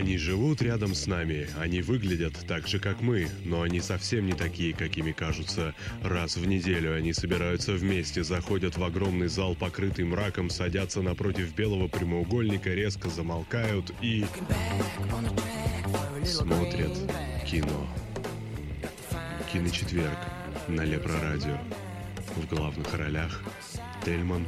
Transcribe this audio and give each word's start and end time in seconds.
Они 0.00 0.16
живут 0.16 0.62
рядом 0.62 0.94
с 0.94 1.06
нами, 1.06 1.46
они 1.60 1.82
выглядят 1.82 2.32
так 2.48 2.66
же, 2.66 2.80
как 2.80 3.02
мы, 3.02 3.28
но 3.44 3.60
они 3.60 3.82
совсем 3.82 4.24
не 4.24 4.32
такие, 4.32 4.72
какими 4.72 5.12
кажутся. 5.12 5.74
Раз 6.02 6.38
в 6.38 6.46
неделю 6.46 6.96
они 6.96 7.12
собираются 7.12 7.74
вместе, 7.74 8.24
заходят 8.24 8.78
в 8.78 8.82
огромный 8.82 9.28
зал, 9.28 9.54
покрытый 9.54 10.06
мраком, 10.06 10.48
садятся 10.48 11.02
напротив 11.02 11.54
белого 11.54 11.86
прямоугольника, 11.86 12.70
резко 12.70 13.10
замолкают 13.10 13.92
и... 14.00 14.24
смотрят 16.24 16.96
кино. 17.46 17.86
Киночетверг 19.52 20.18
на 20.66 20.80
Лепрорадио. 20.80 21.58
В 22.36 22.46
главных 22.46 22.94
ролях 22.94 23.42
Тельман 24.02 24.46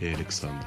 и 0.00 0.06
Александр. 0.06 0.64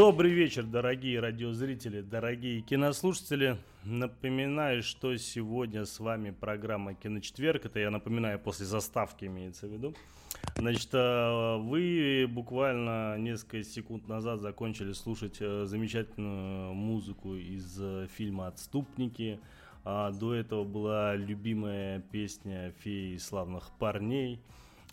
Добрый 0.00 0.30
вечер, 0.30 0.62
дорогие 0.62 1.20
радиозрители, 1.20 2.00
дорогие 2.00 2.62
кинослушатели. 2.62 3.58
Напоминаю, 3.84 4.82
что 4.82 5.14
сегодня 5.18 5.84
с 5.84 6.00
вами 6.00 6.30
программа 6.30 6.94
«Киночетверг». 6.94 7.66
Это 7.66 7.80
я 7.80 7.90
напоминаю, 7.90 8.38
после 8.38 8.64
заставки 8.64 9.26
имеется 9.26 9.66
в 9.66 9.72
виду. 9.72 9.94
Значит, 10.56 10.88
э, 10.94 11.58
вы 11.58 12.26
буквально 12.26 13.18
несколько 13.18 13.62
секунд 13.62 14.08
назад 14.08 14.40
закончили 14.40 14.94
слушать 14.94 15.36
э, 15.40 15.66
замечательную 15.66 16.72
музыку 16.72 17.34
из 17.34 17.78
э, 17.78 18.06
фильма 18.16 18.46
«Отступники». 18.46 19.38
А 19.84 20.12
до 20.12 20.34
этого 20.34 20.64
была 20.64 21.14
любимая 21.14 22.00
песня 22.00 22.72
«Феи 22.78 23.18
славных 23.18 23.70
парней». 23.78 24.40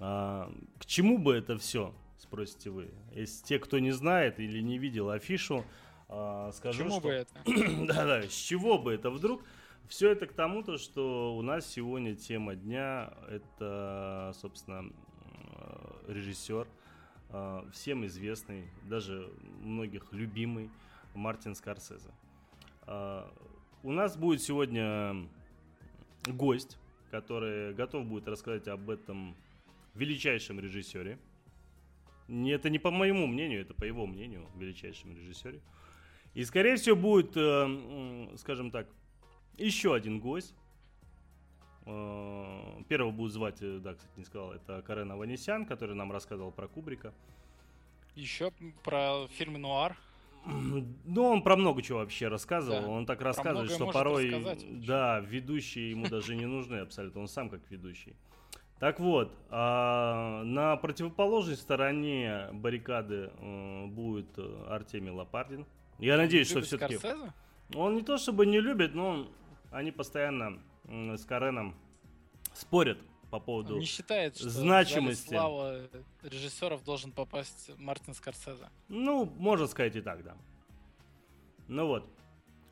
А, 0.02 0.52
к 0.80 0.86
чему 0.86 1.17
бы 1.17 1.34
это 1.34 1.58
все? 1.58 1.94
Спросите 2.18 2.70
вы. 2.70 2.90
Если 3.12 3.46
те, 3.46 3.60
кто 3.60 3.80
не 3.80 3.92
знает 3.92 4.40
или 4.40 4.62
не 4.62 4.78
видел 4.78 5.10
афишу, 5.10 5.64
э, 6.10 6.52
скажу, 6.54 6.84
Почему 6.84 7.00
что... 7.00 7.02
бы 7.02 7.10
это? 7.10 7.34
Да-да, 7.88 8.23
с 8.23 8.34
чего 8.34 8.78
бы 8.78 8.94
это 8.94 9.10
вдруг? 9.10 9.44
Все 9.88 10.12
это 10.12 10.28
к 10.28 10.34
тому-то, 10.34 10.78
что 10.78 11.36
у 11.36 11.42
нас 11.42 11.66
сегодня 11.66 12.16
тема 12.16 12.56
дня– 12.56 13.14
это, 13.30 14.34
собственно, 14.36 14.92
э, 15.56 16.12
режиссер, 16.12 16.68
э, 17.30 17.64
всем 17.72 18.06
известный, 18.06 18.68
даже 18.90 19.32
многих 19.62 20.12
любимый 20.12 20.70
Мартин 21.14 21.56
Скорсезе. 21.56 22.10
Э, 22.86 23.26
у 23.84 23.92
нас 23.92 24.18
будет 24.18 24.42
сегодня 24.42 25.26
гость, 26.26 26.78
который 27.12 27.73
готов 27.73 28.06
будет 28.06 28.28
рассказать 28.28 28.68
об 28.68 28.90
этом 28.90 29.36
величайшем 29.94 30.60
режиссере– 30.60 31.18
это 32.28 32.70
не 32.70 32.80
по 32.80 32.92
моему 32.92 33.28
мнению, 33.28 33.61
это 33.61 33.73
по 33.73 33.83
его 33.83 34.06
мнению, 34.06 34.47
величайшем 34.56 35.16
режиссере. 35.16 35.61
И, 36.33 36.44
скорее 36.44 36.75
всего, 36.75 36.95
будет, 36.95 37.36
э, 37.36 38.38
скажем 38.38 38.70
так, 38.70 38.88
еще 39.58 39.95
один 39.95 40.20
гость. 40.20 40.53
Э, 41.86 42.83
первого 42.89 43.11
будет 43.11 43.31
звать, 43.31 43.58
э, 43.61 43.80
да, 43.80 43.95
кстати, 43.95 44.11
не 44.17 44.25
сказал, 44.25 44.52
это 44.52 44.81
Карен 44.81 45.11
Аванесян, 45.11 45.66
который 45.66 45.95
нам 45.95 46.11
рассказывал 46.11 46.52
про 46.52 46.67
Кубрика. 46.67 47.14
Еще 48.16 48.52
про 48.83 49.28
фильм 49.30 49.53
«Нуар». 49.53 49.98
Ну, 50.45 51.23
он 51.23 51.42
про 51.42 51.55
много 51.55 51.81
чего 51.81 52.00
вообще 52.00 52.28
рассказывал. 52.28 52.81
Да. 52.81 52.88
Он 52.88 53.05
так 53.05 53.22
рассказывает, 53.22 53.72
что 53.72 53.92
порой, 53.92 54.31
да, 54.86 55.20
ведущие 55.20 55.92
ему 55.92 56.08
даже 56.08 56.36
не 56.36 56.45
нужны 56.45 56.78
абсолютно. 56.78 57.22
Он 57.22 57.28
сам 57.28 57.50
как 57.50 57.61
ведущий. 57.70 58.16
Так 58.80 59.00
вот, 59.00 59.36
а, 59.50 60.44
на 60.44 60.76
противоположной 60.77 61.58
стороне 61.58 62.49
баррикады 62.54 63.32
э, 63.36 63.86
будет 63.88 64.38
э, 64.38 64.65
Артемий 64.70 65.10
Лопардин. 65.11 65.65
Я 65.98 66.15
надеюсь, 66.17 66.48
что 66.48 66.61
все-таки... 66.61 66.98
Скорсезе? 66.98 67.33
Он 67.73 67.95
не 67.95 68.04
то 68.04 68.17
чтобы 68.17 68.45
не 68.45 68.60
любит, 68.61 68.93
но 68.93 69.10
он- 69.10 69.30
они 69.71 69.92
постоянно 69.92 70.61
с 70.86 71.26
Кареном 71.26 71.76
спорят 72.54 72.99
по 73.32 73.39
поводу... 73.39 73.73
Он 73.73 73.80
не 73.80 73.86
считает, 73.86 74.37
что 74.37 74.48
значимости. 74.49 75.30
слава 75.30 75.80
режиссеров 76.21 76.83
должен 76.83 77.11
попасть 77.11 77.71
Мартин 77.80 78.14
Скорсезе. 78.14 78.70
Ну, 78.89 79.26
можно 79.26 79.66
сказать 79.66 79.95
и 79.95 80.02
так, 80.02 80.23
да. 80.23 80.37
Ну 81.67 81.87
вот. 81.87 82.08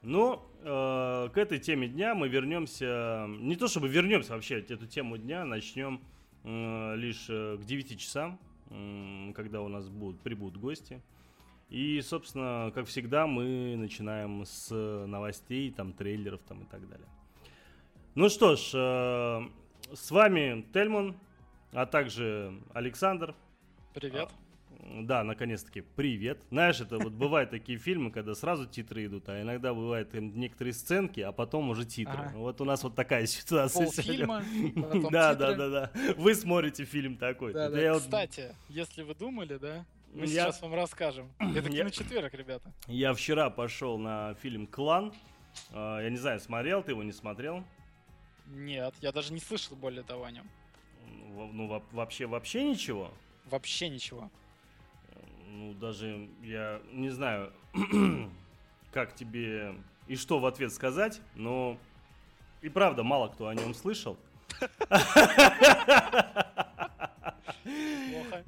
Но 0.05 0.47
э, 0.61 1.29
к 1.33 1.37
этой 1.37 1.57
теме 1.57 1.87
дня 1.87 2.13
мы 2.13 2.29
вернемся... 2.29 3.25
Не 3.27 3.55
то 3.55 3.67
чтобы 3.67 3.87
вернемся 3.87 4.33
вообще, 4.33 4.59
эту 4.59 4.85
тему 4.85 5.17
дня 5.17 5.45
начнем 5.45 5.99
э, 6.43 6.95
лишь 6.95 7.25
э, 7.27 7.57
к 7.57 7.65
9 7.65 7.99
часам, 7.99 8.39
м, 8.69 9.33
когда 9.35 9.61
у 9.61 9.67
нас 9.67 9.89
будут, 9.89 10.21
прибудут 10.21 10.61
гости. 10.61 11.01
И, 11.69 11.99
собственно, 12.01 12.71
как 12.75 12.85
всегда, 12.85 13.25
мы 13.25 13.75
начинаем 13.77 14.45
с 14.45 14.69
новостей, 15.07 15.71
там, 15.71 15.91
трейлеров 15.91 16.41
там, 16.43 16.61
и 16.61 16.65
так 16.65 16.87
далее. 16.87 17.07
Ну 18.13 18.29
что 18.29 18.55
ж, 18.55 18.71
э, 18.75 19.41
с 19.91 20.11
вами 20.11 20.67
Тельман, 20.71 21.15
а 21.73 21.87
также 21.87 22.61
Александр. 22.75 23.33
Привет. 23.95 24.29
Да, 24.85 25.23
наконец-таки, 25.23 25.81
привет. 25.81 26.43
Знаешь, 26.51 26.79
это 26.79 26.99
вот 26.99 27.11
бывают 27.13 27.49
такие 27.49 27.77
фильмы, 27.79 28.11
когда 28.11 28.35
сразу 28.35 28.67
титры 28.67 29.05
идут, 29.07 29.27
а 29.29 29.41
иногда 29.41 29.73
бывают 29.73 30.13
некоторые 30.13 30.73
сценки, 30.73 31.19
а 31.21 31.31
потом 31.31 31.69
уже 31.71 31.85
титры. 31.85 32.13
Ага. 32.15 32.37
Вот 32.37 32.61
у 32.61 32.65
нас 32.65 32.83
вот 32.83 32.93
такая 32.95 33.25
ситуация 33.25 33.85
Полфильма, 33.85 34.43
потом 34.75 35.09
Да, 35.11 35.33
да, 35.33 35.55
да, 35.55 35.69
да. 35.69 35.91
Вы 36.17 36.35
смотрите 36.35 36.85
фильм 36.85 37.17
такой. 37.17 37.51
Да, 37.53 37.69
да. 37.69 37.81
я 37.81 37.93
вот- 37.93 38.03
Кстати, 38.03 38.55
если 38.69 39.01
вы 39.01 39.15
думали, 39.15 39.57
да, 39.57 39.85
мы 40.13 40.21
Я- 40.27 40.27
сейчас 40.45 40.61
вам 40.61 40.75
расскажем. 40.75 41.31
Это 41.39 41.67
Я- 41.69 41.79
киночетверг, 41.79 42.33
ребята. 42.35 42.71
Я 42.87 43.13
вчера 43.15 43.49
пошел 43.49 43.97
на 43.97 44.35
фильм 44.35 44.67
«Клан». 44.67 45.13
А, 45.71 45.99
Я 46.01 46.09
не 46.11 46.17
знаю, 46.17 46.39
смотрел 46.39 46.83
ты 46.83 46.91
его, 46.91 47.01
не 47.01 47.11
смотрел? 47.11 47.63
Нет, 48.47 48.93
я 49.01 49.11
даже 49.11 49.33
не 49.33 49.39
слышал 49.39 49.75
более 49.75 50.03
того 50.03 50.25
о 50.25 50.31
нем. 50.31 50.47
Ну, 51.53 51.67
во- 51.67 51.83
вообще, 51.91 52.27
вообще 52.27 52.63
ничего? 52.63 53.11
Вообще 53.45 53.89
ничего. 53.89 54.29
Ну, 55.55 55.73
даже 55.73 56.27
я 56.43 56.81
не 56.91 57.09
знаю, 57.09 57.53
как 58.91 59.15
тебе 59.15 59.75
и 60.07 60.15
что 60.17 60.39
в 60.39 60.45
ответ 60.45 60.73
сказать, 60.73 61.21
но 61.33 61.77
и 62.61 62.67
правда 62.67 63.03
мало 63.03 63.29
кто 63.29 63.47
о 63.47 63.55
нем 63.55 63.73
слышал. 63.73 64.17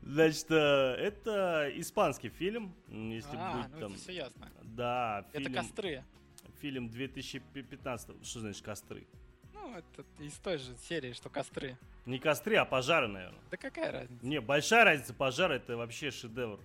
Значит, 0.04 0.52
э, 0.52 0.56
это 1.00 1.72
испанский 1.76 2.30
фильм, 2.30 2.74
если 2.90 3.36
А, 3.38 3.58
быть 3.58 3.72
ну 3.74 3.80
там. 3.80 3.92
это 3.94 4.02
все 4.02 4.12
ясно. 4.14 4.50
Да, 4.64 5.26
Это 5.32 5.44
фильм, 5.44 5.54
костры. 5.54 6.04
фильм 6.62 6.90
2015. 6.90 8.26
Что 8.26 8.40
значит 8.42 8.64
костры? 8.64 9.08
Ну, 9.54 9.76
это 9.76 10.04
из 10.20 10.34
той 10.40 10.58
же 10.58 10.76
серии, 10.78 11.14
что 11.14 11.30
костры. 11.30 11.78
Не 12.06 12.20
костры, 12.20 12.56
а 12.58 12.66
пожары, 12.66 13.08
наверное. 13.08 13.40
Да 13.50 13.58
какая 13.58 13.92
разница? 13.92 14.26
Не, 14.26 14.40
большая 14.42 14.84
разница, 14.86 15.14
пожар 15.14 15.52
это 15.52 15.78
вообще 15.78 16.12
шедевр. 16.12 16.60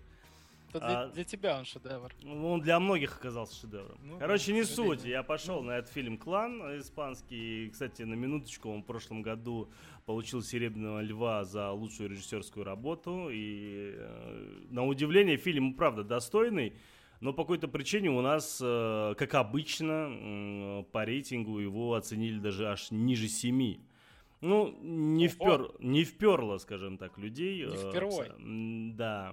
Это 0.75 0.87
для, 0.87 1.01
а- 1.03 1.09
для 1.09 1.25
тебя 1.25 1.59
он 1.59 1.65
шедевр. 1.65 2.13
Ну, 2.23 2.53
Он 2.53 2.61
для 2.61 2.81
многих 2.81 3.17
оказался 3.17 3.55
шедевром. 3.61 3.99
Ну, 4.03 4.19
Короче, 4.19 4.53
не 4.53 4.65
суть. 4.65 5.05
Я 5.05 5.23
пошел 5.23 5.63
на 5.63 5.73
этот 5.79 5.93
фильм 5.93 6.17
«Клан» 6.19 6.61
испанский. 6.81 7.67
И, 7.67 7.71
Кстати, 7.71 8.03
на 8.03 8.15
минуточку, 8.15 8.71
он 8.71 8.83
в 8.83 8.87
прошлом 8.87 9.23
году 9.23 9.69
получил 10.07 10.43
«Серебряного 10.43 11.01
льва» 11.03 11.45
за 11.45 11.71
лучшую 11.71 12.11
режиссерскую 12.11 12.65
работу. 12.65 13.29
И, 13.31 13.93
э, 13.97 14.65
на 14.71 14.87
удивление, 14.87 15.37
фильм, 15.37 15.75
правда, 15.75 16.05
достойный. 16.05 16.73
Но 17.21 17.33
по 17.33 17.45
какой-то 17.45 17.69
причине 17.69 18.11
у 18.11 18.21
нас, 18.21 18.61
э, 18.61 19.15
как 19.17 19.35
обычно, 19.35 20.85
по 20.91 21.05
рейтингу 21.05 21.59
его 21.61 21.95
оценили 21.95 22.39
даже 22.41 22.67
аж 22.69 22.91
ниже 22.91 23.29
7. 23.29 23.79
Ну, 24.43 24.77
не, 24.83 25.29
впер, 25.29 25.71
не 25.79 26.03
вперло, 26.03 26.59
скажем 26.59 26.99
так, 26.99 27.17
людей. 27.17 27.65
Не 27.65 27.75
э, 27.75 27.91
впервой. 27.91 28.29
Да. 28.97 29.33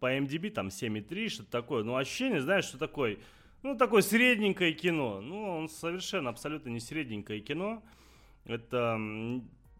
По 0.00 0.16
MDB 0.16 0.50
там 0.50 0.68
7,3, 0.68 1.28
что-то 1.28 1.50
такое. 1.50 1.84
Ну, 1.84 1.96
ощущение, 1.96 2.40
знаешь, 2.40 2.64
что 2.64 2.78
такое? 2.78 3.18
Ну, 3.62 3.76
такое 3.76 4.00
средненькое 4.00 4.72
кино. 4.72 5.20
Ну, 5.20 5.42
он 5.42 5.68
совершенно, 5.68 6.30
абсолютно 6.30 6.70
не 6.70 6.80
средненькое 6.80 7.40
кино. 7.40 7.82
Это 8.46 8.98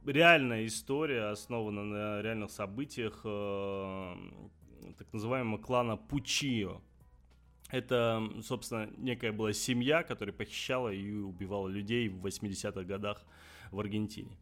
реальная 0.05 0.67
история, 0.67 1.31
основана 1.31 1.85
на 1.85 2.21
реальных 2.21 2.51
событиях 2.51 3.23
э, 3.25 4.17
так 4.99 5.11
называемого 5.15 5.59
клана 5.63 5.97
Пучио. 5.97 6.83
Это, 7.71 8.23
собственно, 8.43 8.91
некая 8.99 9.33
была 9.33 9.55
семья, 9.55 10.03
которая 10.03 10.35
похищала 10.35 10.91
и 10.93 11.11
убивала 11.11 11.69
людей 11.69 12.11
в 12.11 12.27
80-х 12.27 12.83
годах 12.83 13.25
в 13.71 13.81
Аргентине. 13.81 14.37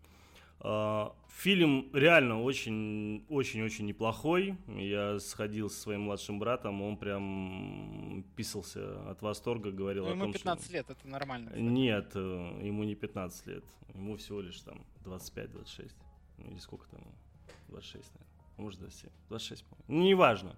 А, 0.60 1.14
Фильм 1.28 1.90
реально 1.92 2.40
очень, 2.42 3.24
очень-очень 3.28 3.86
неплохой. 3.86 4.56
Я 4.68 5.18
сходил 5.18 5.68
со 5.68 5.80
своим 5.80 6.02
младшим 6.02 6.38
братом, 6.38 6.80
он 6.80 6.96
прям 6.96 8.24
писался 8.36 9.10
от 9.10 9.20
восторга, 9.20 9.72
говорил 9.72 10.04
Ну, 10.04 10.10
о 10.10 10.14
ему 10.14 10.24
том, 10.24 10.32
15 10.32 10.64
что... 10.64 10.72
лет, 10.72 10.88
это 10.88 11.08
нормально. 11.08 11.46
кстати. 11.48 11.62
Нет, 11.62 12.12
э, 12.14 12.60
ему 12.62 12.84
не 12.84 12.94
15 12.94 13.46
лет, 13.48 13.64
ему 13.94 14.16
всего 14.16 14.40
лишь 14.40 14.60
там 14.60 14.80
25-26. 15.04 15.90
Ну, 16.38 16.50
или 16.52 16.58
сколько 16.58 16.88
там? 16.88 17.00
26, 17.68 18.04
наверное. 18.14 18.30
Может, 18.56 18.80
27. 18.80 19.10
26, 19.30 19.64
по-моему. 19.64 20.06
Неважно. 20.08 20.56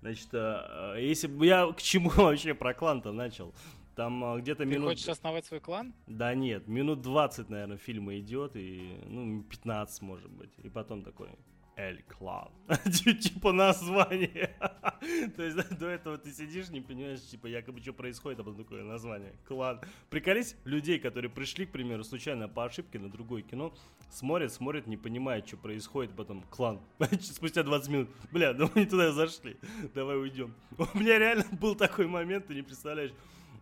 Значит, 0.00 0.28
э, 0.32 0.96
если 1.00 1.28
бы 1.28 1.46
я 1.46 1.72
к 1.72 1.80
чему 1.80 2.10
вообще 2.16 2.52
про 2.52 2.74
клан-то 2.74 3.12
начал? 3.12 3.54
Там 3.96 4.22
э, 4.24 4.40
где-то 4.40 4.64
Ты 4.64 4.68
минут... 4.68 4.90
хочешь 4.90 5.08
основать 5.08 5.46
свой 5.46 5.60
клан? 5.60 5.94
Да 6.06 6.34
нет, 6.34 6.68
минут 6.68 7.00
20, 7.00 7.48
наверное, 7.48 7.78
фильма 7.78 8.18
идет, 8.18 8.54
и, 8.54 9.00
ну, 9.06 9.42
15, 9.42 10.02
может 10.02 10.30
быть. 10.30 10.50
И 10.62 10.68
потом 10.68 11.02
такой, 11.02 11.30
Эль 11.76 12.02
Клан. 12.02 12.50
Типа 13.20 13.52
название. 13.52 14.54
То 15.36 15.42
есть 15.42 15.78
до 15.78 15.86
этого 15.86 16.16
ты 16.16 16.30
сидишь, 16.30 16.68
не 16.68 16.80
понимаешь, 16.80 17.22
типа, 17.22 17.46
якобы 17.46 17.80
что 17.80 17.92
происходит, 17.92 18.40
а 18.40 18.44
потом 18.44 18.64
такое 18.64 18.82
название. 18.82 19.34
Клан. 19.46 19.80
Приколись, 20.10 20.56
людей, 20.64 20.98
которые 20.98 21.30
пришли, 21.30 21.64
к 21.64 21.72
примеру, 21.72 22.04
случайно 22.04 22.48
по 22.48 22.64
ошибке 22.64 22.98
на 22.98 23.10
другое 23.10 23.42
кино, 23.42 23.74
смотрят, 24.10 24.52
смотрят, 24.52 24.86
не 24.86 24.96
понимают, 24.96 25.46
что 25.46 25.56
происходит, 25.58 26.14
потом 26.16 26.42
клан. 26.50 26.80
Спустя 27.20 27.62
20 27.62 27.88
минут. 27.90 28.08
Бля, 28.30 28.52
да 28.52 28.68
мы 28.74 28.82
не 28.82 28.86
туда 28.86 29.12
зашли. 29.12 29.56
Давай 29.94 30.18
уйдем. 30.18 30.54
У 30.76 30.98
меня 30.98 31.18
реально 31.18 31.44
был 31.52 31.74
такой 31.74 32.06
момент, 32.06 32.46
ты 32.46 32.54
не 32.54 32.62
представляешь. 32.62 33.12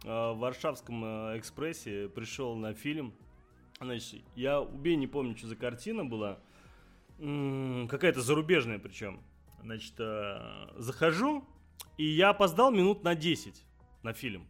А, 0.04 0.32
В 0.32 0.38
Варшавском 0.38 1.04
э, 1.04 1.38
экспрессе 1.38 2.08
пришел 2.08 2.54
на 2.56 2.74
фильм. 2.74 3.14
Значит, 3.80 4.22
я 4.36 4.60
убей 4.60 4.96
не 4.96 5.06
помню, 5.06 5.36
что 5.36 5.48
за 5.48 5.56
картина 5.56 6.04
была. 6.04 6.38
Какая-то 7.18 8.20
зарубежная 8.20 8.78
причем. 8.78 9.20
Значит, 9.62 9.94
э, 9.98 10.68
захожу, 10.76 11.44
и 11.96 12.04
я 12.04 12.30
опоздал 12.30 12.70
минут 12.70 13.02
на 13.02 13.14
10 13.14 13.64
на 14.02 14.12
фильм. 14.12 14.46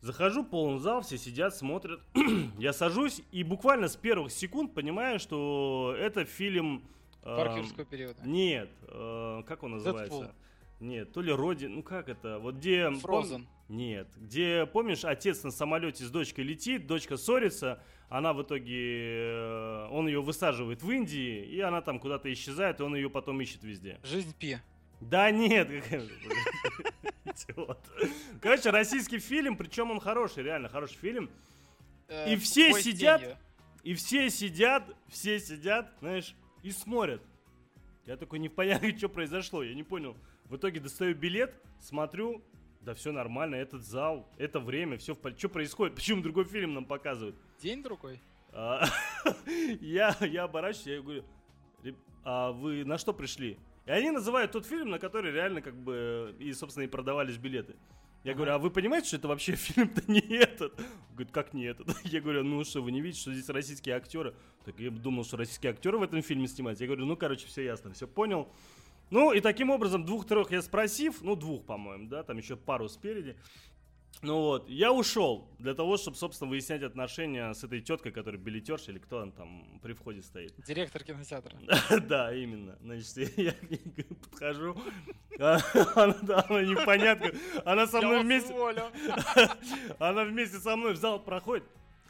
Захожу, 0.00 0.44
полный 0.44 0.78
зал, 0.78 1.02
все 1.02 1.18
сидят, 1.18 1.54
смотрят. 1.54 2.00
я 2.58 2.72
сажусь 2.72 3.20
и 3.32 3.42
буквально 3.42 3.88
с 3.88 3.96
первых 3.96 4.30
секунд 4.32 4.72
понимаю, 4.72 5.18
что 5.18 5.94
это 5.98 6.24
фильм... 6.24 6.84
э, 7.24 7.84
периода. 7.84 8.22
Нет, 8.24 8.70
э, 8.82 9.42
как 9.46 9.64
он 9.64 9.72
называется? 9.72 10.18
Дэдпул. 10.20 10.34
Нет, 10.80 11.12
то 11.12 11.20
ли 11.20 11.32
Родин, 11.32 11.74
ну 11.74 11.82
как 11.82 12.08
это? 12.08 12.38
Вот 12.38 12.54
где... 12.54 12.84
пом- 12.84 13.02
Frozen. 13.02 13.46
Нет, 13.68 14.08
где, 14.16 14.66
помнишь, 14.66 15.04
отец 15.04 15.42
на 15.42 15.50
самолете 15.50 16.04
с 16.04 16.10
дочкой 16.10 16.44
летит, 16.44 16.86
дочка 16.86 17.16
ссорится, 17.18 17.82
она 18.08 18.32
в 18.32 18.42
итоге, 18.42 19.26
э, 19.26 19.88
он 19.90 20.06
ее 20.06 20.22
высаживает 20.22 20.82
в 20.82 20.90
Индии, 20.90 21.44
и 21.44 21.60
она 21.60 21.82
там 21.82 22.00
куда-то 22.00 22.32
исчезает, 22.32 22.80
и 22.80 22.82
он 22.82 22.94
ее 22.96 23.10
потом 23.10 23.38
ищет 23.42 23.62
везде. 23.64 24.00
Жизнь 24.02 24.34
Пи. 24.38 24.56
Да 25.02 25.30
нет, 25.30 25.70
идиот. 27.24 27.78
Короче, 28.40 28.70
российский 28.70 29.18
фильм, 29.18 29.56
причем 29.56 29.90
он 29.90 30.00
хороший, 30.00 30.42
реально 30.44 30.68
хороший 30.70 30.96
фильм. 30.96 31.30
Э, 32.08 32.32
И 32.32 32.36
все 32.36 32.70
«Бой 32.70 32.80
с 32.80 32.84
сидят, 32.84 33.20
тенью». 33.20 33.36
И 33.84 33.94
все 33.94 34.30
сидят, 34.30 34.84
все 35.08 35.38
сидят, 35.38 35.92
знаешь, 36.00 36.34
и 36.62 36.70
смотрят. 36.70 37.22
Я 38.06 38.16
такой 38.16 38.38
не 38.38 38.48
понятно, 38.48 38.88
что 38.96 39.08
произошло, 39.08 39.62
я 39.62 39.74
не 39.74 39.82
понял. 39.82 40.16
В 40.46 40.56
итоге 40.56 40.80
достаю 40.80 41.14
билет, 41.14 41.54
смотрю, 41.78 42.42
да 42.88 42.94
все 42.94 43.12
нормально, 43.12 43.56
этот 43.56 43.84
зал, 43.84 44.26
это 44.38 44.60
время, 44.60 44.96
все 44.96 45.14
в 45.14 45.18
порядке. 45.18 45.40
Что 45.40 45.50
происходит? 45.50 45.94
Почему 45.94 46.22
другой 46.22 46.44
фильм 46.46 46.72
нам 46.72 46.86
показывают? 46.86 47.36
День 47.60 47.82
другой. 47.82 48.18
А, 48.50 48.86
Я, 49.82 50.16
я 50.22 50.44
оборачиваюсь, 50.44 50.86
я 50.86 51.02
говорю, 51.02 51.24
«Реб- 51.82 51.98
а 52.24 52.50
вы 52.52 52.86
на 52.86 52.96
что 52.96 53.12
пришли? 53.12 53.58
И 53.84 53.90
они 53.90 54.10
называют 54.10 54.52
тот 54.52 54.64
фильм, 54.64 54.88
на 54.88 54.98
который 54.98 55.32
реально 55.32 55.60
как 55.60 55.76
бы 55.76 56.34
и, 56.38 56.50
собственно, 56.54 56.84
и 56.84 56.86
продавались 56.86 57.36
билеты. 57.36 57.76
Я 58.24 58.32
говорю, 58.32 58.52
а 58.52 58.58
вы 58.58 58.70
понимаете, 58.70 59.08
что 59.08 59.16
это 59.18 59.28
вообще 59.28 59.54
фильм-то 59.56 60.10
не 60.10 60.20
этот? 60.20 60.74
Говорит, 61.10 61.30
как 61.30 61.52
не 61.52 61.64
этот? 61.66 61.94
Я 62.04 62.22
говорю, 62.22 62.42
ну 62.42 62.64
что, 62.64 62.80
вы 62.80 62.90
не 62.90 63.02
видите, 63.02 63.20
что 63.20 63.34
здесь 63.34 63.50
российские 63.50 63.96
актеры? 63.96 64.34
Так 64.64 64.80
я 64.80 64.90
думал, 64.90 65.24
что 65.24 65.36
российские 65.36 65.72
актеры 65.72 65.98
в 65.98 66.02
этом 66.02 66.22
фильме 66.22 66.48
снимаются. 66.48 66.84
Я 66.84 66.88
говорю, 66.88 67.04
ну, 67.04 67.18
короче, 67.18 67.46
все 67.48 67.64
ясно, 67.64 67.92
все 67.92 68.08
понял. 68.08 68.48
Ну, 69.10 69.32
и 69.32 69.40
таким 69.40 69.70
образом, 69.70 70.04
двух-трех 70.04 70.50
я 70.50 70.62
спросив, 70.62 71.22
ну, 71.22 71.36
двух, 71.36 71.64
по-моему, 71.64 72.08
да, 72.08 72.22
там 72.22 72.36
еще 72.36 72.56
пару 72.56 72.88
спереди. 72.88 73.36
Ну 74.20 74.40
вот, 74.40 74.68
я 74.68 74.92
ушел 74.92 75.48
для 75.58 75.74
того, 75.74 75.96
чтобы, 75.96 76.16
собственно, 76.16 76.50
выяснять 76.50 76.82
отношения 76.82 77.52
с 77.54 77.62
этой 77.62 77.80
теткой, 77.80 78.10
которая 78.10 78.40
билетерша 78.40 78.90
или 78.90 78.98
кто 78.98 79.18
он 79.18 79.30
там 79.30 79.78
при 79.80 79.92
входе 79.92 80.22
стоит. 80.22 80.54
Директор 80.66 81.04
кинотеатра. 81.04 81.56
Да, 82.08 82.34
именно. 82.34 82.76
Значит, 82.80 83.16
я 83.38 83.52
к 83.52 83.70
ней 83.70 83.78
подхожу, 84.30 84.76
а, 85.38 85.58
она, 85.94 86.62
непонятно, 86.62 87.30
она 87.64 87.86
со 87.86 88.00
мной 88.00 88.22
вместе, 88.22 88.52
она 90.00 90.24
вместе 90.24 90.58
со 90.58 90.74
мной 90.74 90.94
в 90.94 90.96
зал 90.96 91.20
проходит. 91.22 91.64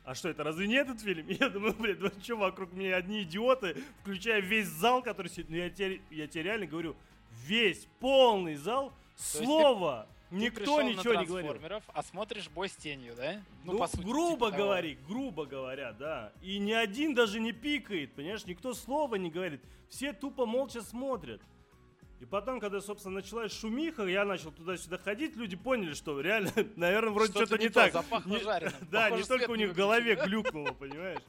А 0.08 0.14
что, 0.14 0.30
это 0.30 0.42
разве 0.42 0.66
не 0.66 0.76
этот 0.76 1.02
фильм? 1.02 1.26
Я 1.28 1.50
думаю, 1.50 1.74
блин, 1.74 1.98
ну 2.00 2.10
что, 2.22 2.36
вокруг 2.36 2.72
меня 2.72 2.96
одни 2.96 3.24
идиоты, 3.24 3.76
включая 4.00 4.40
весь 4.40 4.66
зал, 4.66 5.02
который 5.02 5.28
сидит. 5.28 5.50
Ну, 5.50 5.56
я 5.56 5.68
тебе, 5.68 6.00
я 6.10 6.26
тебе 6.26 6.44
реально 6.44 6.66
говорю, 6.66 6.96
весь 7.44 7.86
полный 8.00 8.54
зал, 8.54 8.90
слово, 9.16 10.06
Ты 10.30 10.36
никто 10.36 10.60
пришел 10.60 10.78
на 10.78 10.82
ничего 10.84 11.14
не 11.14 11.26
говорил. 11.26 11.50
«Трансформеров», 11.50 11.84
А 11.92 12.02
смотришь 12.02 12.48
бой 12.48 12.70
с 12.70 12.76
тенью, 12.76 13.16
да? 13.18 13.42
Ну, 13.64 13.76
по 13.76 13.86
сути, 13.86 14.02
грубо 14.02 14.46
типа 14.46 14.50
того. 14.50 14.62
говори, 14.64 14.98
грубо 15.06 15.44
говоря, 15.44 15.92
да. 15.92 16.32
И 16.40 16.58
ни 16.58 16.72
один 16.72 17.14
даже 17.14 17.38
не 17.38 17.52
пикает, 17.52 18.14
понимаешь, 18.14 18.46
никто 18.46 18.72
слова 18.72 19.16
не 19.16 19.28
говорит. 19.28 19.60
Все 19.90 20.14
тупо 20.14 20.46
молча 20.46 20.80
смотрят. 20.80 21.42
И 22.20 22.24
потом, 22.24 22.58
когда, 22.58 22.80
собственно, 22.80 23.16
началась 23.16 23.52
шумиха, 23.52 24.04
я 24.04 24.24
начал 24.24 24.50
туда-сюда 24.50 24.98
ходить, 24.98 25.36
люди 25.36 25.56
поняли, 25.56 25.94
что 25.94 26.20
реально, 26.20 26.50
наверное, 26.76 27.12
вроде 27.12 27.30
Что-то 27.30 27.46
что-то 27.46 27.62
не 27.62 27.68
не, 27.68 27.72
так. 27.72 27.92
запахло 27.92 28.30
Не- 28.30 28.40
жареным. 28.42 28.74
Да, 28.90 29.04
Похоже, 29.04 29.22
не 29.22 29.28
только 29.28 29.50
у 29.50 29.54
них 29.54 29.70
в 29.70 29.74
голове 29.74 30.16
глюкнуло, 30.16 30.72
понимаешь? 30.72 31.20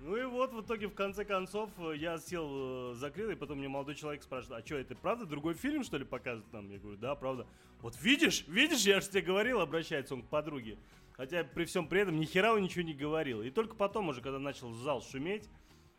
Ну 0.00 0.16
и 0.16 0.24
вот, 0.24 0.52
в 0.52 0.62
итоге, 0.62 0.88
в 0.88 0.94
конце 0.94 1.24
концов, 1.26 1.68
я 1.94 2.18
сел, 2.18 2.92
э, 2.92 2.94
закрыл, 2.94 3.30
и 3.30 3.34
потом 3.34 3.58
мне 3.58 3.68
молодой 3.68 3.94
человек 3.94 4.22
спрашивает, 4.22 4.62
а 4.62 4.66
что, 4.66 4.76
это 4.76 4.94
правда 4.94 5.26
другой 5.26 5.54
фильм, 5.54 5.84
что 5.84 5.98
ли, 5.98 6.04
показывают 6.04 6.50
нам? 6.52 6.70
Я 6.70 6.78
говорю, 6.78 6.96
да, 6.98 7.14
правда. 7.14 7.46
Вот 7.80 8.00
видишь, 8.00 8.44
видишь, 8.46 8.80
я 8.82 9.00
же 9.00 9.08
тебе 9.08 9.22
говорил, 9.22 9.60
обращается 9.60 10.14
он 10.14 10.22
к 10.22 10.28
подруге. 10.28 10.78
Хотя 11.12 11.44
при 11.44 11.66
всем 11.66 11.86
при 11.86 12.00
этом 12.00 12.18
ни 12.18 12.24
хера 12.24 12.54
он 12.54 12.62
ничего 12.62 12.82
не 12.82 12.94
говорил. 12.94 13.42
И 13.42 13.50
только 13.50 13.74
потом 13.74 14.08
уже, 14.08 14.22
когда 14.22 14.38
начал 14.38 14.72
зал 14.72 15.02
шуметь, 15.02 15.50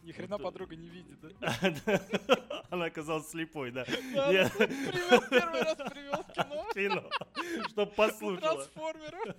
Ни 0.03 0.11
хрена 0.11 0.37
Вот, 0.37 0.41
э, 0.41 0.43
подруга 0.43 0.75
не 0.75 0.89
видит, 0.89 1.19
да? 1.21 1.29
она 2.69 2.85
оказалась 2.85 3.29
слепой, 3.29 3.71
да. 3.71 3.85
Я- 4.31 4.49
привел, 4.49 5.21
первый 5.29 5.61
раз 5.61 5.77
привел 5.91 6.23
в 6.23 6.33
кино. 6.33 6.65
Кино, 6.73 7.03
чтоб 7.69 7.93
послушала. 7.95 8.55
трансформеров. 8.55 9.35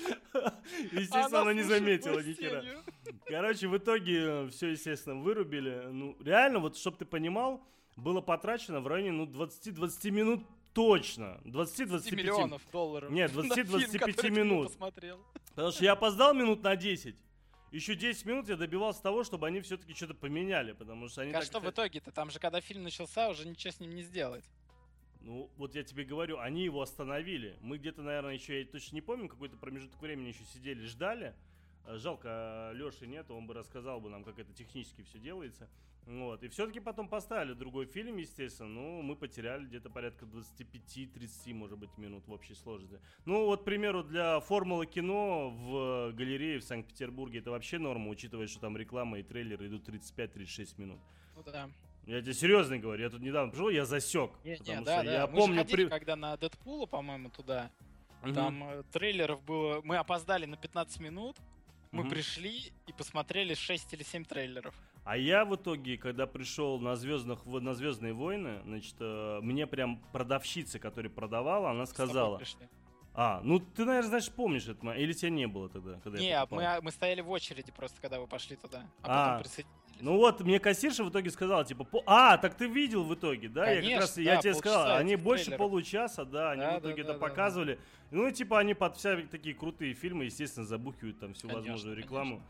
Естественно, 0.92 1.40
она 1.42 1.54
не 1.54 1.62
заметила 1.62 2.14
«Бой 2.14 2.22
с 2.24 2.26
ни 2.26 2.32
хера. 2.34 2.60
тенью». 2.60 2.84
Короче, 3.26 3.68
в 3.68 3.76
итоге 3.76 4.48
все, 4.48 4.68
естественно, 4.68 5.16
вырубили. 5.16 5.86
Ну, 5.90 6.16
реально, 6.20 6.58
вот, 6.58 6.76
чтобы 6.76 6.96
ты 6.98 7.04
понимал, 7.04 7.62
было 7.96 8.20
потрачено 8.20 8.80
в 8.80 8.86
районе, 8.86 9.12
ну, 9.12 9.26
20-20 9.26 10.10
минут 10.10 10.44
точно. 10.72 11.40
10 11.44 11.80
20-25 11.88 12.14
миллионов 12.16 12.62
долларов. 12.72 13.10
Нет, 13.10 13.34
на 13.34 13.40
20-25 13.40 13.64
фильм, 13.64 13.92
который 13.92 14.12
ты 14.12 14.30
не 14.30 14.36
минут. 14.38 14.76
Потому 14.76 15.72
что 15.72 15.84
я 15.84 15.92
опоздал 15.92 16.34
минут 16.34 16.62
на 16.62 16.76
10. 16.76 17.16
Еще 17.70 17.94
10 17.94 18.26
минут 18.26 18.48
я 18.48 18.56
добивался 18.56 19.00
того, 19.02 19.22
чтобы 19.22 19.46
они 19.46 19.60
все-таки 19.60 19.94
что-то 19.94 20.14
поменяли, 20.14 20.72
потому 20.72 21.08
что 21.08 21.22
они 21.22 21.30
А 21.30 21.34
так... 21.34 21.44
что 21.44 21.60
в 21.60 21.70
итоге-то? 21.70 22.10
Там 22.10 22.30
же, 22.30 22.40
когда 22.40 22.60
фильм 22.60 22.82
начался, 22.82 23.28
уже 23.28 23.46
ничего 23.46 23.72
с 23.72 23.78
ним 23.78 23.94
не 23.94 24.02
сделать. 24.02 24.44
Ну, 25.20 25.50
вот 25.56 25.74
я 25.74 25.84
тебе 25.84 26.04
говорю, 26.04 26.38
они 26.38 26.64
его 26.64 26.82
остановили. 26.82 27.56
Мы 27.60 27.78
где-то, 27.78 28.02
наверное, 28.02 28.34
еще, 28.34 28.58
я 28.58 28.66
точно 28.66 28.96
не 28.96 29.02
помню, 29.02 29.28
какой-то 29.28 29.56
промежуток 29.56 30.00
времени 30.00 30.28
еще 30.28 30.44
сидели, 30.52 30.84
ждали. 30.84 31.34
Э, 31.86 31.96
Жалко, 31.96 32.70
Леши 32.74 33.06
нет, 33.06 33.30
он 33.30 33.46
бы 33.46 33.54
рассказал 33.54 34.00
бы 34.00 34.10
нам, 34.10 34.24
как 34.24 34.38
это 34.38 34.52
технически 34.52 35.02
все 35.02 35.18
делается. 35.18 35.68
Вот. 36.06 36.42
И 36.42 36.48
все-таки 36.48 36.80
потом 36.80 37.08
поставили 37.08 37.52
другой 37.52 37.86
фильм, 37.86 38.16
естественно. 38.16 38.68
Ну, 38.68 39.02
мы 39.02 39.14
потеряли 39.16 39.64
где-то 39.66 39.90
порядка 39.90 40.24
25-30, 40.24 41.54
может 41.54 41.78
быть, 41.78 41.96
минут 41.98 42.26
в 42.26 42.32
общей 42.32 42.54
сложности. 42.54 42.98
Ну, 43.26 43.44
вот, 43.46 43.62
к 43.62 43.64
примеру, 43.64 44.02
для 44.02 44.40
формулы 44.40 44.86
кино 44.86 45.50
в 45.50 46.12
галерее 46.12 46.58
в 46.58 46.64
Санкт-Петербурге 46.64 47.40
это 47.40 47.50
вообще 47.50 47.78
норма, 47.78 48.08
учитывая, 48.08 48.46
что 48.46 48.60
там 48.60 48.76
реклама 48.76 49.20
и 49.20 49.22
трейлеры 49.22 49.68
идут 49.68 49.88
35-36 49.88 50.80
минут. 50.80 50.98
Ну 51.36 51.42
да. 51.44 51.70
Я 52.06 52.22
тебе 52.22 52.34
серьезно 52.34 52.78
говорю, 52.78 53.04
я 53.04 53.10
тут 53.10 53.20
недавно 53.20 53.52
пришел, 53.52 53.68
я 53.68 53.84
засек. 53.84 54.32
Не, 54.42 54.52
не, 54.52 54.56
потому 54.56 54.84
да, 54.84 54.96
что 54.96 55.04
да. 55.04 55.12
я 55.12 55.26
Мы 55.26 55.36
помню... 55.36 55.54
же 55.54 55.60
ходили, 55.60 55.84
при- 55.84 55.90
когда 55.90 56.16
на 56.16 56.36
Дэдпула, 56.36 56.86
по-моему, 56.86 57.30
туда. 57.30 57.70
Мгм. 58.22 58.34
Там 58.34 58.64
э, 58.64 58.82
трейлеров 58.90 59.42
было... 59.44 59.80
Мы 59.84 59.96
опоздали 59.96 60.46
на 60.46 60.56
15 60.56 61.00
минут. 61.00 61.36
Мы 61.92 62.02
Мгм. 62.02 62.10
пришли 62.10 62.72
и 62.86 62.92
посмотрели 62.92 63.54
6 63.54 63.92
или 63.94 64.04
7 64.04 64.24
трейлеров. 64.24 64.74
А 65.04 65.16
я 65.16 65.44
в 65.44 65.56
итоге, 65.56 65.96
когда 65.98 66.26
пришел 66.26 66.78
на 66.78 66.94
звездных 66.94 67.44
на 67.46 67.74
Звездные 67.74 68.12
войны, 68.12 68.60
значит, 68.64 68.94
э, 69.00 69.40
мне 69.42 69.66
прям 69.66 69.96
продавщица, 70.12 70.78
которая 70.78 71.10
продавала, 71.10 71.70
она 71.70 71.86
сказала. 71.86 72.40
А, 73.12 73.40
ну 73.42 73.58
ты, 73.58 73.84
наверное, 73.84 74.10
значит, 74.10 74.32
помнишь 74.34 74.68
это, 74.68 74.88
или 74.92 75.12
тебя 75.12 75.30
не 75.30 75.46
было 75.48 75.68
тогда, 75.68 75.98
когда 75.98 76.18
Не, 76.20 76.38
покупал? 76.40 76.58
мы, 76.58 76.64
а, 76.66 76.80
мы 76.80 76.90
стояли 76.92 77.22
в 77.22 77.30
очереди 77.30 77.72
просто, 77.72 78.00
когда 78.00 78.20
вы 78.20 78.28
пошли 78.28 78.54
туда. 78.54 78.86
А, 79.02 79.32
А, 79.32 79.32
потом 79.32 79.42
присоединились. 79.42 79.79
Ну 80.00 80.16
вот, 80.16 80.40
мне 80.40 80.58
кассирша 80.58 81.04
в 81.04 81.10
итоге 81.10 81.30
сказала, 81.30 81.64
типа, 81.64 81.84
по- 81.84 82.02
а, 82.06 82.36
так 82.38 82.54
ты 82.54 82.66
видел 82.66 83.04
в 83.04 83.14
итоге, 83.14 83.48
да? 83.48 83.66
я 83.68 83.74
как 83.76 83.82
Конечно, 83.82 84.00
раз, 84.00 84.18
я 84.18 84.34
да, 84.36 84.40
тебе 84.42 84.54
сказал, 84.54 84.96
они 84.96 85.16
больше 85.16 85.44
трейлеров. 85.46 85.58
получаса, 85.58 86.24
да, 86.24 86.52
они 86.52 86.60
Да, 86.62 86.76
в 86.76 86.80
итоге 86.80 86.94
да, 86.96 87.00
это 87.02 87.12
да, 87.12 87.18
да, 87.18 87.18
показывали. 87.28 87.78
Ну 88.10 88.26
и 88.26 88.32
типа 88.32 88.58
они 88.58 88.74
под 88.74 88.96
вся 88.96 89.16
такие 89.30 89.54
крутые 89.54 89.94
фильмы, 89.94 90.24
естественно, 90.24 90.66
забухивают 90.66 91.18
там 91.20 91.34
всю 91.34 91.48
Конечно, 91.48 91.60
возможную 91.62 91.96
рекламу. 91.96 92.42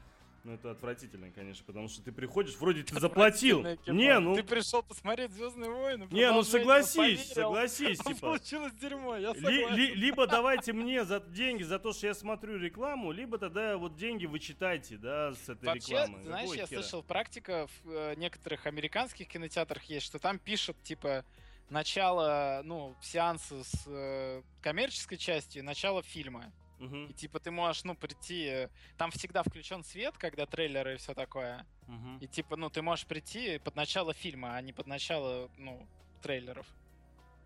Ну, 0.42 0.54
это 0.54 0.70
отвратительно, 0.70 1.30
конечно, 1.30 1.64
потому 1.66 1.88
что 1.88 2.02
ты 2.02 2.12
приходишь, 2.12 2.56
вроде 2.56 2.82
ты 2.82 2.98
заплатил. 2.98 3.62
Не, 3.86 4.18
ну... 4.18 4.34
Ты 4.34 4.42
пришел 4.42 4.82
посмотреть 4.82 5.32
Звездные 5.32 5.70
войны. 5.70 6.08
Не, 6.10 6.30
ну 6.32 6.42
согласись, 6.42 7.32
согласись, 7.32 7.98
типа. 7.98 8.20
Получилось 8.20 8.72
дерьмо, 8.72 9.16
я 9.16 9.32
ли, 9.32 9.66
ли, 9.66 9.94
Либо 9.94 10.26
давайте 10.26 10.72
мне 10.72 11.04
за 11.04 11.20
деньги 11.20 11.62
за 11.62 11.78
то, 11.78 11.92
что 11.92 12.06
я 12.06 12.14
смотрю 12.14 12.58
рекламу, 12.58 13.12
либо 13.12 13.36
тогда 13.38 13.76
вот 13.76 13.96
деньги 13.96 14.24
вы 14.24 14.38
читайте, 14.38 14.96
да, 14.96 15.34
с 15.34 15.48
этой 15.48 15.66
Вообще, 15.66 15.92
рекламы. 15.92 16.22
знаешь, 16.22 16.48
Какой 16.48 16.58
я 16.58 16.66
хера? 16.66 16.80
слышал, 16.80 17.02
практика 17.02 17.66
в 17.66 17.90
э, 17.90 18.14
некоторых 18.16 18.66
американских 18.66 19.28
кинотеатрах 19.28 19.84
есть, 19.84 20.06
что 20.06 20.18
там 20.18 20.38
пишут, 20.38 20.82
типа, 20.82 21.24
начало, 21.68 22.62
ну, 22.64 22.96
сеанса 23.02 23.62
с 23.62 23.84
э, 23.86 24.42
коммерческой 24.62 25.18
частью 25.18 25.64
начало 25.64 26.02
фильма. 26.02 26.52
Мгм, 26.80 27.06
И 27.10 27.12
типа 27.12 27.38
ты 27.40 27.50
можешь, 27.50 27.84
ну, 27.84 27.94
прийти. 27.94 28.44
э, 28.46 28.68
Там 28.96 29.10
всегда 29.10 29.42
включен 29.42 29.84
свет, 29.84 30.16
когда 30.16 30.46
трейлеры 30.46 30.94
и 30.94 30.96
все 30.96 31.14
такое. 31.14 31.66
мгм. 31.86 32.18
И 32.18 32.26
типа, 32.26 32.56
ну, 32.56 32.70
ты 32.70 32.80
можешь 32.82 33.06
прийти 33.06 33.58
под 33.58 33.76
начало 33.76 34.14
фильма, 34.14 34.56
а 34.56 34.62
не 34.62 34.72
под 34.72 34.86
начало, 34.86 35.50
ну, 35.58 35.86
трейлеров. 36.22 36.66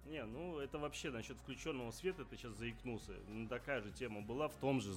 Не, 0.07 0.23
ну 0.25 0.59
это 0.59 0.79
вообще 0.79 1.11
насчет 1.11 1.37
включенного 1.39 1.91
света, 1.91 2.25
ты 2.25 2.37
сейчас 2.37 2.53
заикнулся. 2.53 3.13
Ну, 3.29 3.49
такая 3.49 3.81
же 3.83 3.91
тема 3.91 4.21
была 4.21 4.49
в 4.49 4.55
том 4.57 4.81
же. 4.81 4.95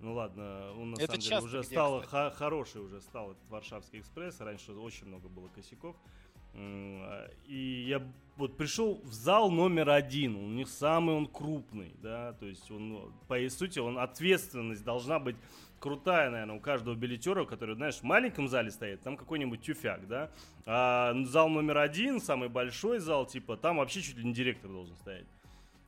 Ну 0.00 0.14
ладно, 0.14 0.72
он 0.72 0.90
на 0.90 0.96
Это 0.96 1.06
самом 1.06 1.20
деле 1.20 1.38
уже 1.40 1.58
где, 1.60 1.68
стал 1.68 2.02
кстати? 2.02 2.36
хороший 2.36 2.80
уже 2.80 3.00
стал 3.00 3.32
этот 3.32 3.48
Варшавский 3.48 4.00
экспресс. 4.00 4.40
Раньше 4.40 4.72
очень 4.72 5.06
много 5.06 5.28
было 5.28 5.48
косяков. 5.48 5.96
А, 6.54 7.30
И 7.46 7.84
я 7.88 8.02
вот 8.36 8.56
пришел 8.56 9.00
в 9.04 9.12
зал 9.12 9.50
номер 9.50 9.90
один. 9.90 10.36
У 10.36 10.48
них 10.48 10.68
самый 10.68 11.14
он 11.14 11.26
крупный, 11.26 11.94
да, 12.02 12.32
то 12.34 12.46
есть 12.46 12.70
он, 12.70 13.12
по 13.28 13.48
сути, 13.48 13.78
он 13.78 13.98
ответственность 13.98 14.84
должна 14.84 15.18
быть 15.18 15.36
крутая, 15.78 16.30
наверное, 16.30 16.56
у 16.56 16.60
каждого 16.60 16.94
билетера, 16.94 17.44
который, 17.44 17.74
знаешь, 17.74 17.96
в 17.96 18.02
маленьком 18.02 18.48
зале 18.48 18.70
стоит, 18.70 19.02
там 19.02 19.16
какой-нибудь 19.16 19.60
тюфяк, 19.60 20.08
да, 20.08 20.30
а 20.64 21.14
зал 21.26 21.48
номер 21.50 21.78
один, 21.78 22.20
самый 22.20 22.48
большой 22.48 23.00
зал, 23.00 23.26
типа, 23.26 23.56
там 23.56 23.76
вообще 23.76 24.00
чуть 24.00 24.16
ли 24.16 24.24
не 24.24 24.32
директор 24.32 24.70
должен 24.70 24.96
стоять. 24.96 25.26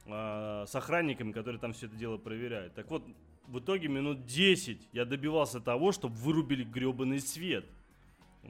А, 0.08 0.66
с 0.66 0.75
охранниками, 0.75 1.32
которые 1.32 1.58
там 1.58 1.73
все 1.73 1.87
это 1.87 1.96
дело 1.96 2.18
проверяют. 2.18 2.75
Так 2.75 2.90
вот, 2.90 3.02
в 3.49 3.58
итоге 3.58 3.88
минут 3.88 4.26
10 4.26 4.88
я 4.92 5.04
добивался 5.04 5.61
того, 5.61 5.92
чтобы 5.92 6.14
вырубили 6.16 6.64
гребаный 6.64 7.20
свет. 7.20 7.64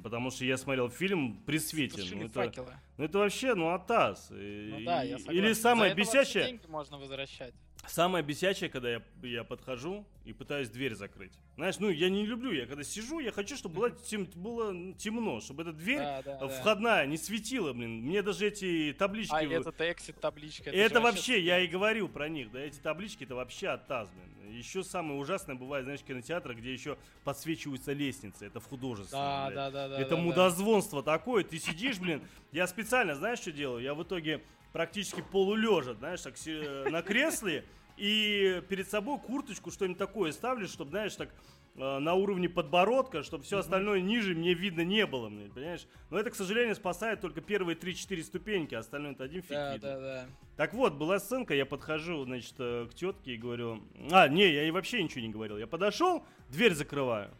Потому 0.02 0.30
что 0.30 0.44
я 0.44 0.56
смотрел 0.56 0.88
фильм 0.88 1.42
при 1.46 1.58
свете. 1.58 2.02
Ну 2.14 2.24
это, 2.26 2.32
факелы. 2.34 2.72
ну 2.98 3.04
это 3.04 3.18
вообще, 3.18 3.54
ну, 3.54 3.70
атас. 3.74 4.30
И- 4.30 4.68
Ну 4.72 4.84
да, 4.84 5.02
я 5.02 5.16
и- 5.16 5.18
согласен. 5.18 5.32
Или 5.44 5.52
самое 5.52 5.90
За 5.90 5.96
бесячее, 5.96 6.44
деньги 6.46 6.66
можно 6.68 6.98
возвращать. 6.98 7.54
Самое 7.86 8.24
бесячее, 8.24 8.68
когда 8.68 8.90
я, 8.90 9.02
я 9.22 9.44
подхожу 9.44 10.04
и 10.24 10.32
пытаюсь 10.32 10.68
дверь 10.68 10.94
закрыть. 10.94 11.32
Знаешь, 11.56 11.78
ну 11.78 11.88
я 11.88 12.10
не 12.10 12.26
люблю, 12.26 12.52
я 12.52 12.66
когда 12.66 12.82
сижу, 12.82 13.20
я 13.20 13.30
хочу, 13.32 13.56
чтобы 13.56 13.76
было, 13.76 13.90
тем- 13.90 14.28
было 14.34 14.92
темно, 14.94 15.40
чтобы 15.40 15.62
эта 15.62 15.72
дверь 15.72 15.98
Да, 15.98 16.22
да, 16.22 16.36
э, 16.36 16.40
да. 16.40 16.48
входная 16.48 17.06
не 17.06 17.16
светила, 17.16 17.72
блин. 17.72 18.02
Мне 18.02 18.22
даже 18.22 18.46
эти 18.48 18.94
таблички... 18.98 19.32
А, 19.34 19.42
этот 19.42 19.80
exit 19.80 20.18
табличка. 20.20 20.70
это 20.70 20.96
же 20.96 21.00
вообще, 21.00 21.40
я 21.40 21.60
и 21.60 21.66
говорил 21.66 22.08
про 22.08 22.28
них, 22.28 22.50
да, 22.50 22.60
эти 22.60 22.78
таблички 22.78 23.24
это 23.24 23.34
вообще 23.36 23.68
оттаз, 23.68 24.08
блин. 24.10 24.52
Еще 24.52 24.82
самое 24.84 25.18
ужасное 25.18 25.54
бывает, 25.56 25.84
знаешь, 25.84 26.00
кинотеатры, 26.00 26.54
где 26.54 26.72
еще 26.72 26.96
подсвечиваются 27.24 27.92
лестницы, 27.92 28.46
это 28.46 28.60
в 28.60 28.66
художественном, 28.66 29.24
Да, 29.24 29.46
блядь. 29.46 29.54
да, 29.56 29.70
да, 29.70 29.88
да. 29.88 30.00
Это 30.00 30.10
да, 30.10 30.16
да. 30.16 30.22
мудозвонство 30.22 31.02
такое, 31.02 31.44
ты 31.44 31.58
сидишь, 31.58 31.98
блин, 31.98 32.22
я 32.52 32.66
специально, 32.66 33.14
знаешь, 33.14 33.38
что 33.40 33.52
делаю? 33.52 33.82
Я 33.82 33.94
в 33.94 34.02
итоге 34.02 34.42
практически 34.80 35.22
полулежа, 35.32 35.94
знаешь, 35.94 36.20
так 36.20 36.36
се- 36.36 36.84
на 36.90 37.00
кресле, 37.00 37.64
и 37.96 38.62
перед 38.68 38.90
собой 38.90 39.18
курточку, 39.18 39.70
что-нибудь 39.70 39.96
такое 39.96 40.32
ставлю, 40.32 40.68
чтобы, 40.68 40.90
знаешь, 40.90 41.16
так 41.16 41.30
э, 41.78 41.98
на 41.98 42.12
уровне 42.12 42.48
подбородка, 42.50 43.22
чтобы 43.22 43.44
все 43.44 43.58
остальное 43.58 44.00
ниже 44.02 44.34
мне 44.34 44.52
видно 44.52 44.82
не 44.82 45.06
было, 45.06 45.28
блин, 45.30 45.50
понимаешь? 45.50 45.86
Но 46.10 46.18
это, 46.18 46.30
к 46.30 46.34
сожалению, 46.34 46.74
спасает 46.74 47.22
только 47.22 47.40
первые 47.40 47.74
3-4 47.76 48.22
ступеньки, 48.22 48.74
а 48.74 48.80
остальное 48.80 49.12
это 49.12 49.24
один 49.24 49.40
фиг 49.42 49.50
Да, 49.52 49.72
видно. 49.72 49.88
да, 49.88 50.00
да. 50.00 50.26
Так 50.58 50.74
вот, 50.74 50.92
была 50.94 51.18
сценка, 51.18 51.54
я 51.54 51.64
подхожу, 51.64 52.24
значит, 52.24 52.54
э, 52.58 52.86
к 52.90 52.94
тетке 52.94 53.32
и 53.32 53.36
говорю... 53.38 53.82
А, 54.10 54.28
не, 54.28 54.42
я 54.46 54.60
ей 54.62 54.70
вообще 54.72 55.02
ничего 55.02 55.22
не 55.22 55.30
говорил. 55.30 55.56
Я 55.56 55.66
подошел, 55.66 56.22
дверь 56.50 56.74
закрываю. 56.74 57.30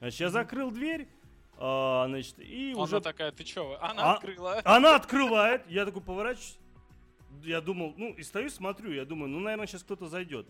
Значит, 0.00 0.20
я 0.20 0.28
закрыл 0.30 0.70
дверь, 0.70 1.06
а, 1.58 2.06
значит, 2.08 2.38
и 2.38 2.72
Она 2.74 2.82
уже... 2.82 3.00
такая, 3.00 3.30
ты 3.32 3.44
чё? 3.44 3.78
Она 3.80 4.02
А- 4.12 4.14
открыла. 4.14 4.60
Она 4.64 4.94
открывает, 4.96 5.62
я 5.68 5.84
такой 5.86 6.02
поворачиваюсь. 6.02 6.58
Я 7.42 7.60
думал, 7.60 7.94
ну, 7.96 8.12
и 8.12 8.22
стою, 8.22 8.50
смотрю, 8.50 8.92
я 8.92 9.04
думаю, 9.04 9.28
ну, 9.30 9.40
наверное, 9.40 9.66
сейчас 9.66 9.82
кто-то 9.82 10.06
зайдет. 10.06 10.46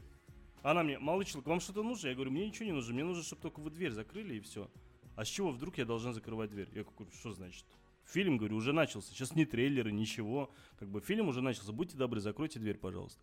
Она 0.63 0.83
мне, 0.83 0.99
малый 0.99 1.25
человек, 1.25 1.47
вам 1.49 1.61
что-то 1.61 1.83
нужно? 1.83 2.09
Я 2.09 2.15
говорю, 2.15 2.31
мне 2.31 2.47
ничего 2.47 2.67
не 2.67 2.73
нужно, 2.73 2.95
мне 2.95 3.05
нужно, 3.05 3.23
чтобы 3.23 3.43
только 3.43 3.61
вы 3.61 3.71
дверь 3.71 3.93
закрыли 3.93 4.35
и 4.35 4.41
все. 4.41 4.71
А 5.17 5.25
с 5.25 5.29
чего 5.29 5.51
вдруг 5.51 5.79
я 5.79 5.85
должен 5.85 6.15
закрывать 6.15 6.51
дверь? 6.51 6.69
Я 6.73 6.85
говорю, 6.85 7.11
что 7.13 7.33
значит? 7.33 7.65
Фильм, 8.05 8.37
говорю, 8.37 8.57
уже 8.57 8.73
начался. 8.73 9.13
Сейчас 9.13 9.35
не 9.35 9.45
трейлеры, 9.45 9.93
ничего. 9.93 10.51
Как 10.79 10.89
бы 10.89 11.01
фильм 11.01 11.29
уже 11.29 11.41
начался. 11.41 11.73
Будьте 11.73 11.97
добры, 11.97 12.21
закройте 12.21 12.59
дверь, 12.59 12.79
пожалуйста. 12.79 13.21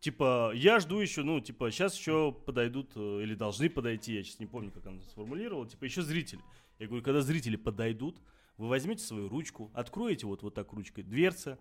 Типа, 0.00 0.50
я 0.54 0.80
жду 0.80 0.98
еще, 0.98 1.22
ну, 1.22 1.40
типа, 1.40 1.70
сейчас 1.70 1.96
еще 1.96 2.32
подойдут, 2.32 2.90
э, 2.96 3.20
или 3.22 3.36
должны 3.36 3.70
подойти, 3.70 4.14
я 4.14 4.24
сейчас 4.24 4.40
не 4.40 4.46
помню, 4.46 4.72
как 4.72 4.84
она 4.84 5.00
сформулировала, 5.02 5.68
типа, 5.68 5.84
еще 5.84 6.02
зрители. 6.02 6.40
Я 6.80 6.88
говорю, 6.88 7.04
когда 7.04 7.20
зрители 7.20 7.54
подойдут, 7.54 8.20
вы 8.56 8.66
возьмете 8.66 9.04
свою 9.04 9.28
ручку, 9.28 9.70
откроете 9.74 10.26
вот, 10.26 10.42
вот 10.42 10.54
так 10.54 10.72
ручкой 10.72 11.04
дверца, 11.04 11.56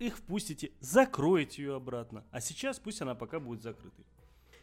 их 0.00 0.16
впустите, 0.18 0.72
закроете 0.80 1.62
ее 1.62 1.76
обратно. 1.76 2.24
А 2.30 2.40
сейчас 2.40 2.78
пусть 2.78 3.00
она 3.02 3.14
пока 3.14 3.38
будет 3.38 3.62
закрытой. 3.62 4.04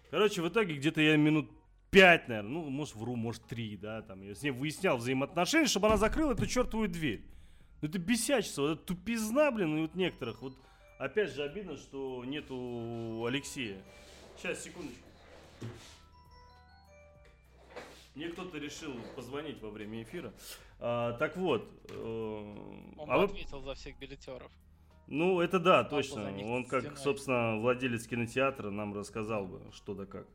Короче, 0.10 0.42
в 0.42 0.50
итоге 0.50 0.76
где-то 0.76 1.02
я 1.02 1.16
минут 1.18 1.50
пять, 1.92 2.28
наверное, 2.28 2.52
ну, 2.52 2.70
может, 2.70 2.96
вру, 2.96 3.16
может, 3.16 3.44
три, 3.46 3.78
да, 3.78 4.02
там, 4.02 4.22
я 4.22 4.34
с 4.36 4.42
ней 4.42 4.52
выяснял 4.52 4.98
взаимоотношения, 4.98 5.68
чтобы 5.68 5.88
она 5.88 5.98
закрыла 5.98 6.34
эту 6.34 6.46
чертовую 6.46 6.90
дверь. 6.90 7.24
Ну, 7.82 7.88
это 7.90 8.00
бесячество, 8.00 8.64
вот 8.64 8.72
это 8.72 8.84
тупизна, 8.84 9.52
блин, 9.52 9.78
и 9.78 9.82
вот 9.82 9.96
некоторых, 9.96 10.42
вот, 10.42 10.58
опять 10.98 11.32
же, 11.34 11.44
обидно, 11.44 11.78
что 11.78 12.24
нету 12.26 13.26
Алексея. 13.28 13.82
Сейчас, 14.38 14.64
секундочку. 14.64 15.04
Мне 18.16 18.30
кто-то 18.30 18.58
решил 18.58 18.94
позвонить 19.16 19.62
во 19.62 19.70
время 19.70 20.02
эфира. 20.02 20.34
А, 20.80 21.14
так 21.14 21.38
вот, 21.38 21.70
э, 21.90 22.56
Он 22.98 23.12
а 23.12 23.18
вы- 23.20 23.24
ответил 23.26 23.62
за 23.62 23.76
всех 23.76 23.98
билетеров. 24.00 24.52
Ну, 25.08 25.40
это 25.42 25.60
да, 25.60 25.84
Папа 25.84 25.90
точно. 25.90 26.32
Он 26.46 26.66
как, 26.66 26.82
стеной. 26.82 26.98
собственно, 26.98 27.58
владелец 27.58 28.06
кинотеатра 28.08 28.70
нам 28.70 28.94
рассказал 28.94 29.46
бы, 29.46 29.62
что 29.74 29.94
да 29.94 30.06
как. 30.06 30.28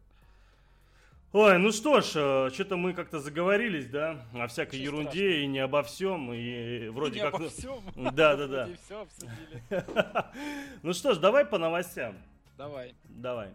Ой, 1.33 1.59
ну 1.59 1.73
что 1.73 2.03
ж, 2.03 2.53
что-то 2.53 2.77
мы 2.77 2.93
как-то 2.93 3.19
заговорились, 3.19 3.89
да, 3.89 4.19
о 4.35 4.47
всякой 4.49 4.81
Ничего 4.81 4.99
ерунде 4.99 5.11
страшного. 5.11 5.43
и 5.43 5.47
не 5.47 5.59
обо 5.61 5.83
всем, 5.83 6.33
и 6.35 6.89
вроде 6.89 7.15
Не 7.15 7.21
как... 7.23 7.35
обо 7.35 7.45
ну, 7.45 7.49
всем. 7.49 7.81
Да, 8.13 8.37
да, 8.37 8.47
да. 8.47 8.69
Все 8.85 9.01
обсудили. 9.01 9.63
Ну 10.83 10.93
что 10.93 11.15
ж, 11.15 11.19
давай 11.19 11.47
по 11.47 11.57
новостям. 11.57 12.17
Давай. 12.59 12.95
Давай. 13.05 13.49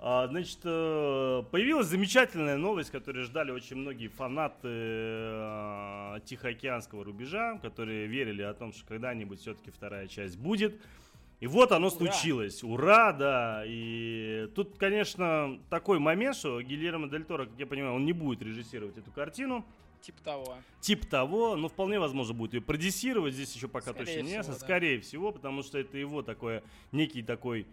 А, 0.00 0.28
значит, 0.28 0.60
э, 0.62 1.42
появилась 1.50 1.88
замечательная 1.88 2.56
новость, 2.56 2.90
которую 2.90 3.24
ждали 3.24 3.50
очень 3.50 3.76
многие 3.76 4.06
фанаты 4.06 4.68
э, 4.68 6.20
Тихоокеанского 6.24 7.04
рубежа, 7.04 7.58
которые 7.62 8.06
верили 8.06 8.42
о 8.42 8.54
том, 8.54 8.72
что 8.72 8.86
когда-нибудь 8.86 9.40
все-таки 9.40 9.72
вторая 9.72 10.06
часть 10.06 10.38
будет. 10.38 10.80
И 11.40 11.46
вот 11.48 11.72
оно 11.72 11.88
Ура! 11.88 11.96
случилось. 11.96 12.62
Ура, 12.62 13.12
да. 13.12 13.64
И 13.66 14.48
тут, 14.54 14.76
конечно, 14.78 15.58
такой 15.68 15.98
момент, 15.98 16.36
что 16.36 16.60
Гильермо 16.62 17.08
Дель 17.08 17.24
Торо, 17.24 17.46
как 17.46 17.58
я 17.58 17.66
понимаю, 17.66 17.94
он 17.94 18.04
не 18.04 18.12
будет 18.12 18.42
режиссировать 18.42 18.96
эту 18.98 19.10
картину. 19.10 19.64
Типа 20.00 20.22
того. 20.22 20.54
Тип 20.80 21.06
того, 21.06 21.56
но 21.56 21.68
вполне 21.68 21.98
возможно 21.98 22.32
будет 22.32 22.54
ее 22.54 22.60
продюсировать. 22.60 23.34
Здесь 23.34 23.52
еще 23.54 23.66
пока 23.66 23.90
Скорее 23.90 24.06
точно 24.06 24.20
не 24.20 24.32
ясно. 24.32 24.52
да. 24.52 24.58
Скорее 24.60 25.00
всего, 25.00 25.32
потому 25.32 25.62
что 25.64 25.78
это 25.78 25.98
его 25.98 26.22
такое, 26.22 26.62
некий 26.92 27.22
такой, 27.22 27.66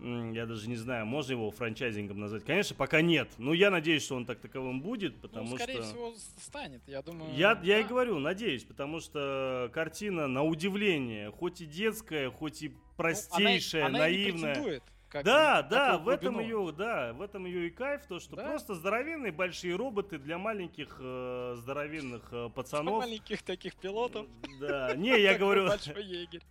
я 0.00 0.46
даже 0.46 0.68
не 0.68 0.76
знаю, 0.76 1.06
можно 1.06 1.32
его 1.32 1.50
франчайзингом 1.50 2.20
назвать. 2.20 2.44
Конечно, 2.44 2.76
пока 2.76 3.00
нет. 3.00 3.28
Но 3.38 3.54
я 3.54 3.70
надеюсь, 3.70 4.02
что 4.02 4.16
он 4.16 4.26
так 4.26 4.40
таковым 4.40 4.80
будет, 4.80 5.16
потому 5.16 5.50
ну, 5.50 5.56
скорее 5.56 5.74
что... 5.74 5.82
всего, 5.84 6.14
станет, 6.40 6.82
я 6.86 7.02
думаю. 7.02 7.34
Я, 7.34 7.58
я 7.62 7.78
и 7.78 7.82
да. 7.82 7.88
говорю, 7.88 8.18
надеюсь, 8.18 8.64
потому 8.64 9.00
что 9.00 9.70
картина, 9.72 10.26
на 10.26 10.42
удивление, 10.42 11.30
хоть 11.30 11.60
и 11.60 11.66
детская, 11.66 12.30
хоть 12.30 12.62
и 12.62 12.68
Ну, 12.68 12.74
простейшая, 12.96 13.86
она, 13.86 13.98
она 13.98 14.08
и 14.08 14.16
не 14.16 14.22
наивная. 14.24 14.54
претендует, 14.54 14.82
как 15.08 15.24
Да, 15.24 15.62
бы, 15.62 15.68
да, 15.70 15.98
в 15.98 16.08
этом 16.08 16.40
ее, 16.40 16.72
да, 16.76 17.12
в 17.12 17.22
этом 17.22 17.46
ее 17.46 17.68
и 17.68 17.70
кайф, 17.70 18.06
то, 18.06 18.18
что 18.18 18.36
Да. 18.36 18.44
просто 18.44 18.74
здоровенные 18.74 19.32
большие 19.32 19.76
роботы 19.76 20.18
для 20.18 20.36
маленьких 20.38 20.96
э, 21.00 21.54
здоровенных 21.58 22.22
э, 22.30 22.30
Для 22.46 22.48
пацанов. 22.48 22.98
маленьких 23.04 23.42
таких 23.42 23.76
пилотов. 23.76 24.26
Да, 24.60 24.94
не, 24.96 25.18
я 25.20 25.36
говорю. 25.38 25.68
Большой 25.68 26.04
егерь. 26.04 26.42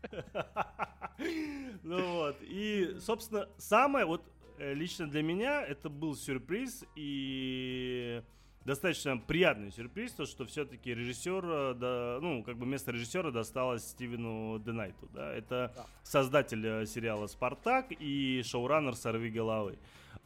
Ну 1.84 2.14
вот, 2.14 2.38
и, 2.42 2.98
собственно, 3.00 3.48
самое 3.58 4.06
вот 4.06 4.22
э, 4.58 4.74
лично 4.74 5.08
для 5.10 5.22
меня 5.24 5.62
это 5.64 5.90
был 5.90 6.16
сюрприз 6.16 6.84
и 6.96 8.22
достаточно 8.66 9.18
приятный 9.18 9.72
сюрприз, 9.72 10.12
то, 10.14 10.26
что 10.26 10.46
все-таки 10.46 10.94
режиссер, 10.94 11.46
э, 11.46 11.74
да, 11.76 12.18
ну, 12.22 12.44
как 12.44 12.58
бы 12.58 12.66
место 12.66 12.92
режиссера 12.92 13.32
досталось 13.32 13.84
Стивену 13.88 14.60
Денайту, 14.60 15.08
да, 15.14 15.32
это 15.32 15.72
Да. 15.76 15.86
создатель 16.04 16.66
э, 16.66 16.86
сериала 16.86 17.28
«Спартак» 17.28 17.88
и 17.92 18.42
шоураннер 18.44 18.96
«Сорви 18.96 19.30
головы». 19.30 19.78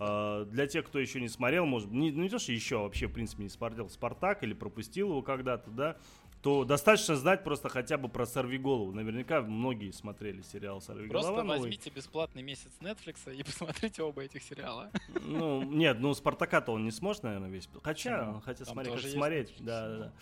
э, 0.01 0.46
для 0.50 0.65
тех, 0.67 0.86
кто 0.86 0.98
еще 1.00 1.19
не 1.19 1.27
смотрел, 1.27 1.65
может, 1.65 1.91
не, 1.91 2.12
ну, 2.12 2.22
не 2.24 2.29
то, 2.29 2.39
что 2.39 2.53
еще 2.53 2.77
вообще, 2.77 3.08
в 3.08 3.12
принципе, 3.13 3.43
не 3.43 3.50
смотрел 3.50 3.89
Спартак 3.89 4.43
или 4.43 4.53
пропустил 4.53 5.10
его 5.10 5.22
когда-то, 5.22 5.69
да, 5.72 5.98
то 6.41 6.63
достаточно 6.63 7.15
знать 7.15 7.43
просто 7.43 7.67
хотя 7.67 7.98
бы 7.98 8.08
про 8.08 8.25
Сорвиголову. 8.25 8.93
Наверняка 8.93 9.41
многие 9.41 9.91
смотрели 9.91 10.41
сериал 10.41 10.79
Сорвиголова. 10.79 11.34
Просто 11.34 11.48
возьмите 11.48 11.89
бесплатный 11.89 12.41
месяц 12.41 12.72
Netflix 12.79 13.34
и 13.36 13.43
посмотрите 13.43 14.03
оба 14.03 14.24
этих 14.24 14.43
сериала. 14.43 14.89
Ну, 15.22 15.63
нет, 15.63 16.00
ну 16.00 16.13
Спартака-то 16.13 16.72
он 16.72 16.86
не 16.86 16.91
сможет, 16.91 17.24
наверное, 17.24 17.50
весь. 17.50 17.67
Хотя, 17.84 18.19
Почему? 18.19 18.41
хотя 18.41 18.65
смотри, 18.65 18.91
хочу 18.91 19.10
смотреть. 19.10 19.53
Да, 19.60 19.88
да, 19.89 19.98
да. 19.98 20.13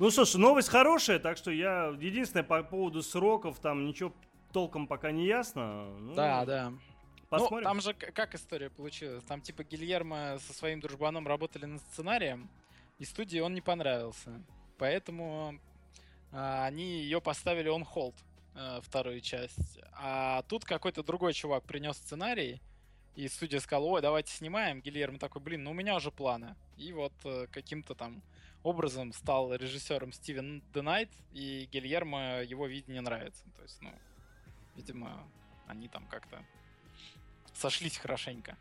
Ну 0.00 0.10
что 0.10 0.24
ж, 0.24 0.34
новость 0.34 0.70
хорошая, 0.70 1.18
так 1.18 1.36
что 1.36 1.50
я 1.50 1.94
единственное 2.00 2.42
по 2.42 2.62
поводу 2.62 3.02
сроков 3.02 3.60
там 3.60 3.86
ничего 3.86 4.12
толком 4.52 4.88
пока 4.88 5.12
не 5.12 5.26
ясно. 5.26 5.84
Ну, 6.00 6.14
да, 6.14 6.44
да. 6.44 6.72
Посмотрим. 7.28 7.58
Ну, 7.58 7.64
там 7.64 7.80
же 7.80 7.94
как 7.94 8.34
история 8.34 8.70
получилась? 8.70 9.22
Там 9.22 9.40
типа 9.40 9.62
Гильермо 9.62 10.38
со 10.40 10.52
своим 10.52 10.80
дружбаном 10.80 11.28
работали 11.28 11.66
над 11.66 11.80
сценарием, 11.82 12.48
и 12.98 13.04
студии 13.04 13.38
он 13.38 13.54
не 13.54 13.60
понравился. 13.60 14.42
Поэтому 14.80 15.60
а, 16.32 16.64
они 16.64 17.02
ее 17.02 17.20
поставили 17.20 17.68
он 17.68 17.84
холд 17.84 18.14
а, 18.54 18.80
вторую 18.80 19.20
часть. 19.20 19.78
А 19.92 20.42
тут 20.48 20.64
какой-то 20.64 21.02
другой 21.02 21.34
чувак 21.34 21.64
принес 21.64 21.96
сценарий, 21.96 22.62
и 23.14 23.28
студия 23.28 23.60
сказала, 23.60 23.84
ой, 23.84 24.00
давайте 24.00 24.32
снимаем. 24.32 24.80
Гильермо 24.80 25.18
такой, 25.18 25.42
блин, 25.42 25.64
ну 25.64 25.72
у 25.72 25.74
меня 25.74 25.96
уже 25.96 26.10
планы. 26.10 26.56
И 26.78 26.94
вот 26.94 27.12
э, 27.24 27.46
каким-то 27.52 27.94
там 27.94 28.22
образом 28.62 29.12
стал 29.12 29.52
режиссером 29.54 30.12
Стивен 30.12 30.62
Денайт, 30.72 31.10
и 31.34 31.68
Гильермо 31.70 32.42
его 32.42 32.66
видение 32.66 33.02
нравится. 33.02 33.44
То 33.56 33.62
есть, 33.62 33.82
ну, 33.82 33.92
видимо, 34.76 35.28
они 35.66 35.88
там 35.88 36.06
как-то 36.06 36.42
сошлись 37.52 37.98
хорошенько. 37.98 38.56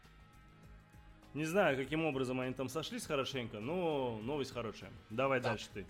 Не 1.33 1.45
знаю, 1.45 1.77
каким 1.77 2.05
образом 2.05 2.39
они 2.39 2.53
там 2.53 2.69
сошлись 2.69 3.05
хорошенько, 3.05 3.59
но 3.59 4.19
новость 4.23 4.51
хорошая. 4.51 4.91
Давай 5.09 5.39
да. 5.39 5.49
дальше 5.49 5.67
ты. 5.73 5.85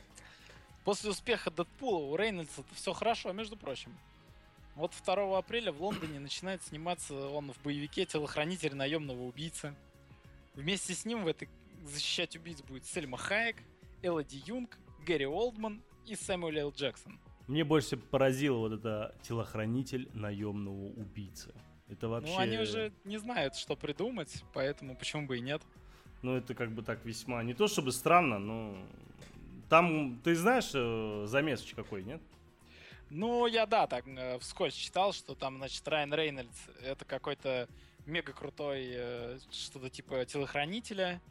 После 0.83 1.09
успеха 1.09 1.51
Дэдпула 1.51 1.99
у 2.05 2.15
Рейнольдса 2.15 2.63
все 2.73 2.93
хорошо, 2.93 3.31
между 3.31 3.55
прочим. 3.55 3.91
Вот 4.75 4.93
2 5.05 5.37
апреля 5.37 5.71
в 5.71 5.81
Лондоне 5.81 6.19
начинает 6.19 6.63
сниматься 6.63 7.13
он 7.13 7.51
в 7.51 7.61
боевике 7.63 8.05
«Телохранитель 8.05 8.75
наемного 8.75 9.23
убийцы». 9.23 9.75
Вместе 10.55 10.93
с 10.93 11.05
ним 11.05 11.23
в 11.23 11.27
этой 11.27 11.49
защищать 11.85 12.35
убийц 12.35 12.61
будет 12.61 12.85
Сельма 12.85 13.17
Хайек, 13.17 13.57
Элоди 14.01 14.41
Юнг, 14.45 14.77
Гэри 15.05 15.25
Олдман 15.25 15.81
и 16.05 16.15
Сэмюэл 16.15 16.57
Л. 16.57 16.71
Джексон. 16.71 17.19
Мне 17.47 17.63
больше 17.63 17.97
поразило 17.97 18.57
вот 18.57 18.73
это 18.73 19.15
телохранитель 19.23 20.09
наемного 20.13 20.93
убийцы. 20.93 21.53
Это 21.89 22.07
ну, 22.07 22.11
вообще... 22.13 22.33
Ну, 22.33 22.39
они 22.39 22.57
уже 22.57 22.91
не 23.03 23.17
знают, 23.17 23.55
что 23.55 23.75
придумать, 23.75 24.43
поэтому 24.53 24.95
почему 24.95 25.25
бы 25.27 25.37
и 25.37 25.41
нет. 25.41 25.61
Ну, 26.21 26.35
это 26.35 26.53
как 26.53 26.71
бы 26.71 26.83
так 26.83 27.03
весьма... 27.05 27.43
Не 27.43 27.53
то 27.53 27.67
чтобы 27.67 27.91
странно, 27.91 28.39
но 28.39 28.77
там, 29.69 30.19
ты 30.23 30.35
знаешь, 30.35 30.71
э, 30.73 31.25
замесочек 31.27 31.77
какой, 31.77 32.03
нет? 32.03 32.21
Ну, 33.09 33.47
я, 33.47 33.65
да, 33.65 33.87
так 33.87 34.07
э, 34.07 34.37
вскользь 34.39 34.75
читал, 34.75 35.13
что 35.13 35.33
там, 35.33 35.57
значит, 35.57 35.87
Райан 35.87 36.13
Рейнольдс 36.13 36.57
это 36.83 37.05
какой-то 37.05 37.67
мега 38.05 38.33
крутой 38.33 38.87
э, 38.91 39.39
что-то 39.51 39.89
типа 39.89 40.25
телохранителя, 40.25 41.21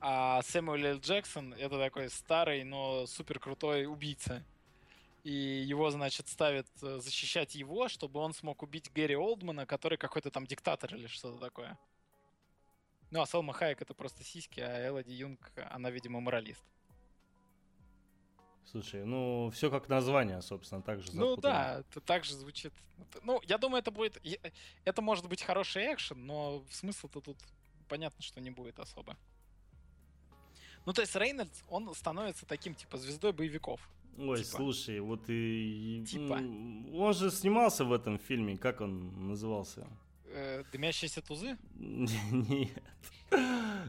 а 0.00 0.42
Сэмюэл 0.42 0.96
Л. 0.96 0.98
Джексон 0.98 1.54
это 1.54 1.78
такой 1.78 2.08
старый, 2.10 2.64
но 2.64 3.06
супер 3.06 3.38
крутой 3.38 3.86
убийца. 3.86 4.42
И 5.24 5.32
его, 5.32 5.90
значит, 5.90 6.28
ставят 6.28 6.66
защищать 6.76 7.54
его, 7.54 7.88
чтобы 7.88 8.18
он 8.20 8.34
смог 8.34 8.62
убить 8.62 8.90
Гэри 8.92 9.14
Олдмана, 9.14 9.66
который 9.66 9.96
какой-то 9.96 10.30
там 10.30 10.46
диктатор 10.46 10.94
или 10.94 11.06
что-то 11.06 11.38
такое. 11.38 11.78
Ну, 13.10 13.20
а 13.20 13.26
Салма 13.26 13.52
Хайек 13.52 13.82
это 13.82 13.94
просто 13.94 14.24
сиськи, 14.24 14.60
а 14.60 14.88
Элоди 14.88 15.12
Юнг, 15.12 15.52
она, 15.70 15.90
видимо, 15.90 16.20
моралист. 16.20 16.64
Слушай, 18.64 19.04
ну, 19.04 19.50
все 19.50 19.70
как 19.70 19.88
название, 19.88 20.40
собственно, 20.40 20.82
так 20.82 21.02
же 21.02 21.14
Ну 21.14 21.36
да, 21.36 21.80
это 21.80 22.00
так 22.00 22.24
же 22.24 22.34
звучит. 22.34 22.72
Ну, 23.22 23.40
я 23.44 23.58
думаю, 23.58 23.80
это 23.80 23.90
будет... 23.90 24.20
Это 24.84 25.02
может 25.02 25.28
быть 25.28 25.42
хороший 25.42 25.92
экшен, 25.92 26.24
но 26.24 26.64
смысл-то 26.70 27.20
тут 27.20 27.36
понятно, 27.88 28.22
что 28.22 28.40
не 28.40 28.50
будет 28.50 28.80
особо. 28.80 29.16
Ну, 30.86 30.92
то 30.92 31.02
есть 31.02 31.14
Рейнольдс, 31.14 31.62
он 31.68 31.94
становится 31.94 32.46
таким, 32.46 32.74
типа, 32.74 32.96
звездой 32.96 33.32
боевиков. 33.32 33.88
Ой, 34.18 34.38
типа. 34.38 34.56
слушай, 34.56 35.00
вот 35.00 35.24
и... 35.28 36.04
Типа. 36.06 36.34
Он 36.94 37.14
же 37.14 37.30
снимался 37.30 37.84
в 37.84 37.92
этом 37.92 38.18
фильме, 38.18 38.56
как 38.56 38.80
он 38.80 39.28
назывался? 39.28 39.86
Э, 40.26 40.64
Дымящиеся 40.72 41.22
тузы? 41.22 41.58
Нет. 41.74 42.82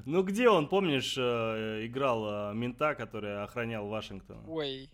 Ну 0.05 0.23
где 0.23 0.49
он, 0.49 0.67
помнишь, 0.67 1.15
э, 1.17 1.85
играл 1.85 2.51
э, 2.51 2.53
мента, 2.53 2.95
который 2.95 3.43
охранял 3.43 3.87
Вашингтон? 3.87 4.43
Ой. 4.47 4.89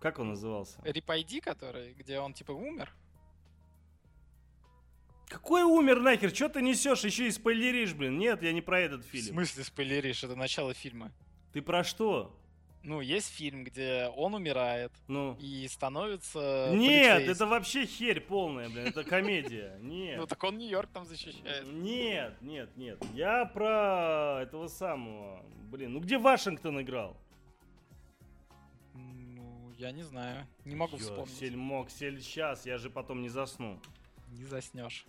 Как 0.00 0.18
он 0.18 0.28
назывался? 0.28 0.80
Рипайди, 0.84 1.40
который, 1.40 1.92
где 1.94 2.20
он 2.20 2.32
типа 2.34 2.52
умер? 2.52 2.92
Какой 5.28 5.62
умер 5.62 6.00
нахер? 6.00 6.34
Что 6.34 6.48
ты 6.48 6.62
несешь? 6.62 7.04
Еще 7.04 7.26
и 7.26 7.30
спойлеришь, 7.30 7.92
блин. 7.94 8.18
Нет, 8.18 8.42
я 8.42 8.52
не 8.52 8.62
про 8.62 8.80
этот 8.80 9.04
фильм. 9.04 9.26
В 9.26 9.28
смысле 9.28 9.64
спойлеришь? 9.64 10.24
Это 10.24 10.36
начало 10.36 10.72
фильма. 10.72 11.12
Ты 11.52 11.60
про 11.60 11.84
что? 11.84 12.34
Ну, 12.82 13.00
есть 13.00 13.28
фильм, 13.28 13.64
где 13.64 14.10
он 14.16 14.34
умирает 14.34 14.92
ну. 15.08 15.36
и 15.40 15.66
становится. 15.68 16.70
Нет, 16.72 17.28
это 17.28 17.46
вообще 17.46 17.86
херь 17.86 18.20
полная, 18.20 18.68
блин. 18.68 18.86
Это 18.86 19.04
комедия. 19.04 19.76
Нет. 19.82 20.18
Ну 20.18 20.26
так 20.26 20.42
он 20.44 20.58
Нью-Йорк 20.58 20.90
там 20.92 21.04
защищает. 21.04 21.66
Нет, 21.66 22.40
нет, 22.40 22.76
нет. 22.76 23.04
Я 23.14 23.44
про 23.44 24.40
этого 24.42 24.68
самого. 24.68 25.44
Блин, 25.70 25.94
ну 25.94 26.00
где 26.00 26.18
Вашингтон 26.18 26.80
играл? 26.80 27.16
Ну, 28.94 29.72
я 29.76 29.90
не 29.90 30.02
знаю. 30.02 30.46
Не 30.64 30.76
могу 30.76 30.96
Ё, 30.96 31.02
вспомнить. 31.02 31.36
Сель 31.36 31.56
мог, 31.56 31.90
сель 31.90 32.20
сейчас, 32.20 32.64
я 32.64 32.78
же 32.78 32.90
потом 32.90 33.22
не 33.22 33.28
засну. 33.28 33.80
Не 34.28 34.44
заснешь. 34.44 35.04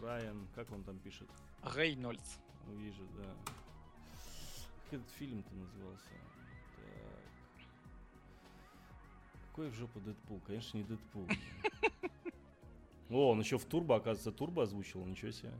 Райан, 0.00 0.48
как 0.54 0.70
он 0.72 0.82
там 0.82 0.98
пишет? 0.98 1.28
Рейнольдс. 1.62 2.38
Вижу, 2.66 3.02
да 3.16 3.24
этот 4.92 5.10
фильм-то 5.18 5.54
назывался? 5.54 6.08
Так. 6.76 7.24
Какой 9.48 9.68
в 9.68 9.74
жопу 9.74 10.00
Дэдпул? 10.00 10.40
Конечно, 10.46 10.78
не 10.78 10.84
Дэдпул. 10.84 11.26
О, 13.10 13.32
он 13.32 13.40
еще 13.40 13.58
в 13.58 13.64
Турбо, 13.64 13.96
оказывается, 13.96 14.32
Турбо 14.32 14.62
озвучил, 14.62 15.04
ничего 15.04 15.30
себе. 15.30 15.50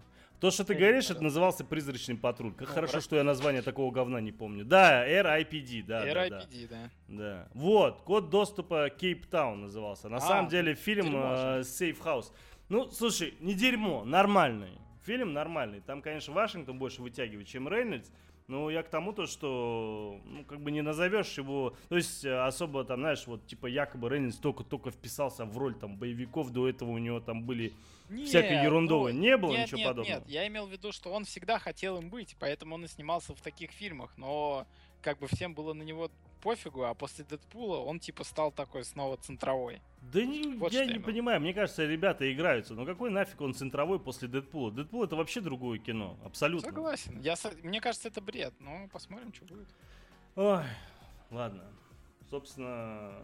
То, 0.41 0.51
что 0.51 0.65
ты 0.65 0.75
говоришь, 0.75 1.09
это 1.11 1.23
назывался 1.23 1.65
«Призрачный 1.65 2.17
патруль». 2.17 2.53
Как 2.55 2.69
хорошо, 2.69 3.01
что 3.01 3.15
я 3.15 3.23
название 3.23 3.63
такого 3.63 3.93
говна 3.93 4.21
не 4.21 4.33
помню. 4.33 4.65
Да, 4.65 5.07
RIPD, 5.07 5.85
да. 5.85 6.05
RIPD, 6.05 6.69
да. 6.69 6.91
Да. 7.07 7.49
Вот, 7.55 8.01
код 8.01 8.31
доступа 8.31 8.91
Кейптаун 8.91 9.61
назывался. 9.61 10.09
На 10.09 10.17
а, 10.17 10.21
самом 10.21 10.49
деле 10.49 10.75
фильм 10.75 11.15
э, 11.15 11.61
Safe 11.61 12.03
House. 12.03 12.33
Ну, 12.69 12.91
слушай, 12.91 13.35
не 13.39 13.55
дерьмо, 13.55 14.03
нормальный. 14.05 14.81
Фильм 15.05 15.33
нормальный. 15.33 15.81
Там, 15.81 16.03
конечно, 16.03 16.33
Вашингтон 16.33 16.79
больше 16.79 17.03
вытягивает, 17.03 17.47
чем 17.47 17.69
Рейнольдс. 17.69 18.11
Ну, 18.49 18.71
я 18.71 18.83
к 18.83 18.89
тому 18.89 19.13
то, 19.13 19.27
что, 19.27 20.21
ну, 20.25 20.45
как 20.45 20.61
бы 20.61 20.71
не 20.71 20.83
назовешь 20.83 21.39
его, 21.39 21.75
то 21.89 21.97
есть 21.97 22.25
э, 22.25 22.45
особо 22.45 22.85
там, 22.85 23.01
знаешь, 23.01 23.27
вот 23.27 23.47
типа 23.47 23.67
якобы 23.67 24.09
Рейнольдс 24.09 24.37
только-только 24.39 24.91
вписался 24.91 25.45
в 25.45 25.57
роль 25.57 25.75
там 25.75 25.97
боевиков, 25.97 26.51
до 26.51 26.69
этого 26.69 26.91
у 26.91 26.99
него 26.99 27.21
там 27.21 27.45
были 27.45 27.73
нет, 28.11 28.29
всякой 28.29 28.63
ерундовой, 28.63 29.13
ну, 29.13 29.21
не 29.21 29.37
было 29.37 29.53
нет, 29.53 29.67
ничего 29.67 29.79
нет, 29.79 29.89
подобного. 29.89 30.19
Нет, 30.19 30.29
я 30.29 30.47
имел 30.49 30.67
в 30.67 30.73
виду, 30.73 30.93
что 30.93 31.13
он 31.13 31.25
всегда 31.25 31.59
хотел 31.59 31.99
им 31.99 32.11
быть, 32.11 32.37
поэтому 32.39 32.75
он 32.75 32.85
и 32.85 32.89
снимался 32.89 33.35
в 33.35 33.41
таких 33.41 33.71
фильмах, 33.71 34.13
но 34.17 34.67
как 35.03 35.19
бы 35.19 35.27
всем 35.27 35.55
было 35.55 35.75
на 35.75 35.83
него 35.83 36.11
пофигу, 36.41 36.85
а 36.85 36.95
после 36.95 37.25
Дэдпула 37.25 37.79
он 37.79 38.01
типа 38.01 38.25
стал 38.25 38.51
такой 38.53 38.85
снова 38.85 39.17
центровой. 39.17 39.81
Да 40.01 40.25
не, 40.25 40.57
вот 40.57 40.73
я 40.73 40.85
не 40.85 40.95
имел. 40.95 41.05
понимаю, 41.05 41.41
мне 41.41 41.55
кажется, 41.55 41.85
ребята 41.85 42.31
играются. 42.33 42.75
Но 42.75 42.85
какой 42.85 43.11
нафиг 43.11 43.41
он 43.41 43.55
центровой 43.55 44.01
после 44.01 44.29
Дэдпула? 44.29 44.73
Дэдпул 44.73 45.05
это 45.05 45.17
вообще 45.17 45.41
другое 45.41 45.79
кино, 45.79 46.19
абсолютно. 46.25 46.69
Согласен. 46.69 47.21
Я, 47.21 47.37
мне 47.63 47.81
кажется, 47.81 48.09
это 48.09 48.21
бред, 48.21 48.55
но 48.59 48.89
посмотрим, 48.89 49.33
что 49.33 49.45
будет. 49.45 49.69
Ой, 50.35 50.65
ладно. 51.31 51.65
Собственно, 52.31 53.23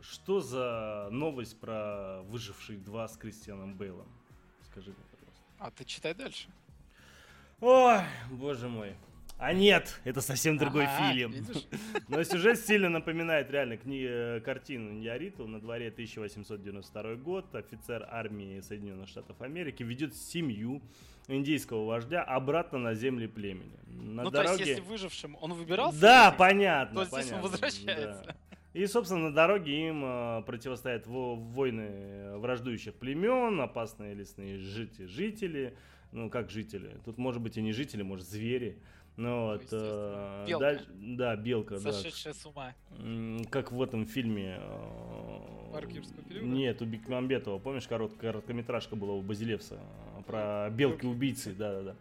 что 0.00 0.40
за 0.40 1.08
новость 1.10 1.58
про 1.58 2.22
выживших 2.24 2.84
два 2.84 3.08
с 3.08 3.16
Кристианом 3.16 3.74
Бейлом? 3.74 4.08
Скажи 4.60 4.90
мне, 4.90 5.04
пожалуйста. 5.10 5.42
А 5.58 5.70
ты 5.70 5.84
читай 5.84 6.14
дальше. 6.14 6.48
Ой, 7.60 8.02
боже 8.30 8.68
мой. 8.68 8.94
А 9.38 9.52
нет, 9.52 10.00
это 10.04 10.22
совсем 10.22 10.56
другой 10.56 10.86
фильм. 10.98 11.32
Видишь? 11.32 11.66
Но 12.08 12.22
сюжет 12.24 12.58
сильно 12.58 12.88
напоминает 12.88 13.50
реально 13.50 13.74
кни- 13.74 14.06
э, 14.08 14.40
картину 14.40 14.92
Ньяриту. 14.92 15.46
На 15.46 15.60
дворе 15.60 15.88
1892 15.88 17.16
год. 17.16 17.54
Офицер 17.54 18.06
армии 18.10 18.60
Соединенных 18.60 19.08
Штатов 19.08 19.40
Америки 19.42 19.82
ведет 19.82 20.16
семью 20.16 20.80
индийского 21.28 21.84
вождя 21.84 22.22
обратно 22.22 22.78
на 22.78 22.94
земли 22.94 23.26
племени. 23.26 23.78
На 23.86 24.22
ну, 24.22 24.30
дороге... 24.30 24.56
то 24.56 24.58
есть, 24.58 24.78
если 24.78 24.90
выжившим 24.90 25.36
он 25.40 25.52
выбирался? 25.52 26.00
Да, 26.00 26.28
этим, 26.28 26.38
понятно. 26.38 27.04
То 27.04 27.04
здесь 27.04 27.12
понятно, 27.12 27.36
он 27.36 27.42
возвращается. 27.42 28.22
Да. 28.26 28.36
И, 28.72 28.86
собственно, 28.86 29.28
на 29.28 29.34
дороге 29.34 29.88
им 29.88 30.02
э, 30.04 30.42
противостоят 30.46 31.06
во- 31.06 31.34
войны 31.34 32.38
враждующих 32.38 32.94
племен, 32.94 33.60
опасные 33.60 34.14
лесные 34.14 34.58
жители, 34.58 35.76
Ну, 36.12 36.30
как 36.30 36.50
жители. 36.50 36.96
Тут, 37.04 37.18
может 37.18 37.42
быть, 37.42 37.58
и 37.58 37.62
не 37.62 37.72
жители, 37.72 38.02
может, 38.02 38.26
звери. 38.26 38.78
Ну 39.16 39.46
вот, 39.46 39.66
э, 39.72 40.44
белка. 40.46 40.74
Да, 40.74 40.80
да, 40.90 41.36
белка, 41.36 41.78
Сошедшая 41.78 42.34
да. 42.34 42.38
с 42.38 42.46
ума. 42.46 42.74
Как 43.50 43.72
в 43.72 43.82
этом 43.82 44.06
фильме. 44.06 44.60
Периода? 45.76 46.46
Нет, 46.46 46.82
у 46.82 46.86
Бекмамбетова, 46.86 47.58
помнишь, 47.58 47.86
корот, 47.86 48.12
короткометражка 48.18 48.96
была 48.96 49.12
у 49.12 49.22
Базилевса 49.22 49.78
про 50.26 50.70
белки-убийцы, 50.70 51.54
да-да-да. 51.54 51.96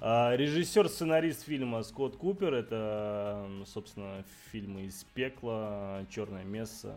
А, 0.00 0.34
режиссер, 0.34 0.88
сценарист 0.88 1.44
фильма 1.44 1.82
Скотт 1.84 2.16
Купер, 2.16 2.54
это, 2.54 3.46
собственно, 3.66 4.24
фильмы 4.50 4.86
из 4.86 5.04
пекла, 5.14 6.04
Черное 6.10 6.42
место, 6.42 6.96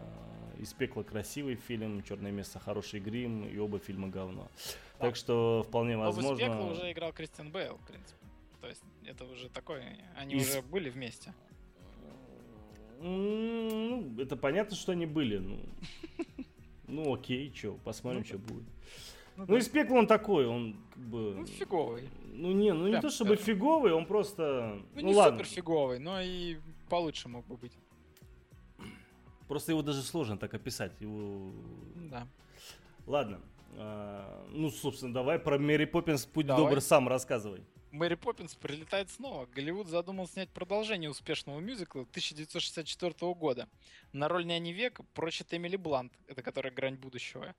из 0.58 0.74
пекла 0.74 1.04
красивый 1.04 1.56
фильм, 1.56 2.02
Черное 2.02 2.32
место 2.32 2.60
хороший 2.60 3.00
грим, 3.00 3.46
и 3.46 3.58
оба 3.60 3.78
фильма 3.78 4.08
говно. 4.08 4.50
Так 4.98 5.16
что 5.16 5.64
вполне 5.68 5.98
возможно. 5.98 6.32
Но 6.32 6.36
из 6.36 6.40
пекла 6.40 6.66
уже 6.72 6.92
играл 6.92 7.14
Кристиан 7.14 7.52
Бейл, 7.52 7.78
в 7.78 7.88
принципе. 7.88 8.25
То 8.66 8.70
есть 8.70 8.84
это 9.06 9.26
уже 9.26 9.48
такое, 9.48 9.96
они 10.16 10.34
Из... 10.34 10.50
уже 10.50 10.64
были 10.64 10.90
вместе. 10.90 11.36
Ну, 13.00 14.20
это 14.20 14.36
понятно, 14.36 14.76
что 14.76 14.94
они 14.94 15.06
были. 15.06 15.38
Ну, 15.38 15.60
ну 16.88 17.14
окей, 17.14 17.54
что, 17.54 17.74
посмотрим, 17.84 18.22
ну, 18.22 18.26
что 18.26 18.40
будет. 18.40 18.64
Ну, 19.36 19.46
ну 19.50 19.58
из 19.58 19.70
пекла 19.70 20.00
он 20.00 20.08
такой, 20.08 20.48
он 20.48 20.78
как 20.92 21.04
бы... 21.04 21.36
Ну, 21.36 21.46
фиговый. 21.46 22.10
Ну, 22.24 22.54
не, 22.54 22.74
ну 22.74 22.86
Прям 22.86 22.96
не 22.96 23.02
то 23.02 23.12
чтобы 23.12 23.36
скажем. 23.36 23.54
фиговый, 23.54 23.94
он 23.94 24.08
просто... 24.08 24.82
Ну, 24.96 25.02
ну 25.02 25.08
не 25.10 25.14
ладно. 25.14 25.38
супер 25.38 25.46
фиговый, 25.48 26.00
но 26.00 26.20
и 26.20 26.58
получше 26.90 27.30
мог 27.30 27.46
бы 27.46 27.58
быть. 27.58 27.78
Просто 29.48 29.74
его 29.74 29.84
даже 29.84 30.02
сложно 30.02 30.40
так 30.40 30.56
описать. 30.56 31.00
Его... 31.00 31.52
Да. 32.10 32.28
Ладно. 33.06 33.42
А, 33.78 34.44
ну, 34.50 34.72
собственно, 34.72 35.14
давай 35.14 35.38
про 35.38 35.60
Мэри 35.60 35.86
Поппинс, 35.86 36.26
путь 36.26 36.48
давай. 36.48 36.64
добр, 36.64 36.82
сам 36.82 37.08
рассказывай. 37.08 37.64
Мэри 37.96 38.16
Поппинс 38.16 38.56
прилетает 38.56 39.10
снова. 39.10 39.46
Голливуд 39.46 39.88
задумал 39.88 40.28
снять 40.28 40.50
продолжение 40.50 41.10
успешного 41.10 41.62
мюзикла 41.62 42.02
1964 42.02 43.34
года. 43.34 43.70
На 44.12 44.28
роль 44.28 44.46
няни 44.46 44.72
века 44.72 45.04
прочит 45.14 45.54
Эмили 45.54 45.78
Блант, 45.78 46.12
это 46.28 46.44
которая 46.44 46.74
грань 46.74 46.98
будущего. 46.98 47.56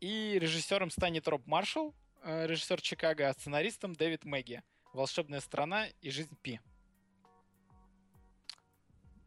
И 0.00 0.38
режиссером 0.40 0.90
станет 0.90 1.28
Роб 1.28 1.46
Маршалл, 1.46 1.94
э, 2.24 2.48
режиссер 2.48 2.80
Чикаго, 2.80 3.28
а 3.28 3.32
сценаристом 3.32 3.94
Дэвид 3.94 4.24
Мэгги. 4.24 4.62
«Волшебная 4.92 5.40
страна» 5.40 5.86
и 6.00 6.10
«Жизнь 6.10 6.36
Пи». 6.42 6.60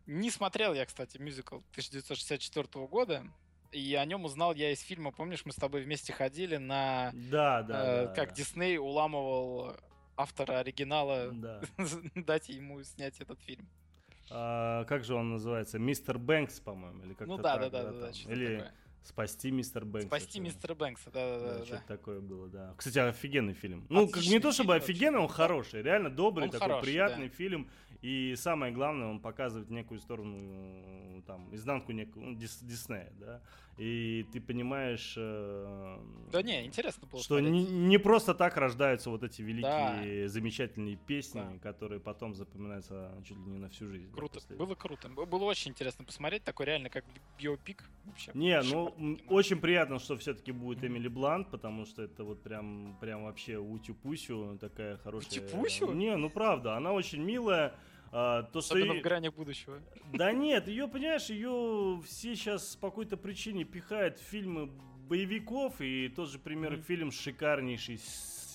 Не 0.07 0.29
смотрел 0.29 0.73
я, 0.73 0.85
кстати, 0.85 1.17
мюзикл 1.17 1.59
1964 1.71 2.85
года, 2.87 3.23
и 3.71 3.95
о 3.95 4.03
нем 4.03 4.25
узнал 4.25 4.53
я 4.53 4.71
из 4.71 4.81
фильма. 4.81 5.11
Помнишь, 5.11 5.45
мы 5.45 5.53
с 5.53 5.55
тобой 5.55 5.83
вместе 5.83 6.11
ходили 6.11 6.57
на... 6.57 7.11
Да, 7.13 7.63
да. 7.63 8.03
Э, 8.03 8.05
да 8.07 8.13
как 8.13 8.29
да. 8.29 8.35
Дисней 8.35 8.77
уламывал 8.77 9.77
автора 10.17 10.59
оригинала 10.59 11.31
да. 11.31 11.61
дать 12.15 12.49
ему 12.49 12.83
снять 12.83 13.19
этот 13.21 13.39
фильм. 13.41 13.67
А, 14.29 14.83
как 14.85 15.03
же 15.03 15.13
он 15.13 15.29
называется? 15.29 15.79
Мистер 15.79 16.17
Бэнкс, 16.17 16.59
по-моему, 16.59 17.03
или 17.03 17.13
как-то 17.13 17.25
Ну 17.27 17.37
да, 17.37 17.57
так, 17.57 17.61
да, 17.61 17.69
да, 17.69 17.91
да, 17.91 17.99
да, 17.99 18.11
да 18.11 18.33
Или 18.33 18.57
такое. 18.57 18.73
Спасти 19.03 19.51
мистер 19.51 19.85
Бэнкса. 19.85 20.07
Спасти 20.07 20.39
мистера 20.41 20.75
Бэнкса, 20.75 21.09
да, 21.11 21.39
да, 21.39 21.39
да. 21.39 21.59
да 21.59 21.65
что-то 21.65 21.87
такое 21.87 22.19
было, 22.19 22.49
да. 22.49 22.73
Кстати, 22.75 22.99
офигенный 22.99 23.53
фильм. 23.53 23.85
Ну, 23.89 24.09
как, 24.09 24.23
не 24.25 24.39
то 24.39 24.51
чтобы 24.51 24.75
офигенный, 24.75 25.19
он 25.19 25.29
хороший, 25.29 25.81
реально 25.81 26.09
добрый, 26.09 26.47
он 26.47 26.51
такой 26.51 26.67
хороший, 26.67 26.85
приятный 26.87 27.29
да. 27.29 27.35
фильм. 27.35 27.69
И 28.01 28.35
самое 28.35 28.73
главное, 28.73 29.07
он 29.07 29.21
показывает 29.21 29.69
некую 29.69 30.01
сторону, 30.01 31.23
там, 31.25 31.55
изнанку 31.55 31.93
некую, 31.93 32.25
ну, 32.25 32.35
Дис, 32.35 32.59
Диснея, 32.61 33.11
да 33.17 33.41
и 33.77 34.25
ты 34.33 34.41
понимаешь... 34.41 35.13
Э, 35.17 35.99
да 36.31 36.41
не, 36.41 36.65
интересно 36.65 37.07
было 37.07 37.21
Что 37.21 37.39
не, 37.39 37.63
не 37.63 37.99
просто 37.99 38.33
так 38.33 38.57
рождаются 38.57 39.11
вот 39.11 39.23
эти 39.23 39.43
великие, 39.43 40.23
да. 40.23 40.27
замечательные 40.27 40.95
песни, 40.95 41.41
да. 41.41 41.59
которые 41.59 41.99
потом 41.99 42.33
запоминаются 42.33 43.11
чуть 43.23 43.37
ли 43.37 43.43
не 43.43 43.59
на 43.59 43.69
всю 43.69 43.87
жизнь. 43.87 44.11
Круто, 44.11 44.39
да, 44.49 44.55
было 44.55 44.73
круто. 44.73 45.09
Было 45.09 45.43
очень 45.43 45.71
интересно 45.71 46.03
посмотреть, 46.03 46.43
такой 46.43 46.65
реально 46.65 46.89
как 46.89 47.05
биопик 47.39 47.83
вообще. 48.05 48.31
Не, 48.33 48.61
ну, 48.63 48.95
очень 49.27 49.59
приятно, 49.59 49.99
что 49.99 50.17
все-таки 50.17 50.51
будет. 50.51 50.83
Эмили 50.83 51.07
Блант, 51.07 51.51
потому 51.51 51.85
что 51.85 52.01
это 52.01 52.23
вот 52.23 52.41
прям, 52.41 52.97
прям 52.99 53.25
вообще 53.25 53.57
утю-пусю, 53.57 54.57
такая 54.59 54.97
хорошая... 54.97 55.29
Утю-пусю? 55.29 55.93
Не, 55.93 56.15
ну 56.15 56.29
правда, 56.29 56.75
она 56.77 56.93
очень 56.93 57.21
милая, 57.21 57.75
а, 58.11 58.43
то, 58.43 58.59
Особенно 58.59 58.93
что 58.93 58.99
в 58.99 59.03
гранях 59.03 59.33
будущего. 59.33 59.81
Да 60.13 60.31
нет, 60.31 60.67
ее, 60.67 60.87
понимаешь, 60.87 61.29
ее 61.29 62.01
все 62.05 62.35
сейчас 62.35 62.75
по 62.75 62.89
какой-то 62.89 63.17
причине 63.17 63.63
пихают 63.63 64.19
в 64.19 64.23
фильмы 64.23 64.69
боевиков, 65.07 65.79
и 65.81 66.09
тот 66.09 66.29
же 66.29 66.39
пример 66.39 66.73
mm-hmm. 66.73 66.83
фильм 66.83 67.11
шикарнейший 67.11 67.99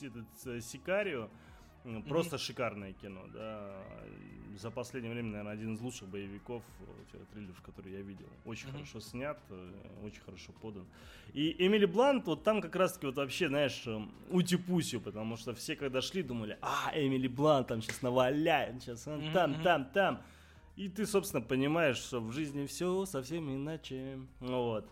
этот, 0.01 0.27
э, 0.47 0.61
Сикарио. 0.61 1.29
Просто 2.09 2.37
mm-hmm. 2.37 2.38
шикарное 2.38 2.92
кино, 2.92 3.23
да. 3.33 3.83
За 4.57 4.71
последнее 4.71 5.12
время, 5.12 5.31
наверное, 5.31 5.53
один 5.53 5.75
из 5.75 5.81
лучших 5.81 6.09
боевиков, 6.09 6.62
э, 7.12 7.18
триллеров, 7.33 7.61
который 7.62 7.92
я 7.92 8.03
видел. 8.03 8.27
Очень 8.45 8.68
mm-hmm. 8.68 8.73
хорошо 8.73 9.01
снят, 9.01 9.38
э, 9.51 9.71
очень 10.05 10.21
хорошо 10.21 10.53
подан. 10.61 10.85
И 11.33 11.57
Эмили 11.59 11.87
Блант, 11.87 12.27
вот 12.27 12.45
там 12.45 12.61
как 12.61 12.77
раз-таки 12.77 13.07
вот 13.07 13.16
вообще, 13.16 13.49
знаешь, 13.49 13.85
ути-пусю, 14.31 15.01
потому 15.01 15.37
что 15.37 15.55
все, 15.55 15.75
когда 15.75 16.01
шли, 16.01 16.23
думали, 16.23 16.59
а, 16.61 16.92
Эмили 16.95 17.29
Блант 17.29 17.68
там 17.68 17.83
сейчас 17.83 18.03
наваляет, 18.03 18.83
сейчас 18.83 19.07
он 19.09 19.21
mm-hmm. 19.21 19.33
там, 19.33 19.62
там, 19.62 19.85
там. 19.87 20.23
И 20.77 20.88
ты, 20.88 21.07
собственно, 21.07 21.42
понимаешь, 21.42 21.97
что 21.97 22.21
в 22.21 22.33
жизни 22.33 22.66
все 22.66 23.05
совсем 23.07 23.51
иначе. 23.55 24.18
Вот. 24.40 24.88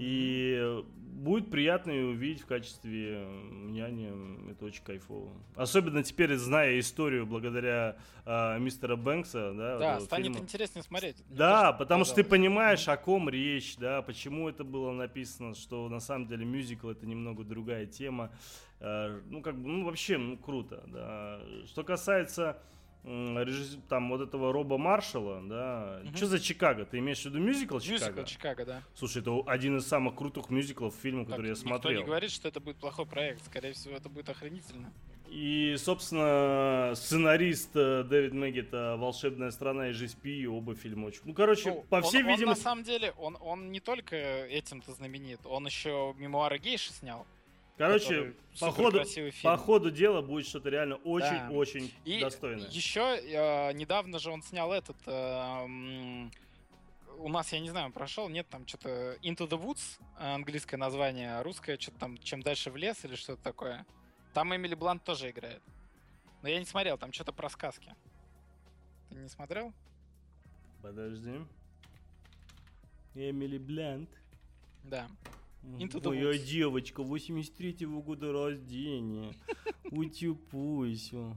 И 0.00 0.82
будет 1.20 1.50
приятно 1.50 1.90
ее 1.90 2.06
увидеть 2.06 2.42
в 2.42 2.46
качестве 2.46 3.28
няни. 3.50 4.50
Это 4.50 4.64
очень 4.64 4.82
кайфово. 4.82 5.30
Особенно 5.54 6.02
теперь, 6.02 6.34
зная 6.36 6.80
историю 6.80 7.26
благодаря 7.26 7.98
э, 8.24 8.58
мистера 8.58 8.96
Бэнкса. 8.96 9.52
Да, 9.52 9.78
да 9.78 10.00
станет 10.00 10.28
фильма. 10.28 10.40
интереснее 10.40 10.82
смотреть. 10.82 11.22
Да, 11.28 11.74
потому 11.74 12.06
что 12.06 12.14
ты 12.14 12.24
понимаешь, 12.24 12.88
о 12.88 12.96
ком 12.96 13.28
речь, 13.28 13.76
да, 13.76 14.00
почему 14.00 14.48
это 14.48 14.64
было 14.64 14.92
написано, 14.92 15.54
что 15.54 15.90
на 15.90 16.00
самом 16.00 16.26
деле 16.26 16.46
мюзикл 16.46 16.88
это 16.88 17.04
немного 17.06 17.44
другая 17.44 17.84
тема. 17.84 18.30
Э, 18.80 19.20
ну, 19.28 19.42
как 19.42 19.56
бы, 19.56 19.68
ну, 19.68 19.84
вообще, 19.84 20.16
ну, 20.16 20.38
круто, 20.38 20.82
да. 20.86 21.42
Что 21.66 21.84
касается 21.84 22.62
там 23.02 24.10
вот 24.10 24.20
этого 24.20 24.52
Роба 24.52 24.78
Маршала, 24.78 25.40
да. 25.42 26.02
Угу. 26.04 26.16
Что 26.16 26.26
за 26.26 26.40
Чикаго? 26.40 26.84
Ты 26.84 26.98
имеешь 26.98 27.22
в 27.22 27.24
виду 27.26 27.38
мюзикл 27.38 27.78
Чикаго? 27.78 28.10
Мюзикл 28.10 28.24
Чикаго, 28.24 28.66
да. 28.66 28.82
Слушай, 28.94 29.22
это 29.22 29.42
один 29.46 29.78
из 29.78 29.86
самых 29.86 30.16
крутых 30.16 30.50
мюзиклов 30.50 30.94
фильмов, 30.94 31.28
который 31.28 31.48
я 31.48 31.56
смотрел. 31.56 31.92
Никто 31.92 32.02
не 32.02 32.06
говорит, 32.06 32.30
что 32.30 32.48
это 32.48 32.60
будет 32.60 32.76
плохой 32.76 33.06
проект. 33.06 33.44
Скорее 33.44 33.72
всего, 33.72 33.96
это 33.96 34.08
будет 34.08 34.28
охренительно. 34.28 34.92
И, 35.30 35.76
собственно, 35.78 36.92
сценарист 36.96 37.70
э, 37.76 38.02
Дэвид 38.02 38.32
Мэгги 38.32 38.60
это 38.60 38.96
«Волшебная 38.98 39.52
страна» 39.52 39.90
и 39.90 39.92
«Жизнь 39.92 40.18
Пи», 40.20 40.44
оба 40.48 40.74
фильма 40.74 41.06
очень... 41.06 41.20
Ну, 41.22 41.34
короче, 41.34 41.70
ну, 41.70 41.84
по 41.88 42.02
всей 42.02 42.24
он, 42.24 42.30
видимости... 42.30 42.42
Он, 42.42 42.48
на 42.48 42.56
самом 42.56 42.84
деле, 42.84 43.12
он, 43.16 43.38
он 43.40 43.70
не 43.70 43.78
только 43.78 44.16
этим-то 44.16 44.92
знаменит, 44.92 45.38
он 45.44 45.66
еще 45.66 46.16
«Мемуары 46.18 46.58
гейши» 46.58 46.92
снял. 46.92 47.26
Короче, 47.80 48.34
по 48.60 48.70
ходу, 48.72 49.02
по 49.42 49.56
ходу 49.56 49.90
дела 49.90 50.20
будет 50.20 50.46
что-то 50.46 50.68
реально 50.68 50.96
очень-очень 50.96 51.88
да. 51.88 52.12
очень 52.12 52.20
достойное. 52.20 52.68
Еще 52.68 53.00
э, 53.00 53.72
недавно 53.72 54.18
же 54.18 54.30
он 54.30 54.42
снял 54.42 54.70
этот... 54.70 54.98
Э, 55.06 55.64
у 57.16 57.28
нас, 57.30 57.50
я 57.54 57.60
не 57.60 57.70
знаю, 57.70 57.90
прошел, 57.90 58.28
нет, 58.28 58.46
там 58.50 58.66
что-то 58.66 59.14
Into 59.22 59.48
the 59.48 59.58
Woods, 59.58 59.98
английское 60.18 60.76
название, 60.76 61.38
а 61.38 61.42
русское 61.42 61.78
что-то 61.78 61.98
там 61.98 62.18
«Чем 62.18 62.42
дальше 62.42 62.70
в 62.70 62.76
лес» 62.76 63.02
или 63.06 63.14
что-то 63.14 63.42
такое. 63.42 63.86
Там 64.34 64.54
Эмили 64.54 64.74
Блант 64.74 65.02
тоже 65.02 65.30
играет. 65.30 65.62
Но 66.42 66.50
я 66.50 66.58
не 66.58 66.66
смотрел, 66.66 66.98
там 66.98 67.14
что-то 67.14 67.32
про 67.32 67.48
сказки. 67.48 67.94
Ты 69.08 69.16
не 69.16 69.28
смотрел? 69.30 69.72
Подожди. 70.82 71.46
Эмили 73.14 73.56
Блант. 73.56 74.10
Да. 74.84 75.08
Into 75.62 76.08
Моя 76.08 76.38
девочка, 76.38 77.02
83-го 77.02 78.02
года 78.02 78.32
рождения. 78.32 79.32
Утюпуйся. 79.90 81.36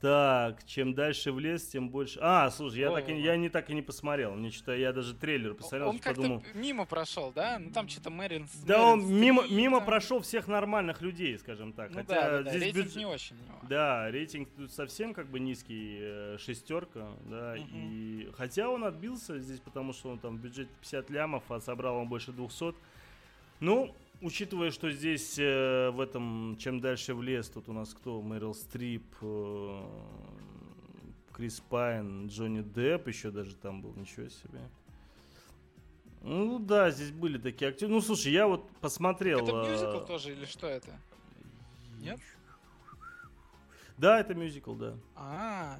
Так, 0.00 0.64
чем 0.64 0.94
дальше 0.94 1.30
в 1.30 1.38
лес, 1.38 1.66
тем 1.66 1.90
больше. 1.90 2.18
А, 2.22 2.50
слушай, 2.50 2.78
я, 2.78 2.90
так 2.90 3.06
и, 3.10 3.20
я 3.20 3.36
не 3.36 3.50
так 3.50 3.68
и 3.68 3.74
не 3.74 3.82
посмотрел. 3.82 4.34
Мне 4.34 4.50
что-то 4.50 4.74
я 4.74 4.94
даже 4.94 5.14
трейлер 5.14 5.52
посмотрел, 5.52 5.90
он 5.90 5.98
как-то 5.98 6.22
подумал. 6.22 6.42
мимо 6.54 6.86
прошел, 6.86 7.32
да? 7.34 7.58
Ну 7.58 7.70
там 7.70 7.86
что-то 7.86 8.08
Мэрин. 8.08 8.48
Да, 8.64 8.78
Мэрин 8.78 8.88
он 8.88 9.02
Стри, 9.02 9.14
мимо, 9.14 9.46
мимо 9.50 9.76
там... 9.78 9.86
прошел 9.86 10.20
всех 10.20 10.48
нормальных 10.48 11.02
людей, 11.02 11.38
скажем 11.38 11.74
так. 11.74 11.90
Ну, 11.90 11.96
Хотя 11.96 12.14
да, 12.14 12.42
да, 12.42 12.50
здесь 12.50 12.62
рейтинг 12.62 12.84
бюджет... 12.84 12.96
не 12.96 13.04
очень. 13.04 13.36
Да, 13.68 14.10
рейтинг 14.10 14.48
тут 14.56 14.72
совсем 14.72 15.12
как 15.12 15.26
бы 15.26 15.38
низкий, 15.38 15.98
э, 16.00 16.36
шестерка, 16.38 17.10
да. 17.26 17.56
Угу. 17.58 17.68
И 17.74 18.30
хотя 18.38 18.70
он 18.70 18.84
отбился 18.84 19.38
здесь, 19.38 19.60
потому 19.60 19.92
что 19.92 20.08
он 20.08 20.18
там 20.18 20.38
в 20.38 20.40
бюджете 20.40 20.70
50 20.80 21.10
лямов, 21.10 21.44
а 21.50 21.60
собрал 21.60 21.96
он 21.96 22.08
больше 22.08 22.32
200. 22.32 22.74
Ну, 23.60 23.94
учитывая, 24.22 24.70
что 24.70 24.90
здесь 24.90 25.38
э, 25.38 25.90
в 25.90 26.00
этом 26.00 26.56
«Чем 26.58 26.80
дальше 26.80 27.14
в 27.14 27.22
лес» 27.22 27.48
тут 27.50 27.68
у 27.68 27.72
нас 27.72 27.92
кто? 27.92 28.22
Мэрил 28.22 28.54
Стрип, 28.54 29.04
э, 29.20 29.82
Крис 31.32 31.60
Пайн, 31.68 32.26
Джонни 32.28 32.62
Депп 32.62 33.08
еще 33.08 33.30
даже 33.30 33.54
там 33.54 33.82
был, 33.82 33.94
ничего 33.94 34.28
себе. 34.28 34.60
Ну 36.22 36.58
да, 36.58 36.90
здесь 36.90 37.12
были 37.12 37.38
такие 37.38 37.70
актеры. 37.70 37.92
Ну 37.92 38.00
слушай, 38.00 38.32
я 38.32 38.46
вот 38.46 38.68
посмотрел. 38.80 39.40
Это 39.40 39.52
мюзикл 39.52 40.04
э, 40.04 40.06
тоже 40.06 40.32
или 40.32 40.44
что 40.44 40.66
это? 40.66 40.98
Нет? 41.98 42.20
Да, 43.96 44.20
это 44.20 44.34
мюзикл, 44.34 44.74
да. 44.74 44.96
А, 45.14 45.78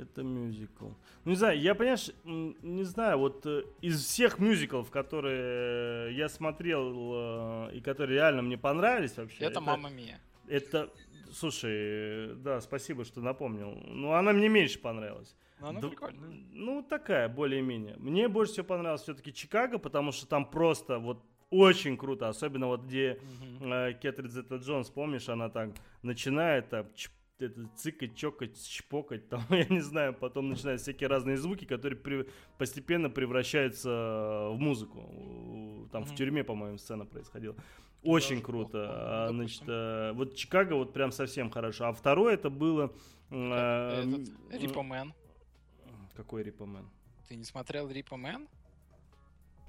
Это 0.00 0.22
мюзикл. 0.22 0.86
Ну, 1.24 1.30
не 1.30 1.36
знаю, 1.36 1.60
я, 1.60 1.74
понимаешь, 1.74 2.10
не 2.24 2.84
знаю, 2.84 3.18
вот 3.18 3.44
э, 3.44 3.64
из 3.82 4.02
всех 4.02 4.38
мюзиклов, 4.38 4.90
которые 4.90 6.16
я 6.16 6.28
смотрел 6.28 7.68
э, 7.68 7.76
и 7.76 7.80
которые 7.80 8.16
реально 8.16 8.42
мне 8.42 8.56
понравились 8.56 9.16
вообще. 9.16 9.44
Это, 9.44 9.52
это 9.52 9.60
«Мамма 9.60 9.90
Мия». 9.90 10.18
Это, 10.48 10.90
слушай, 11.32 12.34
да, 12.36 12.60
спасибо, 12.60 13.04
что 13.04 13.20
напомнил. 13.20 13.72
Ну, 13.86 14.12
она 14.12 14.32
мне 14.32 14.48
меньше 14.48 14.78
понравилась. 14.78 15.36
Ну, 15.60 15.68
она 15.68 15.80
Д- 15.80 15.88
прикольная. 15.88 16.30
Ну, 16.52 16.82
такая, 16.82 17.28
более-менее. 17.28 17.96
Мне 17.98 18.28
больше 18.28 18.52
всего 18.54 18.66
понравилось 18.66 19.02
все-таки 19.02 19.32
Чикаго, 19.32 19.78
потому 19.78 20.12
что 20.12 20.26
там 20.26 20.46
просто 20.46 20.98
вот 20.98 21.22
очень 21.50 21.96
круто, 21.96 22.28
особенно 22.28 22.68
вот 22.68 22.84
где 22.84 23.18
mm-hmm. 23.60 23.90
э, 23.90 23.94
Кетрид 23.94 24.30
Зетта 24.32 24.56
Джонс, 24.56 24.88
помнишь, 24.88 25.28
она 25.28 25.50
так 25.50 25.70
начинает 26.02 26.70
там 26.70 26.86
чп, 26.94 27.12
это, 27.42 27.68
цикать, 27.76 28.16
чокать, 28.16 28.56
чпокать, 28.68 29.28
там, 29.28 29.42
я 29.50 29.66
не 29.66 29.80
знаю, 29.80 30.14
потом 30.14 30.48
начинают 30.48 30.80
всякие 30.80 31.08
разные 31.08 31.36
звуки, 31.36 31.64
которые 31.64 31.98
при, 31.98 32.26
постепенно 32.58 33.10
превращаются 33.10 34.48
в 34.50 34.56
музыку. 34.58 35.88
Там 35.92 36.02
mm-hmm. 36.02 36.06
в 36.06 36.14
тюрьме, 36.14 36.44
по-моему, 36.44 36.78
сцена 36.78 37.04
происходила. 37.04 37.56
Очень 38.02 38.36
Даже 38.36 38.46
круто. 38.46 38.70
Плохо, 38.70 39.26
а, 39.26 39.28
значит, 39.30 39.62
э, 39.66 40.12
вот 40.14 40.34
Чикаго 40.34 40.74
вот 40.74 40.92
прям 40.92 41.12
совсем 41.12 41.50
хорошо. 41.50 41.86
А 41.86 41.92
второе 41.92 42.34
это 42.34 42.48
было... 42.48 42.92
Э, 43.30 44.02
Этот, 44.02 44.30
Рипомен. 44.50 45.12
Какой 46.16 46.42
Рипомен? 46.42 46.88
Ты 47.28 47.36
не 47.36 47.44
смотрел 47.44 47.90
Рипомен? 47.90 48.48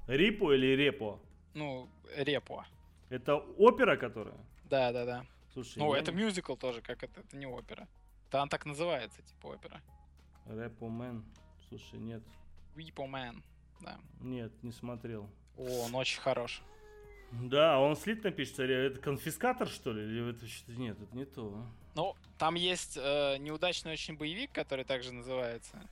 Рипо 0.06 0.52
или 0.52 0.74
Репо? 0.74 1.20
Ну, 1.54 1.88
Репо. 2.16 2.66
Это 3.10 3.36
опера, 3.36 3.96
которая? 3.96 4.36
Да, 4.64 4.90
да, 4.92 5.04
да. 5.04 5.26
Слушай, 5.52 5.78
ну, 5.78 5.94
я... 5.94 6.00
это 6.00 6.12
мюзикл 6.12 6.54
тоже, 6.56 6.80
как 6.80 7.02
это, 7.02 7.20
это 7.20 7.36
не 7.36 7.46
опера. 7.46 7.88
Там 8.30 8.48
так 8.48 8.64
называется, 8.64 9.22
типа 9.22 9.48
опера. 9.48 9.82
Repo 10.46 10.88
Man. 10.88 11.24
Слушай, 11.68 11.98
нет. 11.98 12.22
Repo 12.74 13.06
Man, 13.06 13.42
да. 13.80 13.98
Нет, 14.20 14.52
не 14.62 14.72
смотрел. 14.72 15.28
О, 15.56 15.84
он 15.84 15.94
очень 15.94 16.20
хорош. 16.20 16.62
Да, 17.32 17.78
он 17.78 17.96
слитно 17.96 18.30
пишется. 18.30 18.64
Это 18.64 19.00
конфискатор, 19.00 19.68
что 19.68 19.92
ли? 19.92 20.02
Или 20.02 20.30
это 20.30 20.46
что-то 20.46 20.72
нет, 20.78 21.00
это 21.00 21.16
не 21.16 21.24
то. 21.24 21.54
А? 21.54 21.66
Ну, 21.94 22.16
там 22.38 22.54
есть 22.54 22.96
э, 22.96 23.36
неудачный 23.38 23.92
очень 23.92 24.16
боевик, 24.16 24.52
который 24.52 24.84
также 24.84 25.12
называется. 25.12 25.88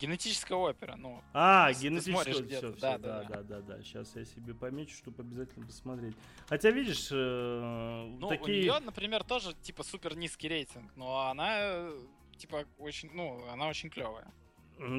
Генетическая 0.00 0.54
опера, 0.54 0.96
ну. 0.96 1.22
А, 1.34 1.70
генетическая 1.74 2.32
все, 2.32 2.44
все, 2.46 2.72
да, 2.80 2.96
да, 2.96 3.22
да, 3.24 3.42
да, 3.42 3.60
да. 3.60 3.82
Сейчас 3.82 4.16
я 4.16 4.24
себе 4.24 4.54
помечу, 4.54 4.96
чтобы 4.96 5.22
обязательно 5.22 5.66
посмотреть. 5.66 6.14
Хотя, 6.48 6.70
видишь, 6.70 7.08
э, 7.12 8.06
ну, 8.18 8.28
такие... 8.28 8.60
у 8.60 8.62
нее, 8.62 8.78
например, 8.80 9.24
тоже 9.24 9.52
типа 9.62 9.82
супер 9.82 10.16
низкий 10.16 10.48
рейтинг, 10.48 10.90
но 10.96 11.28
она 11.28 11.48
э, 11.58 11.98
типа 12.38 12.64
очень, 12.78 13.10
ну, 13.12 13.46
она 13.52 13.68
очень 13.68 13.90
клевая. 13.90 14.32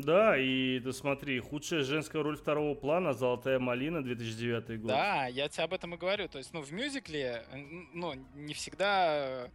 Да, 0.03 0.37
и 0.37 0.79
ты 0.79 0.93
смотри, 0.93 1.39
худшая 1.39 1.83
женская 1.83 2.21
роль 2.21 2.37
второго 2.37 2.75
плана 2.75 3.13
«Золотая 3.13 3.57
малина» 3.57 4.03
2009 4.03 4.81
год. 4.81 4.89
Да, 4.89 5.25
я 5.25 5.49
тебе 5.49 5.63
об 5.63 5.73
этом 5.73 5.95
и 5.95 5.97
говорю. 5.97 6.27
То 6.27 6.37
есть, 6.37 6.53
ну, 6.53 6.61
в 6.61 6.71
мюзикле, 6.71 7.43
ну, 7.93 8.13
не 8.35 8.53
всегда 8.53 9.49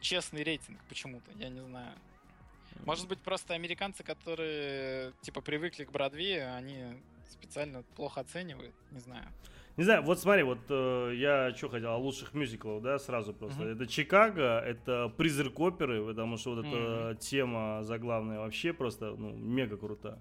честный 0.00 0.44
рейтинг 0.44 0.78
почему-то, 0.88 1.32
я 1.34 1.48
не 1.48 1.60
знаю. 1.60 1.92
Может 2.84 3.08
быть, 3.08 3.20
просто 3.20 3.54
американцы, 3.54 4.02
которые, 4.02 5.12
типа, 5.22 5.40
привыкли 5.40 5.84
к 5.84 5.92
Бродвею, 5.92 6.54
они 6.54 6.84
специально 7.30 7.82
плохо 7.96 8.20
оценивают, 8.20 8.74
не 8.90 9.00
знаю. 9.00 9.26
Не 9.76 9.82
знаю, 9.82 10.02
вот 10.02 10.20
смотри, 10.20 10.44
вот 10.44 10.60
э, 10.68 11.14
я 11.16 11.52
что 11.56 11.68
хотел, 11.68 11.90
о 11.90 11.96
лучших 11.96 12.32
мюзиклах, 12.32 12.80
да, 12.80 12.98
сразу 12.98 13.34
просто. 13.34 13.60
Mm-hmm. 13.60 13.74
Это 13.74 13.86
Чикаго, 13.88 14.60
это 14.60 15.12
призрак 15.16 15.58
оперы, 15.58 16.04
потому 16.04 16.36
что 16.36 16.54
вот 16.54 16.64
mm-hmm. 16.64 17.10
эта 17.10 17.20
тема 17.20 17.82
заглавная 17.82 18.38
вообще 18.38 18.72
просто, 18.72 19.16
ну, 19.16 19.30
мега 19.32 19.76
крута. 19.76 20.20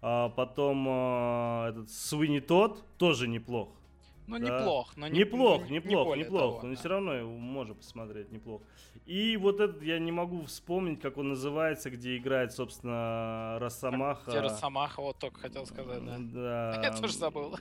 А 0.00 0.30
потом 0.30 0.86
э, 0.88 1.70
этот 1.70 1.90
Суини 1.90 2.40
Тот 2.40 2.82
тоже 2.96 3.28
неплох. 3.28 3.68
Ну, 4.26 4.38
да. 4.38 4.44
неплох, 4.44 4.96
но 4.96 5.08
не, 5.08 5.20
неплох, 5.20 5.68
не, 5.70 5.76
неплох, 5.76 6.16
не 6.16 6.22
неплох, 6.24 6.56
того, 6.56 6.60
но 6.64 6.70
да. 6.70 6.76
все 6.76 6.88
равно 6.88 7.12
его 7.14 7.30
можно 7.30 7.74
посмотреть, 7.74 8.32
неплохо. 8.32 8.64
И 9.06 9.36
вот 9.36 9.60
этот 9.60 9.82
я 9.82 10.00
не 10.00 10.10
могу 10.10 10.44
вспомнить, 10.46 11.00
как 11.00 11.16
он 11.16 11.28
называется, 11.28 11.90
где 11.90 12.16
играет, 12.16 12.52
собственно, 12.52 13.56
Росомаха. 13.60 14.30
Где 14.30 14.40
Росомаха, 14.40 15.00
вот 15.00 15.18
только 15.18 15.40
хотел 15.40 15.64
сказать, 15.66 16.04
да. 16.04 16.16
Да. 16.18 16.80
Я 16.82 16.92
тоже 16.92 17.14
забыл. 17.14 17.56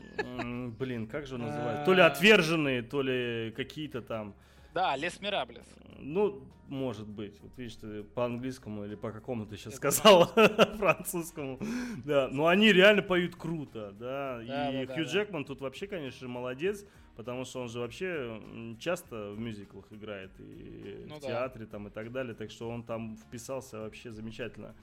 Блин, 0.80 1.08
как 1.08 1.28
же 1.28 1.36
он 1.36 1.42
называется? 1.46 1.86
То 1.86 1.94
ли 1.94 2.02
отверженные, 2.02 2.82
то 2.82 3.02
ли 3.02 3.52
какие-то 3.56 4.02
там. 4.02 4.34
Да, 4.76 4.94
Лес 4.98 5.22
Мираблес. 5.22 5.66
Ну, 6.00 6.44
может 6.68 7.08
быть. 7.08 7.40
Вот 7.40 7.58
видишь, 7.58 7.78
ты 7.78 8.04
по-английскому 8.04 8.84
или 8.84 8.96
по 8.96 9.14
какому 9.14 9.46
ты 9.46 9.56
сейчас 9.56 9.76
сказал, 9.76 10.26
французскому. 10.78 11.58
Да, 12.04 12.28
но 12.30 12.48
они 12.48 12.74
реально 12.74 13.02
поют 13.02 13.38
круто, 13.38 13.94
да. 13.98 14.42
И 14.44 14.86
Хью 14.88 15.06
Джекман 15.06 15.46
тут 15.46 15.62
вообще, 15.62 15.88
конечно, 15.88 16.28
молодец, 16.28 16.86
потому 17.16 17.46
что 17.46 17.62
он 17.62 17.70
же 17.70 17.80
вообще 17.80 18.42
часто 18.78 19.32
в 19.32 19.40
мюзиклах 19.40 19.86
играет 19.92 20.32
и 20.40 21.06
ну 21.08 21.16
в 21.16 21.22
театре 21.22 21.68
там 21.68 21.88
и 21.88 21.90
так 21.90 22.12
далее, 22.12 22.36
так 22.36 22.52
что 22.52 22.70
он 22.70 22.84
там 22.84 23.16
вписался 23.16 23.80
вообще 23.80 24.12
замечательно. 24.12 24.76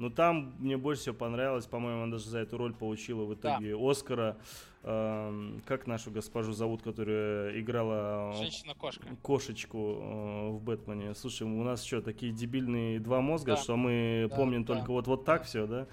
Но 0.00 0.08
там 0.08 0.54
мне 0.58 0.78
больше 0.78 1.02
всего 1.02 1.14
понравилось, 1.14 1.66
по-моему, 1.66 2.04
он 2.04 2.10
даже 2.10 2.30
за 2.30 2.38
эту 2.38 2.56
роль 2.56 2.72
получила 2.72 3.24
в 3.24 3.34
итоге 3.34 3.76
да. 3.76 3.90
Оскара. 3.90 4.38
Э, 4.82 5.58
как 5.66 5.86
нашу 5.86 6.10
госпожу 6.10 6.52
зовут, 6.52 6.80
которая 6.80 7.60
играла 7.60 8.32
Женщина-кошка. 8.38 9.06
кошечку 9.20 9.78
э, 9.78 10.48
в 10.52 10.62
Бэтмене? 10.62 11.14
Слушай, 11.14 11.42
у 11.42 11.62
нас 11.62 11.84
что, 11.84 12.00
такие 12.00 12.32
дебильные 12.32 12.98
два 12.98 13.20
мозга, 13.20 13.56
да. 13.56 13.56
что 13.58 13.76
мы 13.76 14.26
да, 14.30 14.36
помним 14.36 14.64
да. 14.64 14.74
только 14.74 14.90
вот, 14.90 15.06
вот 15.06 15.26
так 15.26 15.42
да. 15.42 15.46
все, 15.46 15.66
да? 15.66 15.86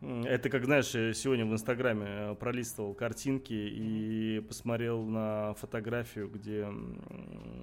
да? 0.00 0.28
Это 0.28 0.48
как, 0.48 0.64
знаешь, 0.64 0.90
сегодня 0.90 1.44
в 1.44 1.52
Инстаграме 1.52 2.06
э, 2.06 2.34
пролистывал 2.38 2.94
картинки 2.94 3.52
и 3.52 4.44
посмотрел 4.46 5.02
на 5.02 5.54
фотографию, 5.54 6.28
где 6.28 6.68
Э, 6.68 7.57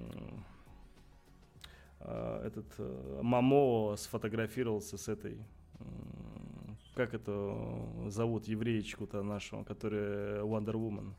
этот 2.44 2.66
э, 2.78 3.20
Мамо 3.22 3.96
сфотографировался 3.96 4.98
с 4.98 5.08
этой 5.08 5.38
как 6.96 7.12
это 7.12 7.54
зовут 8.08 8.48
евреечку-то 8.48 9.22
нашего, 9.22 9.64
которая 9.64 10.42
Wonder 10.42 10.72
Woman. 10.72 11.12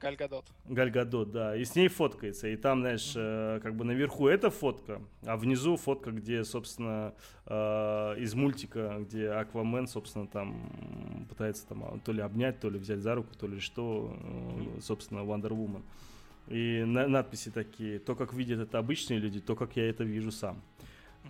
Гальгадот. 0.00 0.44
Гальгадот, 0.66 1.32
да. 1.32 1.56
И 1.56 1.64
с 1.64 1.74
ней 1.74 1.88
фоткается. 1.88 2.48
И 2.48 2.56
там, 2.56 2.80
знаешь, 2.80 3.16
mm-hmm. 3.16 3.60
как 3.60 3.74
бы 3.74 3.84
наверху 3.84 4.28
эта 4.28 4.50
фотка, 4.50 5.02
а 5.24 5.36
внизу 5.36 5.76
фотка, 5.76 6.10
где, 6.12 6.44
собственно, 6.44 7.14
из 7.46 8.34
мультика, 8.34 8.98
где 9.00 9.30
Аквамен, 9.30 9.88
собственно, 9.88 10.26
там 10.26 11.26
пытается 11.28 11.66
там 11.66 12.00
то 12.00 12.12
ли 12.12 12.20
обнять, 12.20 12.60
то 12.60 12.68
ли 12.68 12.78
взять 12.78 13.00
за 13.00 13.14
руку, 13.14 13.34
то 13.34 13.46
ли 13.46 13.58
что, 13.58 14.16
собственно, 14.80 15.20
Wonder 15.20 15.50
Woman. 15.50 15.82
И 16.48 16.84
на 16.84 17.08
надписи 17.08 17.50
такие, 17.50 17.98
то, 17.98 18.14
как 18.14 18.32
видят 18.32 18.60
это 18.60 18.78
обычные 18.78 19.18
люди, 19.18 19.40
то, 19.40 19.56
как 19.56 19.76
я 19.76 19.88
это 19.88 20.04
вижу 20.04 20.30
сам. 20.30 20.62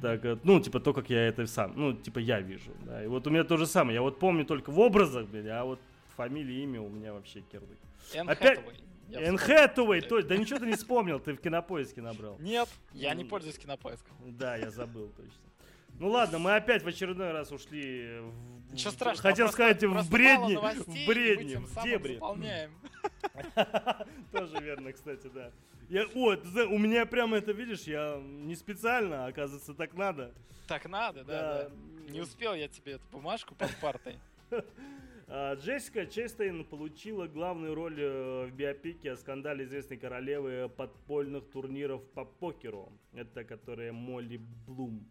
Так, 0.03 0.25
э, 0.25 0.39
ну, 0.45 0.61
типа, 0.61 0.79
то, 0.79 0.93
как 0.93 1.09
я 1.09 1.27
это 1.27 1.47
сам, 1.47 1.73
ну, 1.75 1.95
типа, 1.95 2.19
я 2.19 2.41
вижу, 2.41 2.71
да. 2.85 3.03
И 3.03 3.07
вот 3.07 3.27
у 3.27 3.31
меня 3.31 3.45
то 3.45 3.57
же 3.57 3.67
самое, 3.67 3.95
я 3.95 4.03
вот 4.03 4.19
помню 4.19 4.45
только 4.45 4.71
в 4.71 4.79
образах, 4.79 5.27
блин, 5.27 5.49
а 5.51 5.65
вот 5.65 5.81
фамилия, 6.17 6.63
имя 6.65 6.83
у 6.83 6.89
меня 6.89 7.15
вообще 7.15 7.41
кирлык. 7.41 7.79
Опять... 8.27 8.61
Энн 9.13 9.39
Хэтэуэй, 9.39 10.01
то 10.01 10.21
да 10.21 10.37
ничего 10.37 10.59
ты 10.59 10.67
не 10.67 10.75
вспомнил, 10.75 11.21
ты 11.21 11.35
в 11.35 11.41
кинопоиске 11.41 12.03
набрал. 12.03 12.37
Нет, 12.41 12.69
я 12.93 13.15
не 13.15 13.25
пользуюсь 13.25 13.57
кинопоиском. 13.57 14.17
Да, 14.27 14.57
я 14.57 14.71
забыл 14.71 15.13
точно. 15.17 15.46
Ну 15.99 16.09
ладно, 16.09 16.39
мы 16.39 16.55
опять 16.55 16.83
в 16.83 16.89
очередной 16.89 17.33
раз 17.33 17.53
ушли 17.53 18.21
в... 18.21 18.73
Ничего 18.73 18.91
страшного. 18.91 19.31
Хотел 19.31 19.49
сказать 19.49 19.83
в 19.83 20.11
бредни, 20.11 20.57
в 20.57 21.07
бредни, 21.07 21.55
в 21.55 21.83
дебри. 21.83 22.19
Тоже 24.33 24.61
верно, 24.61 24.93
кстати, 24.93 25.31
да. 25.33 25.53
Я, 25.89 26.05
о, 26.15 26.37
у 26.67 26.79
меня 26.79 27.07
прямо 27.07 27.39
это, 27.39 27.53
видишь, 27.53 27.83
я 27.83 28.21
не 28.21 28.57
специально, 28.57 29.27
оказывается, 29.27 29.73
так 29.73 29.95
надо. 29.95 30.35
Так 30.67 30.89
надо, 30.89 31.25
да, 31.25 31.33
да. 31.33 31.69
да. 31.69 32.13
Не 32.13 32.21
успел 32.21 32.55
я 32.55 32.69
тебе 32.69 32.93
эту 32.93 33.05
бумажку 33.13 33.55
под 33.55 33.75
партой. 33.81 34.19
А, 35.29 35.55
Джессика 35.55 36.07
Честейн 36.07 36.65
получила 36.65 37.27
главную 37.27 37.75
роль 37.75 37.97
э, 37.99 38.47
в 38.47 38.53
биопике 38.53 39.11
о 39.11 39.17
скандале 39.17 39.65
известной 39.65 39.97
королевы 39.97 40.69
подпольных 40.69 41.51
турниров 41.51 42.05
по 42.11 42.25
покеру. 42.25 42.93
Это 43.13 43.43
которая 43.43 43.93
Молли 43.93 44.37
Блум. 44.67 45.05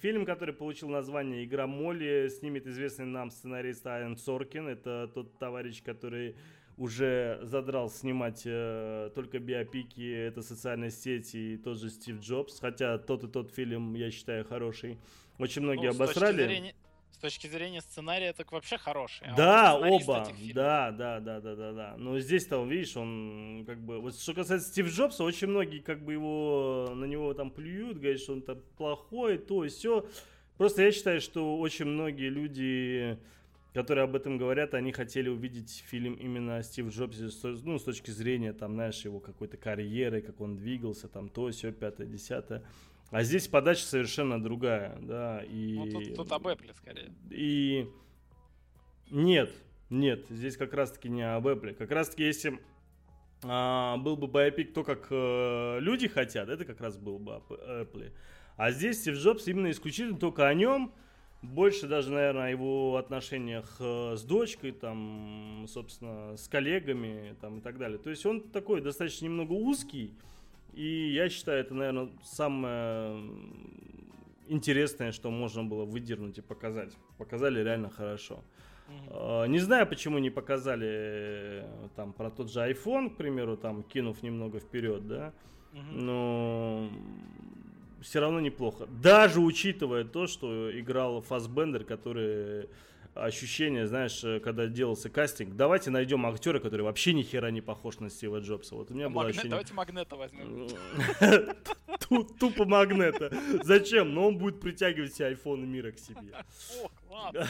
Фильм, 0.00 0.24
который 0.24 0.54
получил 0.54 0.88
название 0.88 1.44
«Игра 1.44 1.66
Молли», 1.66 2.28
снимет 2.28 2.68
известный 2.68 3.04
нам 3.04 3.32
сценарист 3.32 3.84
Айн 3.84 4.16
Соркин. 4.16 4.68
Это 4.68 5.10
тот 5.12 5.36
товарищ, 5.38 5.82
который 5.82 6.36
уже 6.76 7.40
задрал 7.42 7.90
снимать 7.90 8.42
э, 8.44 9.10
только 9.16 9.40
биопики, 9.40 10.08
это 10.08 10.42
социальные 10.42 10.92
сети 10.92 11.54
и 11.54 11.56
тот 11.56 11.80
же 11.80 11.90
Стив 11.90 12.20
Джобс. 12.20 12.60
Хотя 12.60 12.98
тот 12.98 13.24
и 13.24 13.26
тот 13.26 13.52
фильм, 13.52 13.94
я 13.94 14.12
считаю, 14.12 14.44
хороший. 14.44 14.98
Очень 15.38 15.62
многие 15.62 15.90
ну, 15.90 15.96
обосрали. 15.96 16.32
С 16.32 16.36
точки, 16.36 16.46
зрения, 16.46 16.74
с 17.18 17.20
точки 17.20 17.48
зрения 17.48 17.80
сценария, 17.80 18.32
так 18.32 18.52
вообще 18.52 18.78
хороший. 18.78 19.26
А 19.26 19.34
да, 19.34 19.76
оба. 19.76 20.24
Да, 20.54 20.92
да, 20.92 21.18
да, 21.18 21.40
да, 21.40 21.56
да, 21.56 21.72
да. 21.72 21.94
Но 21.98 22.20
здесь-то, 22.20 22.64
видишь, 22.64 22.96
он 22.96 23.64
как 23.66 23.80
бы... 23.80 24.00
Вот 24.00 24.16
что 24.16 24.34
касается 24.34 24.68
Стив 24.68 24.86
Джобса, 24.86 25.24
очень 25.24 25.48
многие 25.48 25.80
как 25.80 26.04
бы 26.04 26.12
его, 26.12 26.88
на 26.94 27.06
него 27.06 27.34
там 27.34 27.50
плюют, 27.50 27.98
говорят, 27.98 28.20
что 28.20 28.34
он 28.34 28.42
там 28.42 28.60
плохой, 28.76 29.38
то 29.38 29.64
и 29.64 29.68
все. 29.68 30.06
Просто 30.58 30.82
я 30.82 30.92
считаю, 30.92 31.20
что 31.20 31.58
очень 31.58 31.86
многие 31.86 32.28
люди, 32.28 33.18
которые 33.74 34.04
об 34.04 34.14
этом 34.14 34.38
говорят, 34.38 34.74
они 34.74 34.92
хотели 34.92 35.28
увидеть 35.28 35.82
фильм 35.88 36.14
именно 36.14 36.58
о 36.58 36.62
Стив 36.62 36.88
Джобсе, 36.88 37.30
ну, 37.64 37.80
с 37.80 37.82
точки 37.82 38.12
зрения, 38.12 38.52
там, 38.52 38.74
знаешь, 38.74 39.04
его 39.04 39.18
какой-то 39.18 39.56
карьеры, 39.56 40.22
как 40.22 40.40
он 40.40 40.56
двигался, 40.56 41.08
там, 41.08 41.30
то, 41.30 41.50
все, 41.50 41.72
пятое, 41.72 42.06
десятое. 42.06 42.62
А 43.10 43.22
здесь 43.22 43.48
подача 43.48 43.84
совершенно 43.84 44.42
другая, 44.42 44.98
да, 45.00 45.42
и... 45.44 45.74
Ну, 45.76 45.90
тут, 45.90 46.14
тут 46.14 46.32
об 46.32 46.46
Apple 46.46 46.74
скорее. 46.74 47.12
И... 47.30 47.88
Нет, 49.10 49.50
нет, 49.88 50.26
здесь 50.28 50.58
как 50.58 50.74
раз-таки 50.74 51.08
не 51.08 51.22
об 51.22 51.46
Apple. 51.46 51.72
Как 51.72 51.90
раз-таки, 51.90 52.24
если 52.24 52.60
а, 53.44 53.96
был 53.98 54.16
бы 54.16 54.26
байопик 54.26 54.74
то, 54.74 54.84
как 54.84 55.06
э, 55.10 55.78
люди 55.80 56.08
хотят, 56.08 56.48
это 56.48 56.64
как 56.64 56.80
раз 56.80 56.98
был 56.98 57.18
бы 57.18 57.40
Apple. 57.48 58.12
А 58.56 58.72
здесь 58.72 59.00
Стив 59.00 59.14
Джобс 59.14 59.46
именно 59.46 59.70
исключительно 59.70 60.18
только 60.18 60.48
о 60.48 60.52
нем, 60.54 60.92
больше 61.40 61.86
даже, 61.86 62.10
наверное, 62.10 62.46
о 62.46 62.50
его 62.50 62.96
отношениях 62.96 63.76
э, 63.78 64.16
с 64.16 64.22
дочкой, 64.22 64.72
там, 64.72 65.66
собственно, 65.68 66.36
с 66.36 66.48
коллегами, 66.48 67.36
там, 67.40 67.58
и 67.58 67.60
так 67.60 67.78
далее. 67.78 67.98
То 67.98 68.10
есть 68.10 68.26
он 68.26 68.40
такой 68.40 68.80
достаточно 68.80 69.26
немного 69.26 69.52
узкий, 69.52 70.18
и 70.72 71.12
я 71.12 71.28
считаю, 71.28 71.60
это, 71.60 71.74
наверное, 71.74 72.08
самое 72.22 73.22
интересное, 74.48 75.12
что 75.12 75.30
можно 75.30 75.64
было 75.64 75.84
выдернуть 75.84 76.38
и 76.38 76.42
показать. 76.42 76.92
Показали 77.18 77.62
реально 77.62 77.90
хорошо. 77.90 78.42
Uh-huh. 78.88 79.48
Не 79.48 79.58
знаю, 79.58 79.86
почему 79.86 80.18
не 80.18 80.30
показали 80.30 80.88
э, 80.90 81.88
там 81.94 82.14
про 82.14 82.30
тот 82.30 82.50
же 82.50 82.60
iPhone, 82.60 83.10
к 83.10 83.16
примеру, 83.16 83.56
там 83.56 83.82
кинув 83.82 84.22
немного 84.22 84.60
вперед, 84.60 85.06
да. 85.06 85.32
Но 85.92 86.88
все 88.00 88.20
равно 88.20 88.40
неплохо. 88.40 88.86
Даже 89.02 89.40
учитывая 89.40 90.04
то, 90.04 90.26
что 90.26 90.70
играл 90.78 91.20
Фасбендер, 91.20 91.84
который 91.84 92.68
ощущение, 93.24 93.86
знаешь, 93.86 94.22
э, 94.24 94.40
когда 94.40 94.66
делался 94.66 95.10
кастинг, 95.10 95.54
давайте 95.54 95.90
найдем 95.90 96.26
актера, 96.26 96.60
который 96.60 96.82
вообще 96.82 97.12
ни 97.12 97.22
хера 97.22 97.50
не 97.50 97.60
похож 97.60 97.98
на 98.00 98.10
Стива 98.10 98.38
Джобса. 98.38 98.74
Вот 98.74 98.90
у 98.90 98.94
меня 98.94 99.08
было 99.08 99.26
ощущение... 99.26 99.50
Давайте 99.50 99.74
Магнета 99.74 100.16
возьмем. 100.16 100.68
Тупо 102.38 102.64
Магнета. 102.64 103.32
Зачем? 103.62 104.14
Но 104.14 104.28
он 104.28 104.38
будет 104.38 104.60
притягивать 104.60 105.12
все 105.12 105.26
айфоны 105.26 105.66
мира 105.66 105.92
к 105.92 105.98
себе. 105.98 106.34
О. 107.10 107.32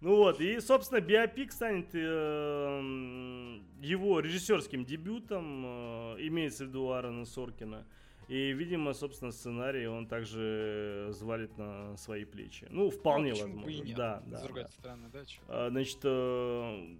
Ну 0.00 0.16
вот, 0.16 0.38
и, 0.38 0.60
собственно, 0.60 1.00
биопик 1.00 1.50
станет 1.50 1.86
э, 1.94 3.58
его 3.80 4.20
режиссерским 4.20 4.84
дебютом, 4.84 5.64
э, 5.64 6.16
имеется 6.26 6.64
в 6.64 6.68
виду 6.68 6.90
Аарона 6.90 7.24
Соркина. 7.24 7.86
И, 8.28 8.52
видимо, 8.52 8.94
собственно, 8.94 9.32
сценарий 9.32 9.86
он 9.86 10.06
также 10.06 11.08
звалит 11.10 11.56
на 11.58 11.96
свои 11.96 12.24
плечи. 12.24 12.66
Ну, 12.70 12.90
вполне 12.90 13.32
ну, 13.32 13.40
возможно. 13.40 13.70
И 13.70 13.80
нет? 13.80 13.96
Да, 13.96 14.22
да. 14.26 14.38
С 14.38 14.42
другой 14.42 14.62
да. 14.62 14.70
стороны, 14.70 15.08
да? 15.12 15.24
Чё? 15.24 15.40
А, 15.48 15.68
значит, 15.70 15.98
э, 16.02 16.96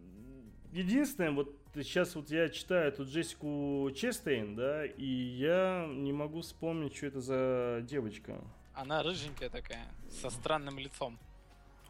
единственное, 0.72 1.30
вот 1.30 1.56
сейчас 1.74 2.14
вот 2.14 2.30
я 2.30 2.48
читаю 2.48 2.92
тут 2.92 3.08
Джессику 3.08 3.90
Честейн, 3.94 4.54
да, 4.54 4.84
и 4.84 5.06
я 5.06 5.86
не 5.88 6.12
могу 6.12 6.42
вспомнить, 6.42 6.94
что 6.94 7.06
это 7.06 7.20
за 7.20 7.80
девочка. 7.88 8.40
Она 8.74 9.02
рыженькая 9.02 9.48
такая, 9.48 9.86
со 10.10 10.30
странным 10.30 10.78
лицом. 10.78 11.18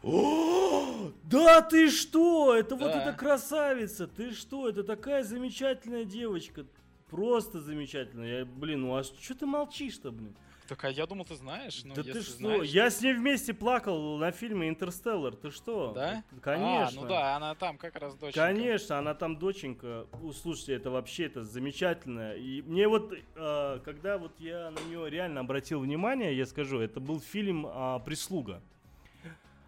О, 0.03 1.11
да 1.23 1.61
ты 1.61 1.89
что? 1.89 2.55
Это 2.55 2.75
да. 2.75 2.85
вот 2.85 2.95
эта 2.95 3.13
красавица. 3.13 4.07
Ты 4.07 4.31
что? 4.31 4.69
Это 4.69 4.83
такая 4.83 5.23
замечательная 5.23 6.05
девочка. 6.05 6.65
Просто 7.15 7.61
замечательно. 7.61 8.23
Я, 8.23 8.45
блин, 8.45 8.81
ну 8.81 8.95
а 8.95 9.03
что 9.03 9.35
ты 9.35 9.45
молчишь-то, 9.45 10.11
блин? 10.11 10.35
Так, 10.67 10.83
а 10.83 10.89
я 10.89 11.05
думал, 11.05 11.25
ты 11.25 11.35
знаешь. 11.35 11.83
Ну, 11.83 11.93
да 11.93 12.01
ты 12.01 12.21
что? 12.21 12.37
Знаешь, 12.37 12.67
я 12.69 12.89
с 12.89 12.99
ней 13.01 13.13
вместе 13.13 13.53
плакал 13.53 14.17
на 14.17 14.31
фильме 14.31 14.67
«Интерстеллар». 14.67 15.35
Ты 15.35 15.51
что? 15.51 15.91
Да? 15.93 16.23
Конечно. 16.41 17.01
А, 17.01 17.03
ну 17.03 17.07
да, 17.07 17.35
она 17.35 17.55
там 17.55 17.77
как 17.77 17.95
раз 17.95 18.15
доченька. 18.15 18.39
Конечно, 18.39 18.97
она 18.97 19.13
там 19.13 19.37
доченька. 19.37 20.07
Слушайте, 20.41 20.73
это 20.73 20.89
вообще 20.89 21.25
это 21.25 21.43
замечательно. 21.43 22.33
И 22.33 22.63
мне 22.63 22.87
вот, 22.87 23.13
э, 23.13 23.79
когда 23.85 24.17
вот 24.17 24.39
я 24.39 24.71
на 24.71 24.79
нее 24.89 25.09
реально 25.09 25.41
обратил 25.41 25.79
внимание, 25.81 26.35
я 26.35 26.45
скажу, 26.47 26.79
это 26.79 26.99
был 26.99 27.19
фильм 27.19 27.67
э, 27.67 27.99
«Прислуга». 28.03 28.63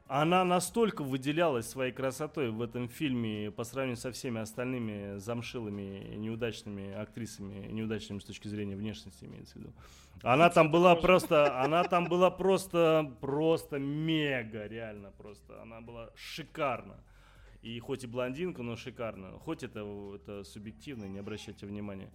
Она 0.07 0.45
настолько 0.45 1.03
выделялась 1.03 1.69
своей 1.69 1.91
красотой 1.91 2.49
в 2.49 2.61
этом 2.61 2.87
фильме 2.87 3.51
по 3.51 3.65
сравнению 3.65 3.97
со 3.97 4.11
всеми 4.13 4.39
остальными 4.39 5.17
замшилыми, 5.17 6.15
неудачными 6.15 6.93
актрисами, 6.93 7.67
неудачными 7.67 8.19
с 8.19 8.23
точки 8.23 8.47
зрения 8.47 8.77
внешности, 8.77 9.25
имеется 9.25 9.55
в 9.55 9.57
виду. 9.57 9.73
Она 10.23 10.49
там 10.49 10.71
была 10.71 10.95
просто, 10.95 11.61
она 11.61 11.83
там 11.83 12.05
была 12.05 12.31
просто, 12.31 13.13
просто 13.19 13.79
мега, 13.79 14.65
реально 14.67 15.11
просто. 15.11 15.61
Она 15.61 15.81
была 15.81 16.09
шикарна. 16.15 16.97
И 17.61 17.77
хоть 17.79 18.05
и 18.05 18.07
блондинка, 18.07 18.63
но 18.63 18.77
шикарно. 18.77 19.37
Хоть 19.39 19.63
это, 19.63 19.85
это 20.15 20.43
субъективно, 20.45 21.05
не 21.05 21.19
обращайте 21.19 21.65
внимания. 21.65 22.09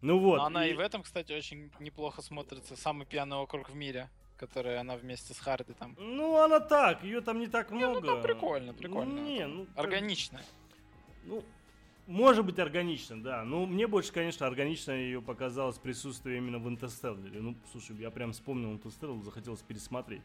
Ну 0.00 0.18
вот. 0.18 0.38
Но 0.38 0.44
она 0.44 0.66
и... 0.66 0.72
и 0.72 0.74
в 0.74 0.80
этом, 0.80 1.02
кстати, 1.02 1.32
очень 1.32 1.70
неплохо 1.78 2.20
смотрится. 2.20 2.74
Самый 2.74 3.06
пьяный 3.06 3.36
округ 3.36 3.70
в 3.70 3.74
мире 3.76 4.10
которая 4.38 4.80
она 4.80 4.96
вместе 4.96 5.34
с 5.34 5.38
Харди 5.38 5.72
там. 5.72 5.94
Ну, 5.98 6.38
она 6.38 6.60
так, 6.60 7.02
ее 7.02 7.20
там 7.20 7.40
не 7.40 7.48
так 7.48 7.70
много. 7.70 8.00
Не, 8.00 8.00
ну, 8.00 8.06
там 8.06 8.22
прикольно, 8.22 8.72
прикольно. 8.72 9.18
Не, 9.20 9.46
ну, 9.46 9.66
органично. 9.74 10.40
Ну, 11.24 11.44
может 12.06 12.46
быть 12.46 12.58
органично, 12.58 13.22
да. 13.22 13.44
Ну, 13.44 13.66
мне 13.66 13.86
больше, 13.86 14.12
конечно, 14.12 14.46
органично 14.46 14.92
ее 14.92 15.20
показалось 15.20 15.76
присутствие 15.76 16.38
именно 16.38 16.58
в 16.58 16.68
Интерстелларе. 16.68 17.40
Ну, 17.40 17.54
слушай, 17.70 17.94
я 17.96 18.10
прям 18.10 18.32
вспомнил 18.32 18.72
Интерстеллар, 18.72 19.22
захотелось 19.22 19.60
пересмотреть. 19.60 20.22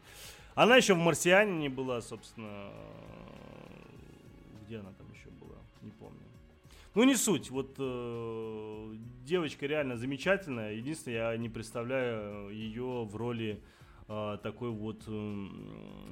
Она 0.54 0.76
еще 0.76 0.94
в 0.94 0.98
Марсиане 0.98 1.58
не 1.58 1.68
была, 1.68 2.00
собственно. 2.00 2.70
Где 4.64 4.78
она 4.78 4.92
там 4.92 5.12
еще 5.12 5.28
была? 5.40 5.58
Не 5.82 5.90
помню. 5.90 6.20
Ну, 6.94 7.02
не 7.02 7.16
суть. 7.16 7.50
Вот 7.50 7.74
э, 7.78 8.94
девочка 9.26 9.66
реально 9.66 9.96
замечательная. 9.96 10.72
Единственное, 10.74 11.32
я 11.32 11.36
не 11.36 11.48
представляю 11.50 12.50
ее 12.50 13.04
в 13.04 13.14
роли 13.16 13.60
такой 14.06 14.70
вот, 14.70 15.02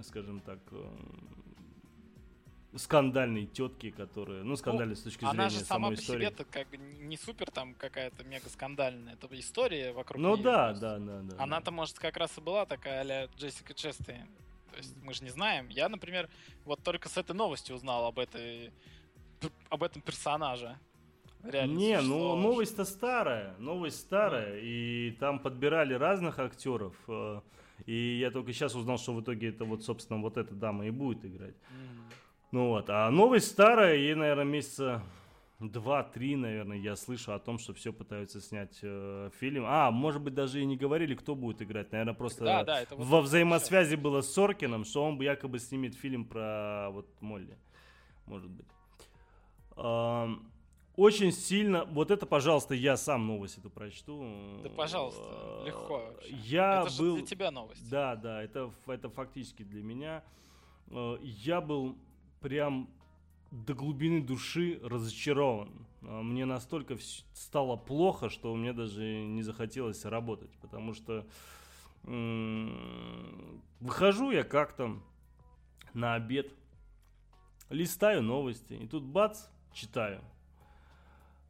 скажем 0.02 0.40
так, 0.40 0.58
скандальной 2.76 3.46
тетки, 3.46 3.90
которая, 3.90 4.42
ну, 4.42 4.56
скандальной 4.56 4.94
ну, 4.94 5.00
с 5.00 5.02
точки 5.02 5.20
зрения 5.20 5.32
она 5.32 5.48
же 5.50 5.58
сама 5.58 5.86
самой 5.86 5.96
по 5.96 6.00
истории. 6.00 6.26
себе 6.26 6.44
как 6.50 6.68
бы 6.68 6.76
не 6.78 7.16
супер 7.16 7.50
там 7.50 7.74
какая-то 7.74 8.24
мега 8.24 8.48
скандальная, 8.48 9.14
это 9.14 9.28
история 9.38 9.92
вокруг 9.92 10.20
Ну 10.20 10.36
нее, 10.36 10.44
да, 10.44 10.72
да, 10.72 10.98
да, 10.98 11.20
да. 11.22 11.42
Она-то, 11.42 11.70
может, 11.70 11.98
как 11.98 12.16
раз 12.16 12.36
и 12.38 12.40
была 12.40 12.64
такая 12.64 13.02
а 13.02 13.28
Джессика 13.36 13.74
Честейн. 13.74 14.26
То 14.70 14.78
есть 14.78 14.96
мы 15.02 15.12
же 15.12 15.22
не 15.22 15.30
знаем. 15.30 15.68
Я, 15.68 15.88
например, 15.90 16.30
вот 16.64 16.82
только 16.82 17.10
с 17.10 17.18
этой 17.18 17.36
новости 17.36 17.72
узнал 17.72 18.06
об 18.06 18.18
этой 18.18 18.72
об 19.68 19.82
этом 19.82 20.00
персонаже. 20.00 20.78
Реально 21.42 21.76
не, 21.76 22.00
ну 22.00 22.36
новость-то 22.36 22.84
старая, 22.84 23.56
новость 23.58 24.00
старая, 24.00 24.54
mm. 24.54 24.60
и 24.62 25.10
там 25.18 25.40
подбирали 25.40 25.92
разных 25.92 26.38
актеров. 26.38 26.94
И 27.86 28.18
я 28.18 28.30
только 28.30 28.52
сейчас 28.52 28.74
узнал, 28.74 28.98
что 28.98 29.14
в 29.14 29.20
итоге 29.20 29.48
это 29.48 29.64
вот, 29.64 29.84
собственно, 29.84 30.20
вот 30.20 30.36
эта 30.36 30.54
дама 30.54 30.86
и 30.86 30.90
будет 30.90 31.24
играть. 31.24 31.54
Mm. 31.54 32.14
Ну 32.52 32.68
вот, 32.68 32.90
а 32.90 33.10
новость 33.10 33.50
старая, 33.50 33.96
ей, 33.96 34.14
наверное, 34.14 34.44
месяца 34.44 35.02
два-три, 35.58 36.36
наверное, 36.36 36.76
я 36.76 36.96
слышу 36.96 37.32
о 37.32 37.38
том, 37.38 37.58
что 37.58 37.72
все 37.72 37.92
пытаются 37.92 38.40
снять 38.40 38.78
э, 38.82 39.30
фильм. 39.38 39.64
А, 39.66 39.90
может 39.90 40.20
быть, 40.20 40.34
даже 40.34 40.60
и 40.60 40.64
не 40.64 40.76
говорили, 40.76 41.14
кто 41.14 41.34
будет 41.34 41.62
играть. 41.62 41.92
Наверное, 41.92 42.14
просто 42.14 42.44
да, 42.44 42.64
да, 42.64 42.80
это 42.82 42.96
вот 42.96 43.06
во 43.06 43.20
взаимосвязи 43.20 43.96
было 43.96 44.20
с 44.20 44.32
Соркином, 44.32 44.84
что 44.84 45.04
он 45.04 45.20
якобы 45.20 45.58
снимет 45.58 45.94
фильм 45.94 46.24
про 46.24 46.88
вот 46.90 47.06
Молли. 47.20 47.56
Может 48.26 48.50
быть. 48.50 48.66
Очень 50.96 51.32
сильно, 51.32 51.86
вот 51.86 52.10
это, 52.10 52.26
пожалуйста, 52.26 52.74
я 52.74 52.98
сам 52.98 53.26
новость 53.26 53.56
эту 53.56 53.70
прочту. 53.70 54.60
Да, 54.62 54.68
пожалуйста, 54.68 55.22
э, 55.22 55.66
легко. 55.66 56.12
Вообще. 56.12 56.34
Я 56.34 56.82
это 56.82 56.98
был... 56.98 57.16
для 57.16 57.24
тебя 57.26 57.50
новость. 57.50 57.88
Да, 57.88 58.14
да, 58.14 58.42
это, 58.42 58.70
это 58.86 59.08
фактически 59.08 59.62
для 59.62 59.82
меня. 59.82 60.22
Э, 60.88 61.16
я 61.22 61.62
был 61.62 61.96
прям 62.40 62.90
до 63.50 63.72
глубины 63.72 64.20
души 64.20 64.80
разочарован. 64.82 65.70
Э, 66.02 66.20
мне 66.20 66.44
настолько 66.44 66.98
стало 67.32 67.76
плохо, 67.76 68.28
что 68.28 68.54
мне 68.54 68.74
даже 68.74 69.02
не 69.02 69.42
захотелось 69.42 70.04
работать, 70.04 70.50
потому 70.60 70.94
что 70.94 71.26
выхожу 73.78 74.32
я 74.32 74.42
как-то 74.42 74.98
на 75.94 76.14
обед, 76.14 76.52
листаю 77.70 78.24
новости, 78.24 78.72
и 78.72 78.88
тут 78.88 79.04
бац, 79.04 79.46
читаю– 79.72 80.20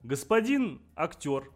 Господин 0.03 0.81
актер, 0.97 1.51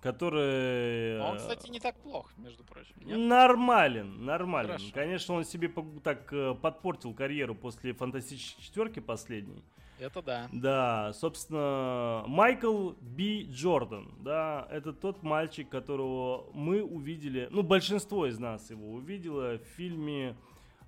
который... 0.00 1.20
А 1.20 1.30
он, 1.30 1.38
кстати, 1.38 1.70
не 1.70 1.80
так 1.80 1.96
плох, 1.96 2.30
между 2.36 2.64
прочим. 2.64 2.94
Нет? 3.00 3.18
Нормален, 3.18 4.24
нормален. 4.24 4.68
Хорошо. 4.68 4.86
Конечно, 4.92 5.34
он 5.34 5.44
себе 5.44 5.72
так 6.02 6.32
э, 6.32 6.54
подпортил 6.54 7.14
карьеру 7.14 7.54
после 7.54 7.92
фантастической 7.92 8.64
четверки 8.64 9.00
последней. 9.00 9.62
Это 9.98 10.22
да. 10.22 10.48
Да, 10.52 11.12
собственно, 11.14 12.22
Майкл 12.26 12.90
Би 13.00 13.48
Джордан, 13.50 14.14
да, 14.20 14.68
это 14.70 14.92
тот 14.92 15.22
мальчик, 15.22 15.68
которого 15.70 16.50
мы 16.52 16.82
увидели, 16.82 17.48
ну, 17.50 17.62
большинство 17.62 18.26
из 18.26 18.38
нас 18.38 18.68
его 18.70 18.90
увидело 18.90 19.56
в 19.56 19.64
фильме, 19.76 20.36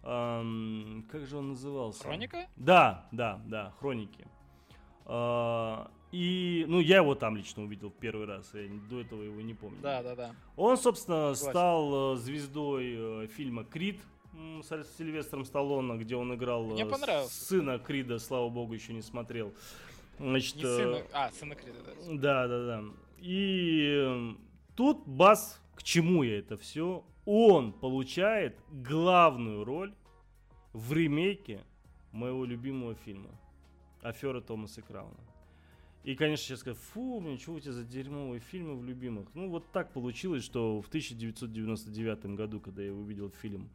эм, 0.03 1.07
как 1.11 1.27
же 1.27 1.39
он 1.39 1.51
назывался? 1.51 2.03
Хроника? 2.03 2.47
Да, 2.57 3.09
да, 3.11 3.41
да, 3.47 3.73
Хроники. 3.79 4.27
Э, 5.07 5.87
и, 6.13 6.65
ну, 6.69 6.81
я 6.81 6.99
его 6.99 7.15
там 7.15 7.37
лично 7.37 7.63
увидел 7.63 7.91
в 7.91 7.97
первый 7.97 8.27
раз, 8.27 8.53
я 8.55 8.69
до 8.89 9.01
этого 9.01 9.23
его 9.23 9.41
не 9.41 9.55
помню. 9.55 9.79
Да, 9.83 10.03
да, 10.03 10.15
да. 10.15 10.35
Он, 10.57 10.77
собственно, 10.77 11.35
Согласен. 11.35 11.51
стал 11.51 12.15
э, 12.15 12.17
звездой 12.17 12.95
э, 12.97 13.27
фильма 13.29 13.65
«Крид», 13.65 14.01
с 14.63 14.97
Сильвестром 14.97 15.45
Сталлоне, 15.45 15.99
где 15.99 16.17
он 16.17 16.35
играл 16.35 16.65
Мне 16.65 16.87
понравился. 16.87 17.45
сына 17.45 17.79
Крида, 17.79 18.19
слава 18.19 18.49
богу, 18.49 18.75
еще 18.75 18.93
не 18.93 19.03
смотрел. 19.03 19.53
Значит, 20.19 20.57
не 20.57 20.63
сына, 20.63 21.03
а, 21.13 21.31
сына 21.33 21.55
Крида, 21.55 21.79
да. 21.83 21.93
Да, 22.15 22.49
да, 22.49 22.67
да. 22.67 22.85
И 23.19 24.37
тут 24.77 25.07
Бас, 25.07 25.61
к 25.75 25.83
чему 25.83 26.23
я 26.23 26.39
это 26.39 26.57
все? 26.57 27.05
Он 27.25 27.73
получает 27.73 28.59
главную 28.71 29.65
роль 29.65 29.95
в 30.73 30.93
ремейке 30.93 31.65
моего 32.13 32.45
любимого 32.45 32.95
фильма 32.95 33.31
«Афера 34.03 34.41
Томаса 34.41 34.83
Крауна». 34.83 35.19
И, 36.05 36.15
конечно, 36.15 36.47
сейчас 36.47 36.61
сказать, 36.61 36.79
фу, 36.79 37.21
мне 37.21 37.39
что 37.39 37.55
у 37.55 37.61
тебя 37.61 37.73
за 37.73 37.85
дерьмовые 37.85 38.41
фильмы 38.41 38.77
в 38.77 38.85
любимых. 38.85 39.29
Ну, 39.35 39.51
вот 39.51 39.71
так 39.73 39.93
получилось, 39.93 40.45
что 40.45 40.81
в 40.81 40.89
1999 40.89 42.37
году, 42.37 42.61
когда 42.61 42.83
я 42.83 42.93
увидел 42.93 43.31
фильм 43.31 43.69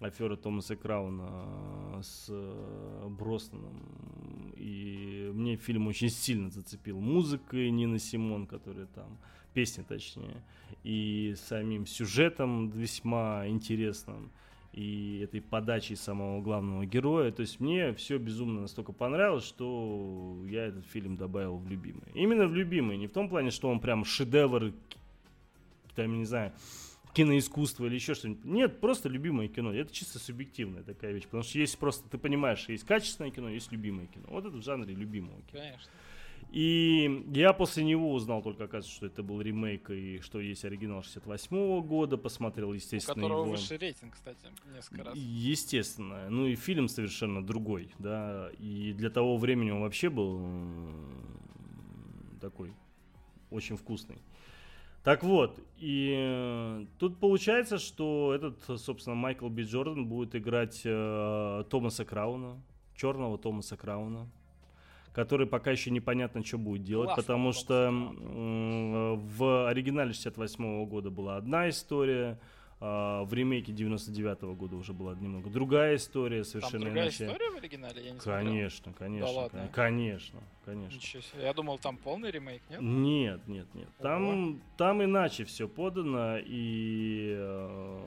афера 0.00 0.36
Томаса 0.36 0.76
Крауна 0.76 2.00
с 2.02 2.26
э, 2.28 3.08
Броснаном. 3.08 3.82
И 4.56 5.30
мне 5.34 5.56
фильм 5.56 5.86
очень 5.86 6.10
сильно 6.10 6.50
зацепил 6.50 7.00
музыкой 7.00 7.70
Нины 7.70 7.98
Симон, 7.98 8.46
которая 8.46 8.86
там, 8.86 9.18
песни 9.54 9.82
точнее, 9.82 10.42
и 10.84 11.34
самим 11.36 11.86
сюжетом 11.86 12.70
весьма 12.70 13.46
интересным, 13.46 14.30
и 14.72 15.20
этой 15.24 15.40
подачей 15.40 15.96
самого 15.96 16.40
главного 16.40 16.86
героя. 16.86 17.32
То 17.32 17.40
есть 17.40 17.60
мне 17.60 17.92
все 17.94 18.18
безумно 18.18 18.62
настолько 18.62 18.92
понравилось, 18.92 19.44
что 19.44 20.44
я 20.48 20.66
этот 20.66 20.86
фильм 20.86 21.16
добавил 21.16 21.56
в 21.56 21.68
любимый. 21.68 22.04
Именно 22.14 22.46
в 22.46 22.54
любимый, 22.54 22.96
не 22.96 23.08
в 23.08 23.12
том 23.12 23.28
плане, 23.28 23.50
что 23.50 23.68
он 23.68 23.80
прям 23.80 24.04
шедевр, 24.04 24.72
там, 25.94 26.18
не 26.18 26.24
знаю, 26.24 26.52
киноискусство 27.12 27.86
или 27.86 27.94
еще 27.94 28.14
что-нибудь. 28.14 28.44
Нет, 28.44 28.80
просто 28.80 29.08
любимое 29.08 29.48
кино. 29.48 29.72
Это 29.72 29.92
чисто 29.92 30.18
субъективная 30.18 30.82
такая 30.82 31.12
вещь. 31.12 31.24
Потому 31.24 31.42
что 31.42 31.58
есть 31.58 31.76
просто, 31.76 32.08
ты 32.08 32.18
понимаешь, 32.18 32.68
есть 32.68 32.84
качественное 32.84 33.30
кино, 33.30 33.48
есть 33.48 33.72
любимое 33.72 34.06
кино. 34.06 34.26
Вот 34.28 34.46
это 34.46 34.56
в 34.56 34.62
жанре 34.62 34.94
любимого 34.94 35.40
кино. 35.50 35.62
Конечно. 35.62 35.90
И 36.50 37.26
я 37.32 37.52
после 37.52 37.84
него 37.84 38.12
узнал 38.12 38.42
только, 38.42 38.64
оказывается, 38.64 38.92
что 38.92 39.06
это 39.06 39.22
был 39.22 39.40
ремейк 39.40 39.88
и 39.90 40.18
что 40.18 40.40
есть 40.40 40.64
оригинал 40.64 41.02
68 41.02 41.56
-го 41.56 41.80
года. 41.80 42.16
Посмотрел, 42.16 42.72
естественно, 42.72 43.12
У 43.12 43.16
которого 43.22 43.42
его. 43.44 43.52
высший 43.52 43.78
рейтинг, 43.78 44.14
кстати, 44.14 44.46
несколько 44.74 45.04
раз. 45.04 45.16
Естественно. 45.16 46.28
Ну 46.28 46.46
и 46.46 46.56
фильм 46.56 46.88
совершенно 46.88 47.44
другой, 47.46 47.92
да. 48.00 48.50
И 48.58 48.92
для 48.92 49.10
того 49.10 49.36
времени 49.36 49.70
он 49.70 49.82
вообще 49.82 50.10
был 50.10 50.40
такой 52.40 52.72
очень 53.50 53.76
вкусный. 53.76 54.18
Так 55.04 55.22
вот, 55.22 55.58
и 55.78 56.14
э, 56.14 56.86
тут 56.98 57.18
получается, 57.20 57.78
что 57.78 58.34
этот, 58.34 58.80
собственно, 58.80 59.14
Майкл 59.16 59.48
Би 59.48 59.62
Джордан 59.62 60.06
будет 60.06 60.34
играть 60.34 60.82
э, 60.84 61.64
Томаса 61.70 62.04
Крауна, 62.04 62.60
черного 62.94 63.38
Томаса 63.38 63.78
Крауна, 63.78 64.28
который 65.12 65.46
пока 65.46 65.70
еще 65.72 65.90
непонятно, 65.90 66.44
что 66.44 66.58
будет 66.58 66.84
делать, 66.84 67.08
Классно, 67.08 67.22
потому 67.22 67.52
что 67.52 67.90
в 67.90 69.68
оригинале 69.68 70.12
68 70.12 70.64
-го 70.64 70.86
года 70.86 71.10
была 71.10 71.36
одна 71.36 71.68
история, 71.68 72.38
а, 72.82 73.24
в 73.24 73.34
ремейке 73.34 73.72
99 73.72 74.38
-го 74.44 74.54
года 74.54 74.76
уже 74.76 74.94
была 74.94 75.14
немного 75.14 75.50
другая 75.50 75.96
история, 75.96 76.44
совершенно 76.44 76.84
там 76.84 76.88
другая 76.88 77.04
иначе. 77.04 77.26
история 77.26 77.50
в 77.50 77.56
оригинале? 77.56 78.02
Я 78.02 78.10
не 78.12 78.18
конечно, 78.18 78.92
конечно, 78.94 79.26
да 79.26 79.32
ладно. 79.32 79.68
конечно, 79.70 80.40
конечно. 80.64 80.96
Ничего 80.96 81.22
себе. 81.22 81.42
Я 81.42 81.52
думал, 81.52 81.78
там 81.78 81.98
полный 81.98 82.30
ремейк, 82.30 82.62
нет? 82.70 82.80
Нет, 82.80 83.46
нет, 83.48 83.74
нет. 83.74 83.88
Там, 83.98 84.62
там 84.78 85.04
иначе 85.04 85.44
все 85.44 85.68
подано 85.68 86.38
и, 86.38 87.34
э, 87.36 87.98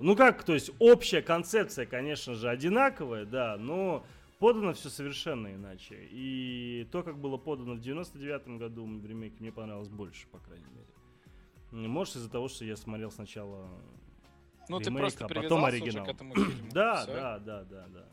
ну 0.00 0.16
как, 0.16 0.42
то 0.42 0.54
есть 0.54 0.70
общая 0.78 1.20
концепция, 1.20 1.84
конечно 1.84 2.34
же, 2.34 2.48
одинаковая, 2.48 3.26
да, 3.26 3.58
но 3.58 4.06
подано 4.44 4.74
все 4.74 4.90
совершенно 4.90 5.54
иначе. 5.54 6.06
И 6.10 6.86
то, 6.92 7.02
как 7.02 7.16
было 7.16 7.38
подано 7.38 7.76
в 7.76 7.80
99 7.80 8.58
году 8.58 8.84
в 8.84 9.06
ремейке, 9.06 9.36
мне 9.40 9.50
понравилось 9.50 9.88
больше, 9.88 10.26
по 10.26 10.38
крайней 10.38 10.66
мере. 10.66 11.88
Может, 11.88 12.16
из-за 12.16 12.30
того, 12.30 12.48
что 12.48 12.66
я 12.66 12.76
смотрел 12.76 13.10
сначала 13.10 13.66
ну, 14.68 14.80
ремейк, 14.80 14.84
ты 14.84 14.98
просто 14.98 15.24
а 15.24 15.28
потом 15.28 15.64
оригинал. 15.64 16.04
к 16.04 16.08
этому 16.10 16.34
фильму. 16.34 16.70
Да, 16.72 17.06
да, 17.06 17.38
да, 17.38 17.64
да, 17.64 17.86
да. 17.88 18.04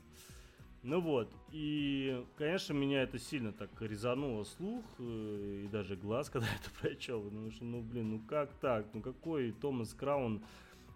Ну 0.83 1.01
вот, 1.01 1.29
и, 1.51 2.25
конечно, 2.37 2.71
меня 2.71 3.03
это 3.03 3.19
сильно 3.19 3.51
так 3.51 3.69
резануло 3.81 4.45
слух 4.45 4.85
э, 4.99 5.63
и 5.65 5.67
даже 5.67 5.97
глаз, 5.97 6.29
когда 6.31 6.47
это 6.47 6.71
прочел. 6.79 7.23
Потому 7.23 7.51
что, 7.51 7.65
ну, 7.65 7.81
блин, 7.81 8.09
ну 8.09 8.21
как 8.25 8.53
так? 8.61 8.85
Ну 8.93 9.01
какой 9.01 9.51
Томас 9.51 9.93
Краун, 9.93 10.41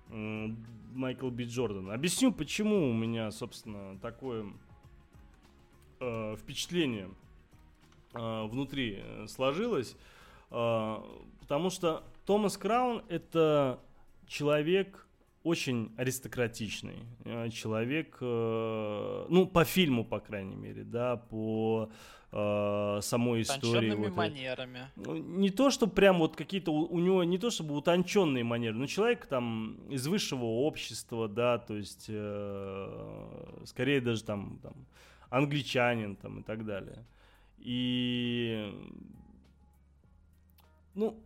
Майкл 0.08 1.30
Би 1.30 1.44
Джордан? 1.44 1.92
Объясню, 1.92 2.32
почему 2.32 2.90
у 2.90 2.94
меня, 2.94 3.32
собственно, 3.32 4.00
такое 4.00 4.46
э, 6.00 6.36
впечатление 6.38 7.10
э, 8.14 8.46
внутри 8.46 9.04
сложилось. 9.28 9.96
Э, 10.52 10.98
потому 11.42 11.70
что 11.70 12.04
Томас 12.26 12.58
Краун 12.58 13.04
это 13.10 13.80
человек 14.28 15.06
очень 15.46 15.94
аристократичный 15.96 17.06
э, 17.24 17.50
человек, 17.50 18.18
э, 18.20 19.26
ну, 19.30 19.46
по 19.46 19.64
фильму, 19.64 20.04
по 20.04 20.20
крайней 20.20 20.56
мере, 20.56 20.84
да, 20.84 21.18
по 21.18 21.92
э, 22.32 23.00
самой 23.02 23.44
истории. 23.44 23.92
Вот, 23.92 24.16
манерами. 24.16 24.90
Ну, 24.96 25.16
не 25.18 25.52
то, 25.52 25.70
что 25.70 25.86
прям 25.86 26.18
вот 26.18 26.36
какие-то 26.36 26.72
у, 26.72 26.88
у 26.88 27.00
него, 27.00 27.24
не 27.24 27.38
то 27.38 27.52
чтобы 27.52 27.76
утонченные 27.76 28.44
манеры, 28.44 28.76
но 28.76 28.88
человек 28.88 29.28
там 29.28 29.78
из 29.88 30.08
высшего 30.08 30.46
общества, 30.46 31.28
да, 31.28 31.60
то 31.60 31.76
есть 31.78 32.06
э, 32.10 33.62
скорее 33.66 34.02
даже 34.02 34.24
там, 34.24 34.60
там 34.64 34.74
англичанин 35.36 36.16
там 36.16 36.40
и 36.40 36.44
так 36.44 36.66
далее. 36.66 37.06
И 37.58 38.74
ну, 40.94 41.22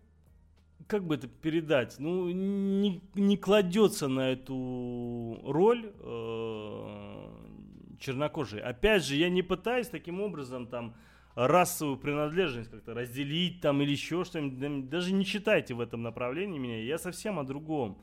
как 0.87 1.03
бы 1.03 1.15
это 1.15 1.27
передать, 1.27 1.97
ну, 1.99 2.29
не, 2.29 3.01
не 3.13 3.37
кладется 3.37 4.07
на 4.07 4.31
эту 4.31 5.39
роль 5.43 5.93
э, 5.93 7.29
чернокожий. 7.99 8.61
Опять 8.61 9.05
же, 9.05 9.15
я 9.15 9.29
не 9.29 9.43
пытаюсь 9.43 9.87
таким 9.87 10.21
образом 10.21 10.65
там 10.65 10.95
расовую 11.35 11.97
принадлежность 11.97 12.71
как-то 12.71 12.95
разделить 12.95 13.61
там 13.61 13.81
или 13.83 13.91
еще 13.91 14.23
что-нибудь. 14.23 14.89
Даже 14.89 15.13
не 15.13 15.23
читайте 15.23 15.75
в 15.75 15.81
этом 15.81 16.01
направлении 16.01 16.57
меня. 16.57 16.81
Я 16.81 16.97
совсем 16.97 17.37
о 17.37 17.43
другом. 17.43 18.01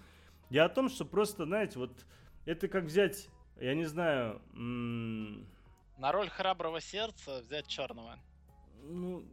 Я 0.50 0.66
о 0.66 0.68
том, 0.68 0.88
что 0.88 1.04
просто, 1.04 1.44
знаете, 1.44 1.80
вот 1.80 2.06
это 2.44 2.68
как 2.68 2.84
взять, 2.84 3.28
я 3.60 3.74
не 3.74 3.86
знаю... 3.86 4.40
М- 4.54 5.44
на 5.96 6.12
роль 6.12 6.28
храброго 6.28 6.80
сердца 6.80 7.40
взять 7.42 7.66
черного. 7.66 8.18
Ну, 8.82 9.24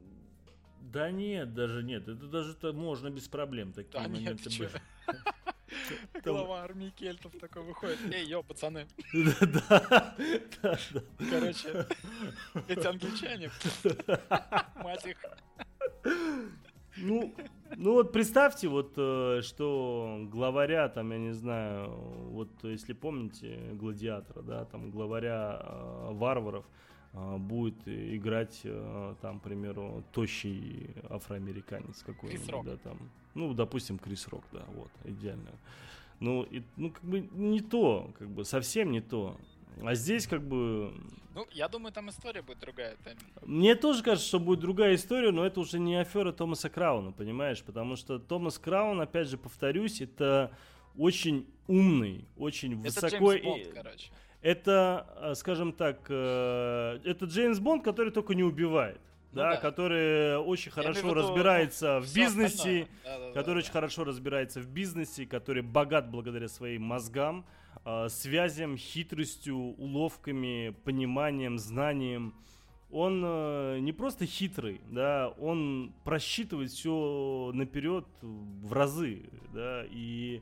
да 0.82 1.12
нет, 1.12 1.54
даже 1.54 1.84
нет. 1.84 2.08
Это 2.08 2.28
даже 2.28 2.52
это 2.52 2.74
можно 2.74 3.10
без 3.10 3.28
проблем 3.28 3.74
такие 3.74 4.02
да 4.04 4.10
моменты 4.10 4.50
нет, 4.50 4.72
быть. 4.72 4.82
Глава 6.24 6.62
армии 6.62 6.90
кельтов 6.92 7.34
такой 7.40 7.64
выходит. 7.64 8.00
Эй, 8.12 8.26
йо, 8.26 8.44
пацаны. 8.44 8.88
Да, 9.12 10.16
да, 10.62 10.78
Короче, 11.30 11.88
эти 12.68 12.86
англичане. 12.86 13.52
Мать 14.76 15.06
их. 15.06 15.18
Ну, 16.98 17.36
ну 17.78 17.94
вот 17.94 18.12
представьте, 18.12 18.68
вот 18.68 18.94
э, 18.98 19.42
что 19.44 20.28
главаря, 20.32 20.90
там, 20.90 21.12
я 21.12 21.18
не 21.18 21.34
знаю, 21.34 21.92
вот 22.30 22.50
если 22.64 22.94
помните 22.94 23.60
гладиатора, 23.74 24.42
да, 24.42 24.66
там 24.66 24.92
главаря 24.92 25.60
э, 25.62 26.10
варваров, 26.12 26.66
а, 27.16 27.38
будет 27.38 27.76
играть 27.86 28.62
а, 28.66 29.16
там, 29.22 29.40
к 29.40 29.44
примеру, 29.44 30.04
тощий 30.12 30.90
афроамериканец 31.10 32.02
какой-нибудь, 32.04 32.66
да, 32.66 32.78
там, 32.78 32.98
ну, 33.36 33.54
допустим, 33.54 34.00
Крис 34.00 34.28
Рок, 34.30 34.44
да, 34.52 34.64
вот, 34.74 34.90
идеально. 35.04 35.52
Ну, 36.20 36.44
и, 36.44 36.64
ну, 36.76 36.90
как 36.90 37.04
бы 37.04 37.20
не 37.20 37.62
то, 37.62 38.12
как 38.18 38.30
бы 38.30 38.46
совсем 38.46 38.92
не 38.92 39.02
то. 39.02 39.38
А 39.82 39.96
здесь 39.96 40.28
как 40.28 40.42
бы... 40.42 40.94
Ну, 41.36 41.48
я 41.52 41.68
думаю, 41.68 41.92
там 41.92 42.10
история 42.10 42.42
будет 42.42 42.60
другая. 42.60 42.96
Там... 43.04 43.14
Мне 43.44 43.76
тоже 43.76 44.04
кажется, 44.04 44.28
что 44.28 44.40
будет 44.40 44.60
другая 44.60 44.96
история, 44.96 45.32
но 45.32 45.46
это 45.46 45.60
уже 45.60 45.80
не 45.80 45.96
афера 45.96 46.32
Томаса 46.32 46.70
Крауна, 46.70 47.12
понимаешь? 47.12 47.64
Потому 47.64 47.96
что 47.96 48.20
Томас 48.20 48.60
Краун, 48.60 49.02
опять 49.02 49.28
же, 49.28 49.38
повторюсь, 49.38 50.02
это 50.02 50.52
очень 50.98 51.48
умный, 51.68 52.26
очень 52.38 52.74
это 52.74 53.02
высоко... 53.02 53.34
Джеймс 53.34 53.46
Бонд, 53.46 53.68
короче. 53.74 54.12
Это, 54.42 55.08
э, 55.22 55.36
скажем 55.36 55.72
так, 55.72 56.06
э, 56.10 57.00
это 57.04 57.26
Джеймс 57.26 57.60
Бонд, 57.60 57.84
который 57.84 58.12
только 58.12 58.36
не 58.36 58.44
убивает. 58.44 59.00
Ну, 59.32 59.42
да, 59.42 59.52
да, 59.52 59.58
который 59.58 60.38
очень 60.38 60.72
Я 60.76 60.84
хорошо 60.84 61.00
виду, 61.00 61.14
разбирается 61.16 62.00
в 62.02 62.14
бизнесе, 62.14 62.88
да, 63.04 63.18
да, 63.18 63.32
который 63.32 63.56
да, 63.56 63.60
очень 63.60 63.70
да. 63.70 63.74
хорошо 63.74 64.04
разбирается 64.04 64.60
в 64.60 64.68
бизнесе, 64.68 65.26
который 65.26 65.64
богат 65.64 66.12
благодаря 66.12 66.48
своим 66.48 66.84
мозгам, 66.84 67.44
э, 67.86 68.08
связям, 68.10 68.78
хитростью, 68.78 69.58
уловками, 69.58 70.76
пониманием, 70.84 71.58
знанием. 71.58 72.34
Он 72.92 73.24
э, 73.26 73.80
не 73.80 73.92
просто 73.92 74.26
хитрый, 74.26 74.82
да, 74.92 75.30
он 75.40 75.94
просчитывает 76.04 76.72
все 76.72 77.52
наперед 77.54 78.06
в 78.22 78.72
разы, 78.72 79.30
да, 79.54 79.84
и 79.90 80.42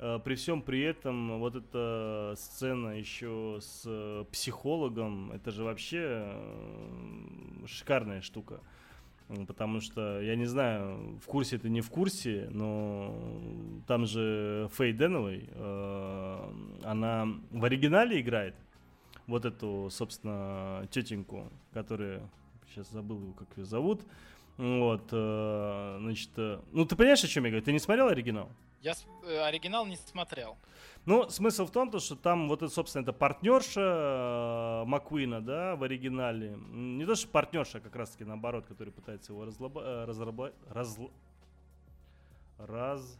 Э, 0.00 0.18
при 0.24 0.34
всем 0.34 0.62
при 0.62 0.80
этом 0.80 1.38
вот 1.40 1.56
эта 1.56 2.34
сцена 2.36 2.98
еще 2.98 3.58
с 3.60 3.82
э, 3.84 4.24
психологом, 4.32 5.30
это 5.30 5.50
же 5.50 5.62
вообще 5.62 6.34
шикарная 7.66 8.22
штука. 8.22 8.60
Потому 9.46 9.80
что, 9.80 10.20
я 10.20 10.34
не 10.34 10.46
знаю, 10.46 11.18
в 11.22 11.26
курсе 11.26 11.56
это 11.56 11.68
не 11.68 11.82
в 11.82 11.88
курсе, 11.88 12.48
но 12.50 13.14
там 13.86 14.04
же 14.04 14.68
Фей 14.76 14.92
Деновой, 14.92 15.48
она 16.84 17.28
в 17.52 17.64
оригинале 17.64 18.20
играет 18.20 18.56
вот 19.28 19.44
эту, 19.44 19.88
собственно, 19.90 20.84
тетеньку, 20.90 21.48
которая, 21.72 22.28
сейчас 22.68 22.90
забыл, 22.90 23.32
как 23.38 23.46
ее 23.56 23.64
зовут. 23.64 24.00
Вот, 24.56 25.08
значит, 25.10 26.30
ну 26.36 26.84
ты 26.84 26.96
понимаешь, 26.96 27.22
о 27.22 27.28
чем 27.28 27.44
я 27.44 27.50
говорю? 27.50 27.64
Ты 27.64 27.72
не 27.72 27.78
смотрел 27.78 28.08
оригинал? 28.08 28.50
Я 28.80 28.94
э, 29.24 29.38
оригинал 29.40 29.84
не 29.84 29.96
смотрел. 29.96 30.56
Ну, 31.04 31.28
смысл 31.28 31.66
в 31.66 31.70
том, 31.70 31.90
то, 31.90 31.98
что 31.98 32.16
там 32.16 32.48
вот 32.48 32.62
это, 32.62 32.72
собственно, 32.72 33.02
это 33.02 33.12
партнерша 33.12 33.80
э, 33.80 34.84
Маккуина, 34.86 35.42
да, 35.42 35.76
в 35.76 35.82
оригинале. 35.82 36.56
Не 36.70 37.04
то, 37.04 37.14
что 37.14 37.28
партнерша, 37.28 37.78
а 37.78 37.80
как 37.82 37.94
раз-таки 37.94 38.24
наоборот, 38.24 38.66
который 38.66 38.90
пытается 38.92 39.32
его 39.32 39.44
разлоба, 39.44 39.82
э, 39.82 40.04
разраба, 40.06 40.52
разл, 40.68 41.10
раз... 42.56 43.18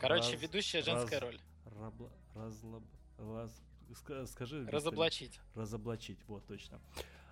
Короче, 0.00 0.32
раз, 0.32 0.42
ведущая 0.42 0.82
женская 0.82 1.20
раз, 1.20 1.30
роль. 1.30 1.40
Рабла, 1.80 2.10
разлоб, 2.34 2.82
раз, 3.18 4.30
скажи... 4.30 4.66
Разоблачить. 4.66 5.40
Разоблачить, 5.54 6.18
вот, 6.26 6.44
точно. 6.46 6.80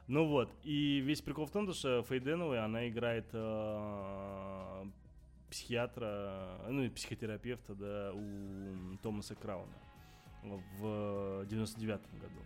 Ну 0.07 0.29
вот, 0.29 0.49
и 0.63 1.01
весь 1.01 1.21
прикол 1.21 1.47
в 1.47 1.51
том, 1.51 1.73
что 1.73 2.05
Фейденовой, 2.05 2.61
она 2.65 2.89
играет 2.89 3.27
психиатра, 5.51 6.59
ну 6.69 6.83
и 6.83 6.89
психотерапевта, 6.89 7.75
да, 7.75 8.13
у 8.15 8.97
Томаса 9.03 9.35
Крауна 9.35 9.75
в 10.43 11.45
99-м 11.45 12.19
году. 12.19 12.41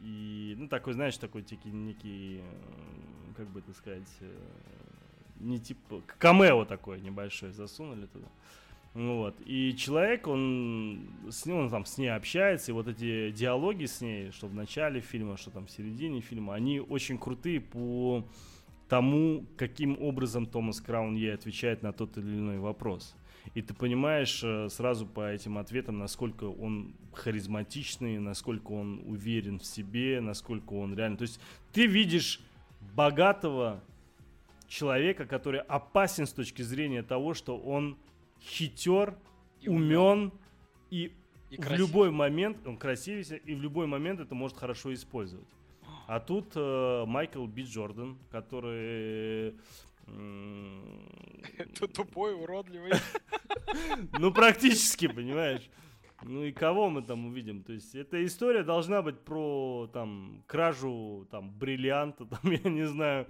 И, 0.00 0.54
ну, 0.58 0.68
такой, 0.68 0.94
знаешь, 0.94 1.16
такой 1.18 1.42
некий, 1.42 1.70
некий 1.70 2.42
как 3.36 3.48
бы 3.48 3.60
это 3.60 3.72
сказать, 3.74 4.08
э, 4.20 4.38
не 5.40 5.58
типа, 5.58 6.02
камео 6.18 6.64
такой 6.64 7.00
небольшой 7.00 7.52
засунули 7.52 8.06
туда. 8.06 8.26
Ну 8.94 9.18
вот. 9.18 9.36
И 9.44 9.76
человек, 9.76 10.26
он 10.26 11.08
с 11.30 11.46
ним, 11.46 11.56
он 11.56 11.70
там 11.70 11.84
с 11.84 11.96
ней 11.96 12.08
общается, 12.08 12.72
и 12.72 12.74
вот 12.74 12.88
эти 12.88 13.30
диалоги 13.30 13.84
с 13.84 14.00
ней, 14.00 14.32
что 14.32 14.48
в 14.48 14.54
начале 14.54 15.00
фильма, 15.00 15.36
что 15.36 15.50
там 15.50 15.66
в 15.66 15.70
середине 15.70 16.20
фильма, 16.20 16.54
они 16.54 16.80
очень 16.80 17.18
крутые 17.18 17.60
по 17.60 18.24
тому, 18.90 19.46
каким 19.56 19.96
образом 20.02 20.46
Томас 20.46 20.80
Краун 20.80 21.14
ей 21.14 21.32
отвечает 21.32 21.82
на 21.82 21.92
тот 21.92 22.18
или 22.18 22.26
иной 22.26 22.58
вопрос. 22.58 23.14
И 23.54 23.62
ты 23.62 23.72
понимаешь 23.72 24.42
э, 24.42 24.68
сразу 24.68 25.06
по 25.06 25.32
этим 25.32 25.58
ответам, 25.58 25.98
насколько 25.98 26.44
он 26.44 26.96
харизматичный, 27.12 28.18
насколько 28.18 28.72
он 28.72 29.00
уверен 29.06 29.60
в 29.60 29.64
себе, 29.64 30.20
насколько 30.20 30.72
он 30.74 30.94
реально... 30.96 31.18
То 31.18 31.22
есть 31.22 31.40
ты 31.72 31.86
видишь 31.86 32.40
богатого 32.96 33.80
человека, 34.66 35.24
который 35.24 35.60
опасен 35.60 36.26
с 36.26 36.32
точки 36.32 36.62
зрения 36.62 37.04
того, 37.04 37.32
что 37.34 37.56
он 37.56 37.96
хитер, 38.42 39.16
и 39.60 39.68
умен 39.68 40.32
и, 40.90 41.12
и 41.50 41.56
в 41.56 41.72
любой 41.72 42.10
момент, 42.10 42.66
он 42.66 42.76
красивый, 42.76 43.22
и 43.44 43.54
в 43.54 43.60
любой 43.60 43.86
момент 43.86 44.18
это 44.18 44.34
может 44.34 44.56
хорошо 44.56 44.92
использовать. 44.92 45.46
А 46.10 46.18
тут 46.18 46.54
э, 46.56 47.04
Майкл 47.06 47.46
Би 47.46 47.62
Джордан, 47.62 48.18
который... 48.32 49.54
Тут 51.78 51.92
тупой, 51.92 52.34
уродливый. 52.34 52.90
Ну, 54.18 54.32
практически, 54.32 55.06
понимаешь. 55.06 55.70
Ну 56.22 56.42
и 56.42 56.50
кого 56.50 56.90
мы 56.90 57.02
там 57.02 57.26
увидим? 57.26 57.62
То 57.62 57.72
есть 57.72 57.94
эта 57.94 58.26
история 58.26 58.64
должна 58.64 59.02
быть 59.02 59.20
про 59.20 59.88
там 59.92 60.42
кражу 60.48 61.28
там 61.30 61.56
бриллианта, 61.56 62.26
там 62.42 62.50
я 62.50 62.68
не 62.68 62.88
знаю, 62.88 63.28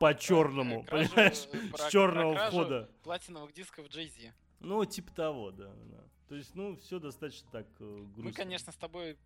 по 0.00 0.14
черному, 0.14 0.82
понимаешь, 0.84 1.46
э, 1.52 1.58
с 1.76 1.90
черного 1.90 2.36
входа. 2.36 2.88
Платиновых 3.02 3.52
дисков 3.52 3.86
Jay-Z. 3.88 4.32
Ну 4.60 4.82
типа 4.86 5.12
того, 5.12 5.50
да, 5.50 5.70
да. 5.90 6.00
То 6.30 6.36
есть 6.36 6.54
ну 6.54 6.74
все 6.76 6.98
достаточно 6.98 7.46
так 7.52 7.66
э, 7.80 8.04
грустно. 8.14 8.24
Мы, 8.24 8.32
конечно, 8.32 8.72
с 8.72 8.76
тобой 8.76 9.18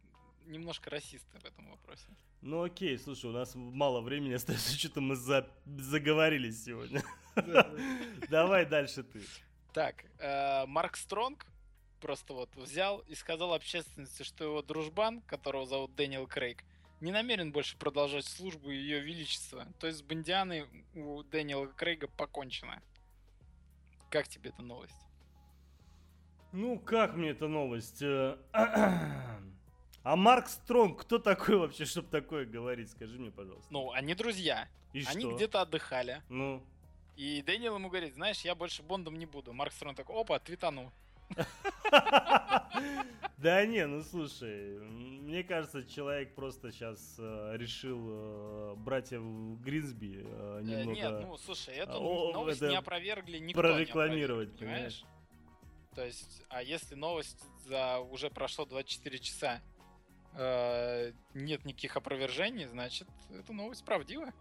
немножко 0.48 0.90
расисты 0.90 1.38
в 1.38 1.44
этом 1.44 1.70
вопросе. 1.70 2.06
Ну 2.40 2.62
окей, 2.62 2.98
слушай, 2.98 3.26
у 3.26 3.32
нас 3.32 3.52
мало 3.54 4.00
времени 4.00 4.32
остается, 4.32 4.72
что-то 4.78 5.00
мы 5.00 5.16
за... 5.16 5.48
заговорились 5.64 6.64
сегодня. 6.64 7.02
Давай 8.30 8.66
дальше 8.66 9.02
ты. 9.02 9.22
Так, 9.72 10.04
э, 10.18 10.66
Марк 10.66 10.96
Стронг 10.96 11.46
просто 12.00 12.32
вот 12.32 12.54
взял 12.56 12.98
и 13.00 13.14
сказал 13.14 13.54
общественности, 13.54 14.22
что 14.22 14.44
его 14.44 14.62
дружбан, 14.62 15.20
которого 15.22 15.66
зовут 15.66 15.94
Дэниел 15.94 16.26
Крейг, 16.26 16.64
не 17.00 17.12
намерен 17.12 17.52
больше 17.52 17.76
продолжать 17.76 18.24
службу 18.24 18.70
Ее 18.70 19.00
Величества. 19.00 19.66
То 19.78 19.86
есть 19.86 20.00
с 20.00 20.02
Бондианой 20.02 20.66
у 20.94 21.22
Дэниела 21.22 21.66
Крейга 21.66 22.08
покончено. 22.08 22.82
Как 24.10 24.26
тебе 24.26 24.50
эта 24.50 24.62
новость? 24.62 24.94
Ну, 26.52 26.78
как 26.78 27.14
мне 27.14 27.30
эта 27.30 27.46
новость? 27.46 28.02
А 30.08 30.16
Марк 30.16 30.48
Стронг, 30.48 31.02
кто 31.02 31.18
такой 31.18 31.58
вообще, 31.58 31.84
чтобы 31.84 32.08
такое 32.08 32.46
говорить? 32.46 32.90
Скажи 32.90 33.18
мне, 33.18 33.30
пожалуйста. 33.30 33.66
Ну, 33.68 33.92
они 33.92 34.14
друзья. 34.14 34.66
И 34.94 35.04
они 35.04 35.20
что? 35.20 35.36
где-то 35.36 35.60
отдыхали. 35.60 36.22
Ну. 36.30 36.62
И 37.18 37.42
Дэниел 37.42 37.74
ему 37.74 37.90
говорит, 37.90 38.14
знаешь, 38.14 38.40
я 38.40 38.54
больше 38.54 38.82
Бондом 38.82 39.18
не 39.18 39.26
буду. 39.26 39.52
Марк 39.52 39.70
Стронг 39.70 39.98
такой, 39.98 40.18
опа, 40.18 40.38
твитанул. 40.38 40.90
Да 43.36 43.64
не, 43.66 43.86
ну 43.86 44.02
слушай, 44.02 44.80
мне 44.80 45.44
кажется, 45.44 45.84
человек 45.84 46.34
просто 46.34 46.72
сейчас 46.72 47.14
э, 47.18 47.52
решил 47.56 48.00
э, 48.08 48.74
братьев 48.78 49.22
Гринсби 49.60 50.24
э, 50.24 50.60
немного... 50.64 50.92
Нет, 50.92 51.10
ну 51.20 51.36
слушай, 51.36 51.72
эту 51.76 52.00
новость 52.32 52.62
не 52.62 52.74
опровергли 52.74 53.38
никто 53.38 53.60
Прорекламировать, 53.60 54.58
понимаешь? 54.58 55.04
То 55.94 56.04
есть, 56.04 56.42
а 56.48 56.64
если 56.64 56.96
новость 56.96 57.44
за 57.64 58.00
уже 58.00 58.28
прошло 58.28 58.64
24 58.64 59.18
часа, 59.20 59.60
э, 60.38 61.12
нет 61.34 61.64
никаких 61.64 61.96
опровержений, 61.96 62.66
значит, 62.66 63.08
эта 63.30 63.52
новость 63.52 63.84
правдивая. 63.84 64.32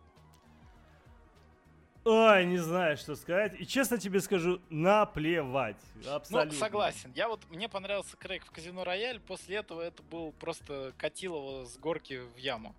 Ой, 2.06 2.46
не 2.46 2.58
знаю, 2.58 2.96
что 2.96 3.16
сказать. 3.18 3.60
И 3.60 3.68
честно 3.68 3.98
тебе 3.98 4.22
скажу, 4.22 4.62
наплевать. 4.70 5.76
Ну, 5.96 6.14
Абсолютно. 6.14 6.54
Ну, 6.54 6.58
согласен. 6.58 7.12
Я 7.14 7.28
вот, 7.28 7.42
мне 7.50 7.68
понравился 7.68 8.16
Крейг 8.16 8.46
в 8.46 8.52
Казино 8.52 8.86
Рояль. 8.86 9.20
После 9.20 9.58
этого 9.58 9.82
это 9.82 10.02
был 10.04 10.32
просто 10.32 10.94
катил 10.98 11.36
его 11.36 11.66
с 11.66 11.78
горки 11.78 12.22
в 12.34 12.38
яму. 12.38 12.74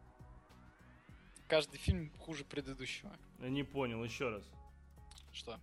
Каждый 1.47 1.77
фильм 1.77 2.11
хуже 2.19 2.47
предыдущего. 2.47 3.13
Я 3.41 3.51
не 3.51 3.65
понял, 3.65 4.03
еще 4.03 4.31
раз. 4.31 4.45
Что? 5.31 5.61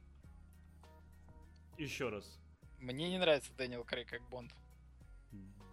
Еще 1.80 2.10
раз. 2.10 2.40
Мне 2.80 3.10
не 3.10 3.18
нравится 3.18 3.52
Дэниел 3.58 3.84
Крейг 3.84 4.10
как 4.10 4.22
Бонд. 4.30 4.52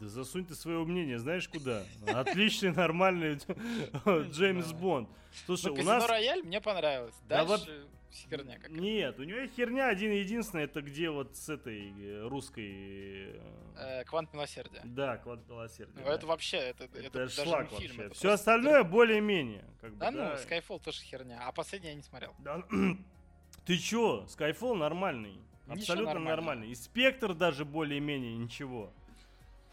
Да 0.03 0.09
засунь 0.09 0.45
ты 0.45 0.57
свое 0.57 0.85
мнение, 0.85 1.21
знаешь 1.21 1.49
куда? 1.49 1.85
Отличный, 2.09 2.73
нормальный 2.73 3.39
Джеймс 4.33 4.73
Бонд. 4.73 5.09
Слушай, 5.47 5.73
ну, 5.73 5.81
у 5.81 5.85
нас... 5.85 6.09
Рояль 6.09 6.43
мне 6.43 6.61
понравилось. 6.61 7.15
Дальше 7.29 7.87
херня 8.11 8.57
какая 8.57 8.81
Нет, 8.81 9.21
у 9.21 9.23
него 9.23 9.47
херня 9.47 9.87
один 9.87 10.11
единственный, 10.11 10.65
это 10.65 10.83
где 10.83 11.09
вот 11.09 11.37
с 11.37 11.49
этой 11.49 11.93
э, 11.97 12.27
русской... 12.27 13.41
Э, 13.77 14.03
Квант 14.05 14.35
милосердия. 14.35 14.81
Да, 14.83 15.19
Квант 15.19 15.49
милосердия. 15.49 16.03
Ну, 16.05 16.11
это 16.11 16.27
вообще, 16.27 16.57
это, 16.57 16.85
это, 16.87 17.21
это 17.21 17.29
шлак 17.29 17.71
вообще. 17.71 17.87
Фильм, 17.87 18.01
это 18.01 18.15
Все 18.15 18.33
остальное 18.33 18.83
более-менее. 18.83 19.65
Как 19.81 19.93
бы, 19.93 19.99
да, 19.99 20.11
да, 20.11 20.31
ну, 20.31 20.35
Skyfall 20.35 20.83
тоже 20.83 21.01
херня, 21.03 21.41
а 21.47 21.53
последний 21.53 21.91
я 21.91 21.95
не 21.95 22.03
смотрел. 22.03 22.35
Да, 22.41 22.65
ты 23.67 23.79
чё, 23.79 24.27
Skyfall 24.27 24.75
нормальный. 24.75 25.39
Абсолютно 25.69 26.19
нормальный. 26.19 26.71
И 26.71 26.75
спектр 26.75 27.35
даже 27.35 27.65
более-менее 27.65 28.37
ничего. 28.37 28.93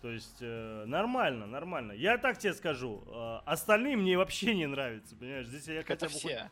То 0.01 0.09
есть 0.09 0.37
э, 0.39 0.85
нормально, 0.85 1.45
нормально. 1.45 1.91
Я 1.91 2.17
так 2.17 2.37
тебе 2.37 2.53
скажу, 2.53 3.03
э, 3.07 3.39
остальные 3.45 3.97
мне 3.97 4.17
вообще 4.17 4.55
не 4.55 4.65
нравятся, 4.65 5.15
понимаешь? 5.15 5.47
Здесь 5.47 5.67
я 5.67 5.83
хотя 5.83 6.07
бы 6.07 6.13
все. 6.13 6.43
Хоть... 6.43 6.51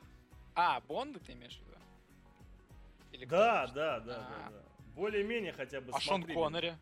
А, 0.56 0.82
Бонды 0.82 1.20
ты 1.20 1.32
имеешь 1.32 1.58
в 1.58 1.62
виду? 1.62 1.78
Или 3.14 3.26
да, 3.26 3.68
да, 3.68 4.00
да, 4.00 4.16
да, 4.16 4.50
да. 4.50 4.64
Более-менее 4.96 5.54
хотя 5.54 5.80
бы. 5.80 5.92
А 5.94 6.00
Шон 6.00 6.24
Коннери? 6.24 6.76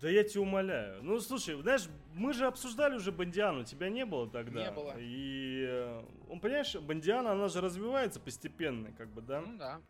Да 0.00 0.08
я 0.08 0.24
тебя 0.24 0.42
умоляю. 0.42 1.02
Ну, 1.02 1.20
слушай, 1.20 1.60
знаешь, 1.60 1.86
мы 2.14 2.32
же 2.32 2.46
обсуждали 2.46 2.94
уже 2.96 3.12
Бандиану, 3.12 3.64
тебя 3.64 3.90
не 3.90 4.06
было 4.06 4.30
тогда. 4.30 4.64
Не 4.64 4.70
было. 4.70 4.94
И 4.98 5.66
э, 5.68 6.02
он, 6.30 6.40
понимаешь, 6.40 6.74
Бандиана, 6.76 7.32
она 7.32 7.48
же 7.48 7.60
развивается 7.60 8.18
постепенно, 8.18 8.92
как 8.92 9.08
бы, 9.08 9.20
да? 9.20 9.40
Ну 9.42 9.58
да. 9.58 9.80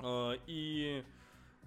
Э, 0.00 0.36
и 0.46 1.04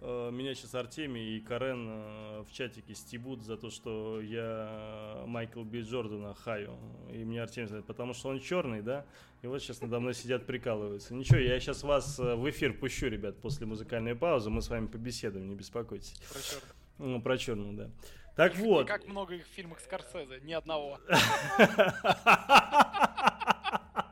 меня 0.03 0.53
сейчас 0.53 0.75
Артемий 0.75 1.37
и 1.37 1.39
Карен 1.39 1.87
э, 1.89 2.43
в 2.47 2.51
чатике 2.51 2.93
стебут 2.93 3.43
за 3.43 3.57
то, 3.57 3.69
что 3.69 4.21
я 4.21 5.23
Майкл 5.25 5.63
Би 5.63 5.81
Джордана 5.81 6.33
хаю. 6.33 6.77
И 7.11 7.23
мне 7.23 7.41
Артемий 7.41 7.67
говорит, 7.67 7.85
потому 7.85 8.13
что 8.13 8.29
он 8.29 8.39
черный, 8.39 8.81
да? 8.81 9.05
И 9.41 9.47
вот 9.47 9.61
сейчас 9.61 9.81
надо 9.81 9.99
мной 9.99 10.13
сидят, 10.13 10.45
прикалываются. 10.45 11.13
Ничего, 11.13 11.39
я 11.39 11.59
сейчас 11.59 11.83
вас 11.83 12.19
э, 12.19 12.35
в 12.35 12.49
эфир 12.49 12.73
пущу, 12.73 13.07
ребят, 13.07 13.39
после 13.41 13.65
музыкальной 13.65 14.15
паузы. 14.15 14.49
Мы 14.49 14.61
с 14.61 14.69
вами 14.69 14.87
побеседуем, 14.87 15.47
не 15.47 15.55
беспокойтесь. 15.55 16.13
Про 16.31 16.41
черных. 16.41 16.75
Ну, 16.97 17.21
про 17.21 17.37
черную, 17.37 17.73
да. 17.73 17.89
Так 18.35 18.55
вот. 18.57 18.85
И 18.85 18.87
как 18.87 19.07
много 19.07 19.35
их 19.35 19.45
в 19.45 19.49
фильмах 19.49 19.79
Скорсезе, 19.79 20.39
ни 20.41 20.53
одного. 20.53 20.99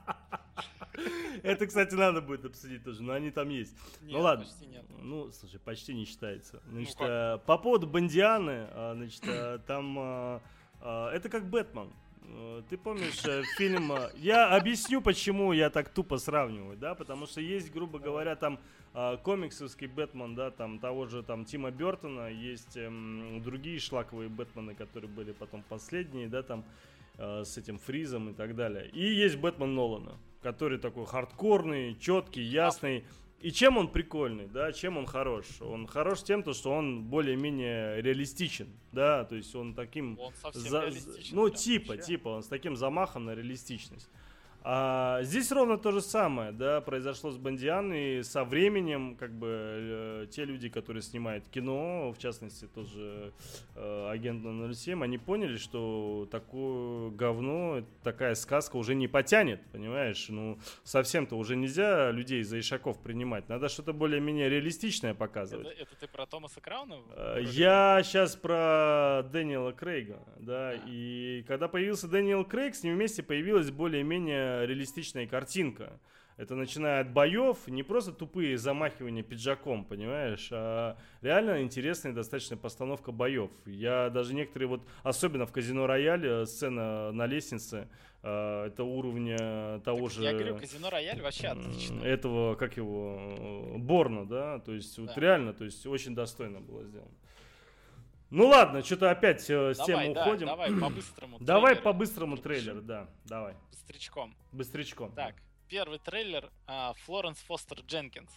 Это, 1.43 1.67
кстати, 1.67 1.95
надо 1.95 2.21
будет 2.21 2.45
обсудить 2.45 2.83
тоже, 2.83 3.01
но 3.03 3.13
они 3.13 3.31
там 3.31 3.49
есть. 3.49 3.75
Ну 4.01 4.07
нет, 4.07 4.13
ну 4.13 4.21
ладно. 4.21 4.45
Почти 4.45 4.65
нет. 4.67 4.85
Ну, 4.99 5.31
слушай, 5.31 5.59
почти 5.59 5.93
не 5.93 6.05
считается. 6.05 6.61
Ну 6.67 6.81
значит, 6.81 6.99
ну, 6.99 7.39
по 7.45 7.57
поводу 7.57 7.87
Бондианы, 7.87 8.67
а, 8.71 8.93
значит, 8.95 9.23
э, 9.27 9.59
там 9.65 9.95
а, 10.81 11.11
это 11.11 11.29
как 11.29 11.49
Бэтмен. 11.49 11.91
Э, 12.23 12.61
ты 12.69 12.77
помнишь 12.77 13.23
э, 13.25 13.43
фильм... 13.57 13.91
Я 14.15 14.55
объясню, 14.55 15.01
почему 15.01 15.53
я 15.53 15.69
так 15.69 15.89
тупо 15.89 16.17
сравниваю, 16.17 16.77
да, 16.77 16.95
потому 16.95 17.25
что 17.25 17.41
есть, 17.41 17.71
грубо 17.71 17.99
говоря, 17.99 18.35
там 18.35 18.59
э, 18.93 19.17
комиксовский 19.23 19.87
Бэтмен, 19.87 20.35
да, 20.35 20.51
там 20.51 20.79
того 20.79 21.05
же 21.07 21.23
там 21.23 21.45
Тима 21.45 21.71
Бертона, 21.71 22.29
есть 22.29 22.77
эм, 22.77 23.41
другие 23.43 23.79
шлаковые 23.79 24.29
Бэтмены, 24.29 24.75
которые 24.75 25.09
были 25.09 25.31
потом 25.31 25.63
последние, 25.67 26.27
да, 26.27 26.43
там 26.43 26.65
э, 27.17 27.43
с 27.43 27.57
этим 27.57 27.79
Фризом 27.79 28.29
и 28.29 28.33
так 28.33 28.55
далее. 28.55 28.89
И 28.89 29.13
есть 29.13 29.37
Бэтмен 29.37 29.73
Нолана, 29.73 30.17
который 30.41 30.77
такой 30.77 31.05
хардкорный, 31.05 31.95
четкий, 31.99 32.41
ясный. 32.41 33.05
И 33.39 33.51
чем 33.51 33.77
он 33.77 33.87
прикольный, 33.87 34.47
да, 34.47 34.71
чем 34.71 34.97
он 34.97 35.07
хорош? 35.07 35.45
Он 35.61 35.87
хорош 35.87 36.21
тем, 36.21 36.43
то, 36.43 36.53
что 36.53 36.71
он 36.71 37.03
более-менее 37.05 37.99
реалистичен, 38.01 38.67
да, 38.91 39.25
то 39.25 39.35
есть 39.35 39.55
он 39.55 39.73
таким... 39.73 40.19
Он 40.19 40.31
совсем 40.39 40.69
за, 40.69 40.81
реалистичен. 40.81 41.35
Ну, 41.35 41.49
типа, 41.49 41.93
вообще. 41.93 42.05
типа, 42.05 42.29
он 42.29 42.43
с 42.43 42.47
таким 42.47 42.75
замахом 42.75 43.25
на 43.25 43.33
реалистичность. 43.33 44.07
А 44.64 45.24
здесь 45.24 45.51
ровно 45.51 45.78
то 45.80 45.91
же 45.91 46.01
самое, 46.01 46.51
да, 46.51 46.82
произошло 46.82 47.32
с 47.32 47.38
Бандиан, 47.38 47.91
и 47.93 48.22
со 48.22 48.43
временем, 48.43 49.16
как 49.16 49.32
бы, 49.32 49.47
э, 49.49 50.28
те 50.30 50.45
люди, 50.45 50.70
которые 50.70 51.01
снимают 51.01 51.47
кино, 51.47 52.14
в 52.16 52.20
частности, 52.20 52.68
тоже 52.68 53.34
э, 53.76 54.09
агент 54.12 54.43
007, 54.76 55.03
они 55.03 55.18
поняли, 55.18 55.57
что 55.57 56.28
такое 56.30 57.09
говно, 57.09 57.84
такая 58.03 58.36
сказка 58.36 58.76
уже 58.76 58.93
не 58.93 59.07
потянет, 59.07 59.62
понимаешь? 59.72 60.28
Ну, 60.30 60.59
совсем-то 60.84 61.38
уже 61.38 61.55
нельзя 61.55 62.12
людей 62.12 62.43
за 62.43 62.59
ишаков 62.59 62.99
принимать, 62.99 63.49
надо 63.49 63.68
что-то 63.68 63.93
более-менее 63.93 64.47
реалистичное 64.47 65.16
показывать. 65.16 65.70
Это, 65.70 65.82
это 65.82 65.95
ты 66.01 66.07
про 66.07 66.28
Томаса 66.28 66.62
Крауна? 66.62 66.97
Э, 67.16 67.39
я 67.41 68.01
сейчас 68.03 68.36
про 68.36 69.24
Дэниела 69.32 69.72
Крейга, 69.72 70.20
да, 70.39 70.70
а. 70.70 70.80
и 70.86 71.43
когда 71.47 71.68
появился 71.68 72.07
Дэниел 72.07 72.45
Крейг, 72.45 72.76
с 72.76 72.84
ним 72.84 72.93
вместе 72.93 73.24
появилась 73.24 73.72
более-менее 73.72 74.51
реалистичная 74.66 75.28
картинка. 75.28 75.99
Это 76.38 76.56
начиная 76.56 77.02
от 77.02 77.14
боев, 77.14 77.68
не 77.68 77.84
просто 77.84 78.12
тупые 78.12 78.58
замахивания 78.58 79.22
пиджаком, 79.22 79.86
понимаешь, 79.86 80.49
а 80.52 80.97
реально 81.22 81.62
интересная 81.62 82.14
достаточно 82.14 82.58
постановка 82.58 83.12
боев. 83.12 83.52
Я 83.68 84.10
даже 84.10 84.34
некоторые 84.34 84.68
вот, 84.70 84.82
особенно 85.04 85.45
в 85.45 85.52
казино 85.52 85.86
Рояле, 85.86 86.47
сцена 86.47 87.12
на 87.12 87.28
лестнице, 87.28 87.89
э, 88.24 88.66
это 88.68 88.84
уровня 88.84 89.82
того 89.82 90.08
так 90.08 90.12
же... 90.12 90.24
Я 90.24 90.34
говорю, 90.34 90.58
казино 90.58 90.89
Рояль 90.89 91.22
вообще 91.22 91.49
отлично. 91.49 92.02
Этого, 92.02 92.56
как 92.56 92.76
его, 92.76 93.76
Борна, 93.78 94.26
да, 94.26 94.60
то 94.60 94.74
есть 94.74 94.95
да. 94.95 95.04
вот 95.04 95.18
реально, 95.18 95.54
то 95.54 95.66
есть 95.66 95.86
очень 95.86 96.16
достойно 96.16 96.60
было 96.60 96.84
сделано. 96.86 97.12
Ну 98.32 98.47
ладно, 98.47 98.82
что-то 98.82 99.11
опять 99.11 99.47
э, 99.49 99.73
с 99.73 99.77
давай, 99.77 100.05
темы 100.05 100.15
да, 100.15 100.21
уходим. 100.21 100.47
Давай 100.47 100.71
по-быстрому. 100.79 101.38
Давай 101.39 101.75
по-быстрому 101.75 102.38
трейлер, 102.38 102.82
да, 102.82 103.09
давай. 103.25 103.55
Быстрячком. 103.69 104.36
Быстрячком. 104.53 105.11
Так, 105.11 105.36
первый 105.67 105.99
трейлер 105.99 106.49
а, 106.65 106.93
Флоренс 107.03 107.38
Фостер 107.39 107.82
Дженкинс. 107.82 108.32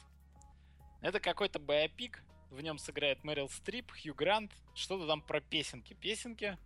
Это 1.01 1.21
какой-то 1.21 1.61
биопик, 1.61 2.25
в 2.51 2.61
нем 2.61 2.79
сыграет 2.79 3.23
Мэрил 3.23 3.49
Стрип, 3.49 3.93
Хью 3.93 4.15
Грант, 4.15 4.53
что-то 4.75 5.07
там 5.07 5.23
про 5.23 5.41
песенки. 5.41 5.95
Песенки, 5.95 6.59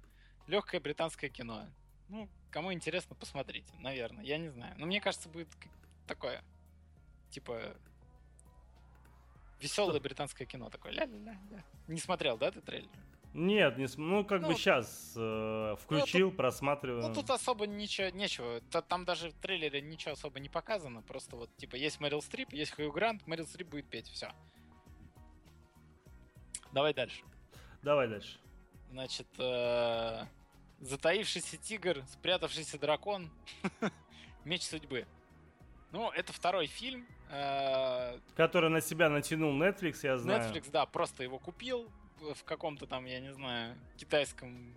легкое 0.46 0.80
британское 0.80 1.28
кино. 1.28 1.66
Ну, 2.08 2.30
кому 2.50 2.72
интересно, 2.72 3.14
посмотрите, 3.14 3.74
наверное, 3.78 4.24
я 4.24 4.38
не 4.38 4.48
знаю. 4.48 4.74
Но 4.78 4.86
мне 4.86 5.02
кажется, 5.02 5.28
будет 5.28 5.48
такое, 6.06 6.42
типа, 7.28 7.76
веселое 9.60 10.00
британское 10.00 10.46
кино 10.46 10.70
такое. 10.70 10.92
Ля-ля-ля. 10.92 11.64
Не 11.88 12.00
смотрел, 12.00 12.38
да, 12.38 12.50
ты 12.50 12.62
трейлер? 12.62 12.88
Нет, 13.34 13.76
не, 13.76 13.86
ну 13.96 14.24
как 14.24 14.42
ну, 14.42 14.48
бы 14.48 14.54
сейчас 14.54 15.12
э, 15.16 15.76
включил, 15.80 16.26
ну, 16.26 16.30
тут, 16.30 16.36
просматриваю. 16.38 17.08
Ну 17.08 17.14
тут 17.14 17.30
особо 17.30 17.66
ничего, 17.66 18.08
нечего. 18.08 18.60
Там 18.60 19.04
даже 19.04 19.30
в 19.30 19.34
трейлере 19.34 19.80
ничего 19.80 20.12
особо 20.12 20.40
не 20.40 20.48
показано. 20.48 21.02
Просто 21.02 21.36
вот 21.36 21.54
типа 21.56 21.76
есть 21.76 22.00
Мэрил 22.00 22.22
Стрип, 22.22 22.52
есть 22.52 22.72
Хью 22.72 22.90
Грант, 22.90 23.26
Мэрил 23.26 23.46
Стрип 23.46 23.68
будет 23.68 23.88
петь, 23.88 24.08
все. 24.08 24.32
Давай 26.72 26.94
дальше. 26.94 27.22
Давай 27.82 28.08
дальше. 28.08 28.38
Значит, 28.90 29.28
э, 29.38 30.24
затаившийся 30.80 31.58
тигр, 31.58 32.02
спрятавшийся 32.12 32.78
дракон, 32.78 33.30
меч 34.44 34.62
судьбы. 34.62 35.06
Ну, 35.92 36.10
это 36.10 36.32
второй 36.32 36.66
фильм. 36.66 37.06
Э, 37.30 38.18
Который 38.36 38.70
на 38.70 38.80
себя 38.80 39.08
натянул 39.08 39.52
Netflix, 39.52 40.00
я 40.02 40.16
знаю. 40.16 40.42
Netflix, 40.42 40.70
да, 40.70 40.86
просто 40.86 41.22
его 41.22 41.38
купил, 41.38 41.90
в 42.20 42.44
каком-то 42.44 42.86
там, 42.86 43.04
я 43.06 43.20
не 43.20 43.32
знаю, 43.32 43.76
китайском 43.96 44.74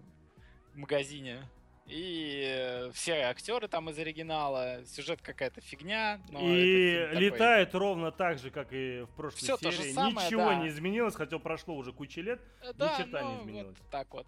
магазине. 0.76 1.44
И 1.88 2.90
все 2.94 3.24
актеры 3.24 3.68
там 3.68 3.90
из 3.90 4.00
оригинала, 4.00 4.86
сюжет 4.86 5.22
какая-то 5.22 5.60
фигня. 5.62 6.22
и 6.40 7.10
летает 7.14 7.72
такой... 7.72 7.88
ровно 7.88 8.12
так 8.12 8.40
же, 8.40 8.50
как 8.50 8.72
и 8.72 9.02
в 9.02 9.10
прошлой 9.10 9.38
все 9.38 9.58
серии. 9.58 9.72
То 9.72 9.72
же 9.72 9.94
самое, 9.94 10.28
Ничего 10.28 10.46
да. 10.46 10.56
не 10.56 10.70
изменилось, 10.70 11.16
хотя 11.16 11.38
прошло 11.40 11.76
уже 11.76 11.92
куча 11.92 12.22
лет. 12.22 12.40
Э, 12.62 12.72
да, 12.74 12.94
ни 12.94 13.04
черта 13.04 13.22
ну, 13.22 13.32
не 13.32 13.42
изменилось. 13.42 13.78
Вот 13.78 13.90
так 13.90 14.14
вот. 14.14 14.28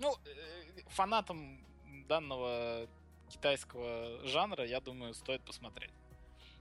Ну, 0.00 0.16
э, 0.24 0.80
фанатам 0.88 1.64
данного 2.08 2.88
китайского 3.28 4.26
жанра, 4.26 4.64
я 4.64 4.80
думаю, 4.80 5.14
стоит 5.14 5.42
посмотреть. 5.42 5.92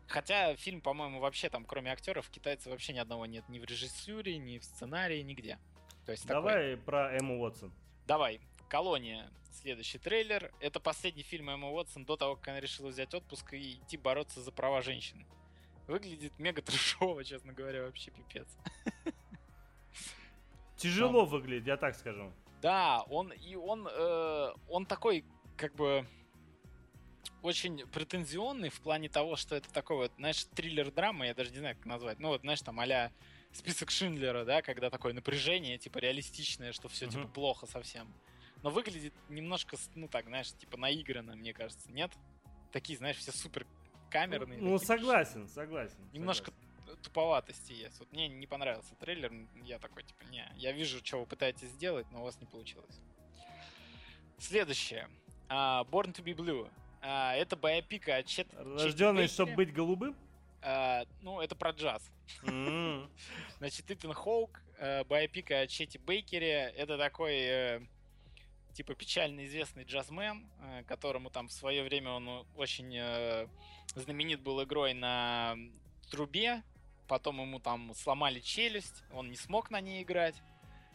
Хотя 0.07 0.55
фильм, 0.55 0.81
по-моему, 0.81 1.19
вообще 1.19 1.49
там, 1.49 1.65
кроме 1.65 1.91
актеров, 1.91 2.29
китайцев 2.29 2.67
вообще 2.67 2.93
ни 2.93 2.99
одного 2.99 3.25
нет 3.25 3.47
ни 3.49 3.57
в 3.57 3.65
режиссуре, 3.65 4.37
ни 4.37 4.59
в 4.59 4.63
сценарии, 4.63 5.21
нигде. 5.21 5.57
То 6.05 6.11
есть 6.11 6.25
Давай 6.27 6.71
такой... 6.71 6.77
про 6.77 7.17
Эмму 7.17 7.41
Уотсон. 7.41 7.71
Давай. 8.05 8.39
Колония. 8.69 9.31
Следующий 9.51 9.97
трейлер. 9.97 10.51
Это 10.59 10.79
последний 10.79 11.23
фильм 11.23 11.49
Эммы 11.49 11.71
Уотсон 11.71 12.05
до 12.05 12.17
того, 12.17 12.35
как 12.35 12.49
она 12.49 12.59
решила 12.59 12.89
взять 12.89 13.13
отпуск 13.13 13.53
и 13.53 13.73
идти 13.73 13.97
бороться 13.97 14.41
за 14.41 14.51
права 14.51 14.81
женщин. 14.81 15.25
Выглядит 15.87 16.37
мега 16.39 16.61
трешово, 16.61 17.23
честно 17.23 17.53
говоря, 17.53 17.83
вообще 17.83 18.11
пипец. 18.11 18.47
Тяжело 20.77 21.23
он... 21.23 21.29
выглядит, 21.29 21.67
я 21.67 21.77
так 21.77 21.95
скажу. 21.95 22.31
Да, 22.61 23.03
он 23.09 23.31
и 23.31 23.55
он, 23.55 23.87
э, 23.87 24.53
он 24.67 24.85
такой, 24.85 25.23
как 25.55 25.75
бы 25.75 26.05
очень 27.41 27.87
претензионный 27.87 28.69
в 28.69 28.81
плане 28.81 29.07
того, 29.07 29.35
что 29.35 29.55
это 29.55 29.71
такой 29.71 29.97
вот, 29.97 30.11
знаешь, 30.17 30.45
триллер-драма, 30.55 31.27
я 31.27 31.33
даже 31.33 31.51
не 31.51 31.59
знаю, 31.59 31.75
как 31.75 31.85
назвать. 31.85 32.19
Ну 32.19 32.29
вот, 32.29 32.41
знаешь, 32.41 32.61
там 32.61 32.79
а 32.79 33.11
список 33.55 33.91
Шиндлера, 33.91 34.45
да, 34.45 34.61
когда 34.61 34.89
такое 34.89 35.13
напряжение, 35.13 35.77
типа, 35.77 35.99
реалистичное, 35.99 36.73
что 36.73 36.87
все, 36.87 37.07
типа, 37.07 37.27
плохо 37.27 37.65
совсем. 37.65 38.13
Но 38.63 38.69
выглядит 38.69 39.13
немножко, 39.29 39.77
ну 39.95 40.07
так, 40.07 40.25
знаешь, 40.25 40.51
типа, 40.53 40.77
наигранно, 40.77 41.35
мне 41.35 41.53
кажется, 41.53 41.91
нет? 41.91 42.11
Такие, 42.71 42.97
знаешь, 42.97 43.17
все 43.17 43.31
супер 43.31 43.65
камерные. 44.09 44.59
Ну, 44.59 44.77
согласен, 44.79 45.47
согласен. 45.47 45.97
Немножко 46.13 46.51
согласен. 46.51 47.01
туповатости 47.03 47.73
есть. 47.73 47.99
Вот 47.99 48.11
мне 48.11 48.27
не 48.27 48.47
понравился 48.47 48.95
трейлер, 48.95 49.31
я 49.63 49.79
такой, 49.79 50.03
типа, 50.03 50.23
не, 50.31 50.45
я 50.55 50.71
вижу, 50.71 50.99
что 51.03 51.19
вы 51.19 51.25
пытаетесь 51.25 51.69
сделать, 51.69 52.07
но 52.11 52.21
у 52.21 52.23
вас 52.23 52.39
не 52.39 52.47
получилось. 52.47 52.99
Следующее. 54.39 55.09
Uh, 55.47 55.87
Born 55.89 56.13
to 56.13 56.23
be 56.23 56.35
Blue. 56.35 56.69
Uh, 57.01 57.33
это 57.35 57.55
боепика 57.55 58.17
от 58.17 58.25
Чет... 58.25 58.47
Рожденный, 58.53 59.27
чтобы 59.27 59.53
быть 59.53 59.71
голубым? 59.71 60.15
Uh, 60.65 61.07
ну, 61.21 61.41
это 61.41 61.55
про 61.55 61.69
джаз. 61.69 62.01
Mm-hmm. 62.41 63.07
Значит, 63.59 63.91
Итан 63.91 64.13
Хоук 64.13 64.59
э, 64.79 65.03
байопик 65.03 65.51
о 65.51 65.67
Чети 65.67 65.99
Бейкере. 65.99 66.73
Это 66.75 66.97
такой 66.97 67.35
э, 67.35 67.81
типа 68.73 68.95
печально 68.95 69.45
известный 69.45 69.83
джазмен, 69.83 70.45
э, 70.61 70.83
которому 70.87 71.29
там 71.29 71.47
в 71.47 71.51
свое 71.51 71.83
время 71.83 72.11
он 72.11 72.45
очень 72.55 72.93
э, 72.95 73.47
знаменит 73.95 74.41
был 74.41 74.63
игрой 74.63 74.93
на 74.93 75.55
трубе, 76.09 76.61
потом 77.07 77.41
ему 77.41 77.59
там 77.59 77.93
сломали 77.95 78.39
челюсть, 78.39 79.03
он 79.13 79.29
не 79.29 79.37
смог 79.37 79.71
на 79.71 79.79
ней 79.81 80.03
играть, 80.03 80.35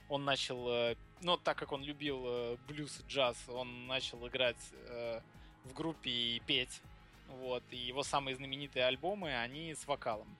он 0.08 0.24
начал, 0.24 0.68
э, 0.68 0.96
ну 1.22 1.36
так 1.36 1.56
как 1.56 1.72
он 1.72 1.82
любил 1.82 2.22
э, 2.26 2.56
блюз 2.68 3.00
и 3.00 3.08
джаз, 3.08 3.36
он 3.48 3.86
начал 3.86 4.26
играть 4.28 4.60
э, 4.72 5.20
в 5.64 5.72
группе 5.72 6.10
и 6.10 6.40
петь, 6.40 6.82
вот, 7.31 7.62
и 7.70 7.76
его 7.76 8.03
самые 8.03 8.37
знаменитые 8.37 8.85
альбомы, 8.85 9.35
они 9.35 9.74
с 9.74 9.87
вокалом. 9.87 10.37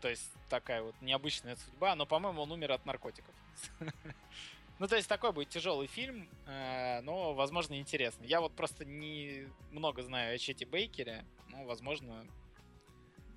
То 0.00 0.08
есть 0.08 0.30
такая 0.48 0.82
вот 0.82 0.94
необычная 1.00 1.56
судьба, 1.56 1.94
но, 1.94 2.06
по-моему, 2.06 2.42
он 2.42 2.52
умер 2.52 2.72
от 2.72 2.86
наркотиков. 2.86 3.34
Ну, 4.80 4.88
то 4.88 4.96
есть 4.96 5.08
такой 5.08 5.32
будет 5.32 5.50
тяжелый 5.50 5.86
фильм, 5.86 6.28
э, 6.46 7.00
но, 7.02 7.32
возможно, 7.32 7.78
интересный. 7.78 8.26
Я 8.26 8.40
вот 8.40 8.56
просто 8.56 8.84
не 8.84 9.46
много 9.70 10.02
знаю 10.02 10.34
о 10.34 10.38
Чете 10.38 10.66
Бейкере, 10.66 11.24
ну, 11.48 11.64
возможно... 11.64 12.26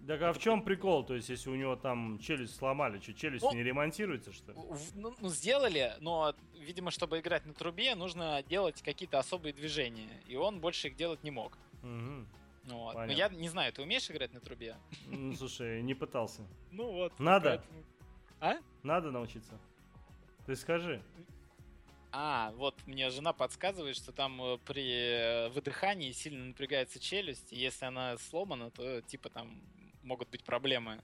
Так 0.08 0.22
а 0.22 0.34
в 0.34 0.40
чем 0.40 0.64
прикол? 0.64 1.06
То 1.06 1.14
есть, 1.14 1.30
если 1.30 1.50
у 1.50 1.56
него 1.56 1.76
там 1.76 2.18
челюсть 2.20 2.56
сломали, 2.56 3.00
что, 3.00 3.14
челюсть 3.14 3.44
ну, 3.44 3.54
не 3.54 3.62
ремонтируется, 3.62 4.34
что 4.34 4.52
ли? 4.52 4.58
Ну, 4.96 5.14
ну, 5.20 5.30
сделали, 5.30 5.94
но, 6.00 6.34
видимо, 6.60 6.90
чтобы 6.92 7.20
играть 7.20 7.46
на 7.46 7.54
трубе, 7.54 7.94
нужно 7.94 8.42
делать 8.44 8.82
какие-то 8.82 9.20
особые 9.20 9.54
движения, 9.54 10.22
и 10.26 10.36
он 10.36 10.60
больше 10.60 10.88
их 10.88 10.96
делать 10.96 11.24
не 11.24 11.32
мог. 11.32 11.58
Угу. 11.84 12.26
Вот. 12.68 12.96
Но 12.96 13.12
я 13.12 13.30
не 13.30 13.50
знаю, 13.50 13.72
ты 13.72 13.82
умеешь 13.82 14.10
играть 14.12 14.34
на 14.34 14.40
трубе? 14.40 14.76
Ну, 15.08 15.34
слушай, 15.36 15.82
не 15.82 15.94
пытался. 15.94 16.42
Ну 16.72 16.92
вот. 16.92 17.20
Надо? 17.20 17.50
Поэтому... 17.50 17.84
А? 18.40 18.58
Надо 18.84 19.10
научиться. 19.10 19.58
Ты 20.46 20.56
скажи. 20.56 21.02
А, 22.12 22.52
вот 22.56 22.76
мне 22.86 23.10
жена 23.10 23.34
подсказывает, 23.34 23.96
что 23.96 24.12
там 24.12 24.42
э, 24.42 24.58
при 24.60 24.90
э, 24.90 25.50
выдыхании 25.50 26.12
сильно 26.12 26.46
напрягается 26.46 27.00
челюсть, 27.00 27.52
и 27.52 27.58
если 27.58 27.86
она 27.86 28.18
сломана, 28.18 28.72
то 28.72 29.02
типа 29.02 29.30
там 29.30 29.62
могут 30.04 30.30
быть 30.30 30.44
проблемы 30.44 31.04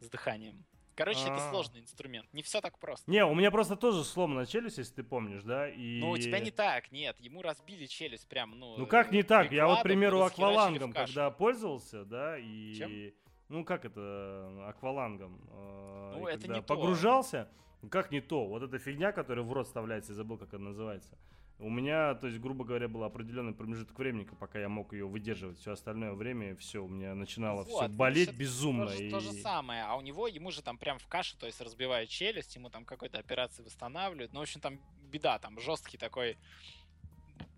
с 0.00 0.08
дыханием. 0.08 0.64
Короче, 0.98 1.20
А-а-а. 1.28 1.34
это 1.36 1.46
а. 1.46 1.50
сложный 1.50 1.80
инструмент. 1.80 2.28
Не 2.32 2.42
все 2.42 2.60
так 2.60 2.76
просто. 2.80 3.08
Не, 3.08 3.24
у 3.24 3.32
меня 3.32 3.52
просто 3.52 3.76
тоже 3.76 4.02
сломана 4.02 4.46
челюсть, 4.46 4.78
если 4.78 4.94
ты 4.94 5.02
помнишь, 5.04 5.44
да? 5.44 5.68
И... 5.68 6.00
Ну, 6.00 6.10
у 6.10 6.18
тебя 6.18 6.40
не 6.40 6.50
так, 6.50 6.90
нет. 6.90 7.16
Ему 7.20 7.40
разбили 7.40 7.86
челюсть 7.86 8.28
прям, 8.28 8.58
ну... 8.58 8.76
Ну, 8.76 8.84
как 8.84 9.12
не 9.12 9.22
так? 9.22 9.52
Я 9.52 9.68
вот, 9.68 9.78
к 9.78 9.82
примеру, 9.84 10.22
аквалангом, 10.22 10.92
когда 10.92 11.30
пользовался, 11.30 12.04
да, 12.04 12.36
и... 12.36 12.74
Чем? 12.74 13.12
Ну, 13.48 13.64
как 13.64 13.84
это, 13.84 14.66
аквалангом? 14.68 15.40
Э, 15.52 16.16
ну, 16.18 16.26
это 16.26 16.48
не 16.48 16.60
погружался, 16.60 17.44
то 17.44 17.50
ну 17.82 17.88
как 17.88 18.10
не 18.10 18.20
то? 18.20 18.44
Вот 18.44 18.62
эта 18.64 18.78
фигня, 18.78 19.12
которая 19.12 19.44
в 19.44 19.52
рот 19.52 19.68
вставляется, 19.68 20.12
я 20.12 20.16
забыл, 20.16 20.36
как 20.36 20.52
она 20.52 20.70
называется. 20.70 21.16
У 21.60 21.68
меня, 21.70 22.14
то 22.14 22.28
есть, 22.28 22.38
грубо 22.38 22.64
говоря, 22.64 22.86
был 22.86 23.02
определенный 23.02 23.52
промежуток 23.52 23.98
времени, 23.98 24.28
пока 24.38 24.60
я 24.60 24.68
мог 24.68 24.92
ее 24.92 25.08
выдерживать. 25.08 25.58
Все 25.58 25.72
остальное 25.72 26.12
время, 26.12 26.54
все, 26.54 26.84
у 26.84 26.88
меня 26.88 27.16
начинало 27.16 27.64
вот, 27.64 27.68
все 27.68 27.88
болеть 27.88 28.32
безумно. 28.32 28.86
То, 28.86 28.94
и... 28.94 29.10
то 29.10 29.18
же 29.18 29.32
самое. 29.32 29.82
А 29.82 29.96
у 29.96 30.00
него, 30.00 30.28
ему 30.28 30.52
же 30.52 30.62
там 30.62 30.78
прям 30.78 31.00
в 31.00 31.08
кашу, 31.08 31.36
то 31.36 31.46
есть 31.46 31.60
разбивают 31.60 32.10
челюсть, 32.10 32.54
ему 32.54 32.70
там 32.70 32.84
какой-то 32.84 33.18
операции 33.18 33.64
восстанавливают. 33.64 34.32
Ну, 34.32 34.38
в 34.38 34.42
общем, 34.42 34.60
там 34.60 34.78
беда, 35.10 35.40
там 35.40 35.58
жесткий 35.58 35.98
такой 35.98 36.36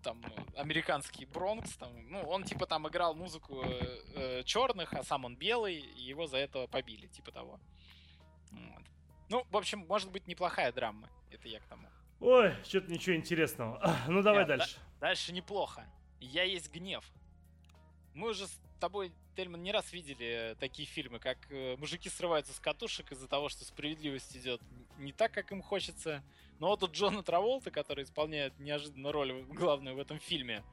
там 0.01 0.19
американский 0.55 1.25
Бронкс, 1.25 1.75
там, 1.77 1.91
ну, 2.09 2.21
он 2.21 2.43
типа 2.43 2.65
там 2.65 2.87
играл 2.87 3.13
музыку 3.13 3.61
э, 3.63 4.01
э, 4.15 4.43
черных, 4.43 4.93
а 4.93 5.03
сам 5.03 5.25
он 5.25 5.35
белый, 5.35 5.75
и 5.75 6.01
его 6.01 6.25
за 6.25 6.37
это 6.37 6.67
побили, 6.67 7.05
типа 7.05 7.31
того. 7.31 7.59
Вот. 8.51 8.83
Ну, 9.29 9.45
в 9.49 9.57
общем, 9.57 9.85
может 9.87 10.11
быть 10.11 10.27
неплохая 10.27 10.71
драма. 10.71 11.07
Это 11.29 11.47
я 11.47 11.59
к 11.59 11.65
тому. 11.65 11.87
Ой, 12.21 12.53
что-то 12.63 12.91
ничего 12.91 13.15
интересного. 13.15 13.97
Ну, 14.07 14.21
давай 14.21 14.41
Нет, 14.41 14.59
дальше. 14.59 14.75
Да, 14.99 15.07
дальше 15.07 15.33
неплохо. 15.33 15.83
Я 16.19 16.43
есть 16.43 16.71
гнев. 16.71 17.03
Мы 18.13 18.29
уже 18.29 18.45
с 18.45 18.59
тобой, 18.79 19.11
Тельман, 19.35 19.63
не 19.63 19.71
раз 19.71 19.91
видели 19.91 20.55
такие 20.59 20.87
фильмы, 20.87 21.17
как 21.17 21.37
э, 21.49 21.75
мужики 21.77 22.09
срываются 22.09 22.53
с 22.53 22.59
катушек 22.59 23.11
из-за 23.11 23.27
того, 23.27 23.49
что 23.49 23.65
справедливость 23.65 24.37
идет 24.37 24.61
не 24.99 25.11
так, 25.13 25.31
как 25.31 25.51
им 25.51 25.63
хочется. 25.63 26.23
Но 26.59 26.67
вот 26.67 26.81
тут 26.81 26.91
Джона 26.91 27.23
Траволта, 27.23 27.71
который 27.71 28.03
исполняет 28.03 28.57
неожиданно 28.59 29.11
роль 29.11 29.43
главную 29.45 29.95
в 29.95 29.99
этом 29.99 30.19
фильме, 30.19 30.63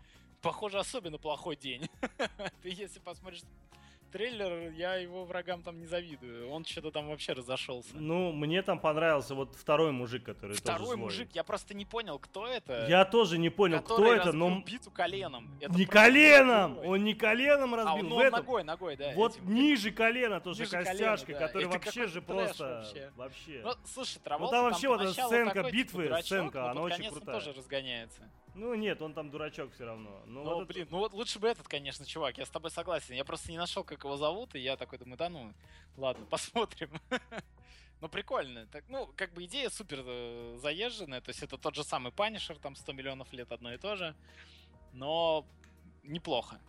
похоже, 0.42 0.78
особенно 0.78 1.16
плохой 1.16 1.56
день. 1.56 1.88
Ты 2.62 2.68
если 2.68 2.98
посмотришь 2.98 3.40
трейлер, 4.10 4.72
я 4.72 4.96
его 4.96 5.24
врагам 5.24 5.62
там 5.62 5.78
не 5.78 5.86
завидую. 5.86 6.48
Он 6.50 6.64
что-то 6.64 6.90
там 6.90 7.08
вообще 7.08 7.32
разошелся. 7.32 7.90
Ну, 7.94 8.32
мне 8.32 8.62
там 8.62 8.78
понравился 8.78 9.34
вот 9.34 9.54
второй 9.54 9.92
мужик, 9.92 10.24
который 10.24 10.56
Второй 10.56 10.96
мужик, 10.96 11.30
я 11.34 11.44
просто 11.44 11.74
не 11.74 11.84
понял, 11.84 12.18
кто 12.18 12.46
это. 12.46 12.86
Я 12.88 13.04
тоже 13.04 13.38
не 13.38 13.50
понял, 13.50 13.80
кто 13.80 14.12
это, 14.12 14.32
но... 14.32 14.62
биту 14.66 14.90
коленом. 14.90 15.56
Это 15.60 15.74
не 15.74 15.86
коленом! 15.86 16.76
Такой. 16.76 16.88
Он 16.88 17.04
не 17.04 17.14
коленом 17.14 17.74
разбил. 17.74 17.94
А, 17.94 17.98
он, 17.98 18.08
ну, 18.08 18.20
этом... 18.20 18.40
ногой, 18.40 18.64
ногой, 18.64 18.96
да. 18.96 19.12
Вот 19.14 19.36
этим. 19.36 19.54
ниже 19.54 19.90
колена 19.90 20.40
тоже 20.40 20.62
ниже 20.62 20.70
костяшка, 20.72 21.26
колена, 21.26 21.40
да. 21.40 21.46
который 21.46 21.68
это 21.68 21.72
вообще 21.72 22.06
же 22.06 22.22
просто... 22.22 22.64
Вообще. 22.64 23.12
вообще. 23.16 23.60
Ну, 23.62 23.72
слушай, 23.84 24.18
Траволта 24.18 24.56
ну, 24.56 24.62
там 24.62 24.70
вообще 24.70 24.88
вот 24.88 25.00
эта 25.02 25.12
сценка 25.12 25.62
битвы, 25.70 25.82
типа, 25.82 26.02
дурачок, 26.02 26.24
сценка, 26.26 26.70
она 26.70 26.80
очень 26.82 27.08
крутая. 27.10 27.34
тоже 27.40 27.52
разгоняется. 27.52 28.30
Ну 28.58 28.74
нет, 28.74 29.00
он 29.00 29.14
там 29.14 29.30
дурачок 29.30 29.72
все 29.72 29.84
равно. 29.84 30.20
Ну, 30.26 30.42
ну 30.42 30.54
вот 30.56 30.66
блин, 30.66 30.82
это... 30.82 30.92
ну 30.92 30.98
вот 30.98 31.12
лучше 31.12 31.38
бы 31.38 31.46
этот, 31.46 31.68
конечно, 31.68 32.04
чувак, 32.04 32.38
я 32.38 32.44
с 32.44 32.50
тобой 32.50 32.72
согласен. 32.72 33.14
Я 33.14 33.24
просто 33.24 33.52
не 33.52 33.56
нашел, 33.56 33.84
как 33.84 34.02
его 34.02 34.16
зовут, 34.16 34.56
и 34.56 34.58
я 34.58 34.76
такой 34.76 34.98
думаю, 34.98 35.16
да 35.16 35.28
ну, 35.28 35.52
ладно, 35.96 36.26
посмотрим. 36.30 36.90
Ну, 38.00 38.08
прикольно. 38.08 38.66
Так, 38.66 38.84
ну, 38.88 39.08
как 39.16 39.32
бы 39.32 39.44
идея 39.44 39.70
супер 39.70 40.02
э, 40.04 40.58
заезженная. 40.60 41.20
То 41.20 41.30
есть 41.30 41.42
это 41.42 41.56
тот 41.56 41.74
же 41.74 41.82
самый 41.82 42.12
Панишер, 42.12 42.56
там 42.58 42.76
100 42.76 42.92
миллионов 42.92 43.32
лет 43.32 43.50
одно 43.50 43.72
и 43.72 43.76
то 43.76 43.96
же. 43.96 44.14
Но 44.92 45.44
неплохо. 46.04 46.60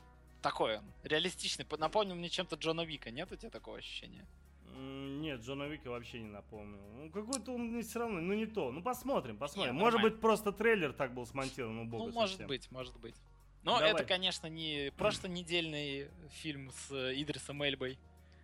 Такое. 0.42 0.84
Реалистичный. 1.04 1.68
Напомнил 1.78 2.16
мне 2.16 2.30
чем-то 2.30 2.56
Джона 2.56 2.82
Вика. 2.82 3.12
Нет 3.12 3.32
у 3.32 3.36
тебя 3.36 3.52
такого 3.52 3.78
ощущения? 3.78 4.26
Нет, 4.80 5.42
Джона 5.42 5.64
Вика 5.64 5.90
вообще 5.90 6.20
не 6.20 6.30
напомнил. 6.30 6.80
Ну, 6.96 7.10
какой-то 7.12 7.54
он 7.54 7.82
все 7.84 8.00
равно, 8.00 8.22
ну 8.22 8.34
не 8.34 8.46
то. 8.46 8.72
Ну, 8.72 8.82
посмотрим, 8.82 9.38
посмотрим. 9.38 9.74
Нет, 9.74 9.82
может 9.82 9.96
нормально. 9.96 10.16
быть, 10.16 10.22
просто 10.22 10.52
трейлер 10.52 10.94
так 10.94 11.14
был 11.14 11.26
смонтирован, 11.26 11.76
ну, 11.76 11.86
бога 11.86 12.06
Ну, 12.06 12.12
может 12.12 12.32
совсем. 12.38 12.48
быть, 12.48 12.72
может 12.72 12.98
быть. 13.00 13.16
Но 13.64 13.80
Давай. 13.80 13.92
это, 13.92 14.06
конечно, 14.06 14.48
не 14.48 14.92
прошлонедельный 14.98 16.08
фильм 16.30 16.72
с 16.72 16.92
Идрисом 17.14 17.62
Эльбой. 17.62 17.98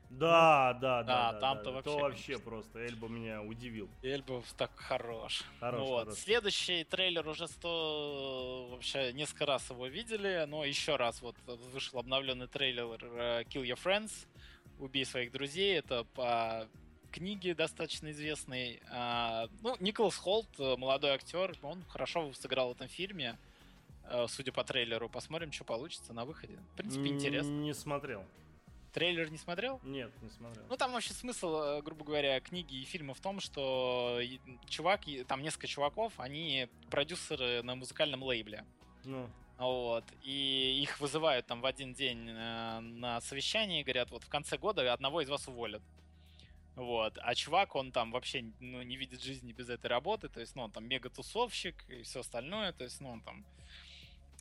Да, 0.10 0.78
да, 0.80 1.04
да. 1.04 1.32
Да, 1.32 1.40
там-то 1.40 1.66
да, 1.66 1.72
вообще. 1.72 1.92
То 1.92 1.98
вообще 2.00 2.26
конечно. 2.26 2.50
просто. 2.50 2.80
Эльба 2.80 3.08
меня 3.08 3.42
удивил. 3.42 3.90
Эльба 4.04 4.44
так 4.58 4.72
хорош. 4.76 5.44
Хорош, 5.60 5.80
ну, 5.80 5.86
вот. 5.88 6.04
хорош. 6.06 6.20
Следующий 6.20 6.84
трейлер 6.84 7.28
уже 7.28 7.48
сто 7.48 8.68
вообще 8.72 9.14
несколько 9.14 9.46
раз 9.46 9.70
его 9.70 9.88
видели, 9.88 10.46
но 10.48 10.64
еще 10.64 10.96
раз 10.96 11.22
вот 11.22 11.36
вышел 11.74 12.00
обновленный 12.00 12.48
трейлер 12.48 13.00
э, 13.02 13.44
Kill 13.44 13.64
Your 13.64 13.80
Friends. 13.84 14.28
Убей 14.80 15.06
своих 15.06 15.32
друзей. 15.32 15.78
Это 15.78 16.04
по 16.16 16.68
книге 17.12 17.56
достаточно 17.56 18.12
известной. 18.12 18.82
А, 18.92 19.48
ну, 19.62 19.78
Николас 19.80 20.18
Холт, 20.18 20.48
э, 20.60 20.76
молодой 20.76 21.12
актер, 21.12 21.56
он 21.62 21.84
хорошо 21.86 22.34
сыграл 22.34 22.70
в 22.70 22.72
этом 22.76 22.90
фильме. 22.90 23.38
Э, 24.04 24.26
судя 24.28 24.52
по 24.52 24.64
трейлеру, 24.64 25.10
посмотрим, 25.10 25.52
что 25.52 25.64
получится 25.64 26.14
на 26.14 26.26
выходе. 26.26 26.60
В 26.74 26.78
принципе, 26.78 27.08
интересно. 27.08 27.52
Не 27.52 27.74
смотрел. 27.74 28.24
Трейлер 28.92 29.30
не 29.30 29.38
смотрел? 29.38 29.80
Нет, 29.84 30.12
не 30.22 30.30
смотрел. 30.30 30.66
Ну, 30.70 30.78
там 30.78 30.94
вообще 30.94 31.14
смысл, 31.14 31.56
э, 31.56 31.82
грубо 31.82 32.06
говоря, 32.06 32.40
книги 32.40 32.76
и 32.76 32.86
фильма 32.86 33.14
в 33.14 33.20
том, 33.20 33.40
что 33.40 34.22
чувак, 34.68 35.02
там 35.28 35.42
несколько 35.42 35.68
чуваков, 35.68 36.14
они 36.18 36.68
продюсеры 36.90 37.62
на 37.64 37.76
музыкальном 37.76 38.24
лейбле. 38.24 38.66
Ну. 39.04 39.30
Вот. 39.58 40.04
И 40.24 40.82
их 40.82 41.00
вызывают 41.00 41.46
там 41.46 41.62
в 41.62 41.66
один 41.66 41.94
день 41.94 42.30
э, 42.30 42.80
на 42.80 43.22
совещание 43.22 43.82
и 43.82 43.84
говорят, 43.84 44.12
вот 44.12 44.24
в 44.24 44.30
конце 44.30 44.58
года 44.58 44.92
одного 44.92 45.22
из 45.22 45.30
вас 45.30 45.48
уволят. 45.48 45.82
Вот. 46.76 47.18
А 47.22 47.34
чувак, 47.36 47.76
он 47.76 47.92
там 47.92 48.12
вообще 48.12 48.46
ну, 48.60 48.82
не 48.82 48.98
видит 48.98 49.22
жизни 49.22 49.54
без 49.54 49.70
этой 49.70 49.88
работы. 49.88 50.28
То 50.28 50.42
есть, 50.42 50.56
ну, 50.56 50.64
он 50.64 50.72
там 50.72 50.86
мега-тусовщик 50.86 51.86
и 51.88 52.04
все 52.04 52.20
остальное. 52.20 52.74
То 52.74 52.84
есть, 52.84 53.00
ну, 53.00 53.12
он 53.12 53.22
там... 53.22 53.46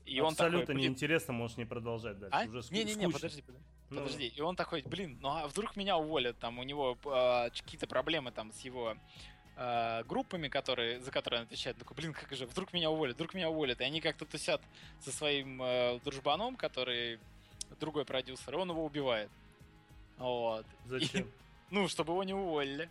И 0.05 0.19
Абсолютно 0.19 0.61
он 0.61 0.67
такой, 0.67 0.83
неинтересно, 0.83 1.33
можешь 1.33 1.57
не 1.57 1.65
продолжать 1.65 2.19
дальше. 2.19 2.37
А? 2.37 2.45
Уже 2.47 2.59
ск- 2.59 2.73
Не-не-не, 2.73 3.09
подожди, 3.09 3.41
подожди. 3.41 3.65
Ну... 3.91 4.01
Подожди. 4.01 4.27
И 4.27 4.41
он 4.41 4.57
такой, 4.57 4.83
блин, 4.83 5.19
ну 5.21 5.29
а 5.29 5.47
вдруг 5.47 5.77
меня 5.77 5.97
уволят? 5.97 6.39
Там 6.39 6.59
у 6.59 6.63
него 6.63 6.99
э, 7.05 7.51
какие-то 7.51 7.87
проблемы 7.87 8.33
там 8.33 8.53
с 8.53 8.61
его 8.61 8.97
э, 9.57 10.05
группами, 10.05 10.49
которые, 10.49 11.01
за 11.01 11.11
которые 11.11 11.41
он 11.41 11.47
отвечает, 11.47 11.77
такой, 11.77 11.97
блин, 11.97 12.13
как 12.13 12.33
же, 12.37 12.47
вдруг 12.47 12.73
меня 12.73 12.91
уволят, 12.91 13.17
вдруг 13.17 13.35
меня 13.35 13.51
уволят. 13.51 13.81
И 13.81 13.85
они 13.85 14.01
как-то 14.01 14.25
тусят 14.25 14.61
со 15.01 15.13
своим 15.13 15.63
э, 15.63 16.01
дружбаном, 16.05 16.57
который 16.57 17.19
другой 17.81 18.05
продюсер, 18.05 18.55
и 18.55 18.57
он 18.57 18.71
его 18.71 18.85
убивает. 18.85 19.31
Вот. 20.19 20.67
Зачем? 20.87 21.23
И, 21.23 21.27
ну, 21.71 21.89
чтобы 21.89 22.13
его 22.13 22.25
не 22.25 22.35
уволили. 22.35 22.89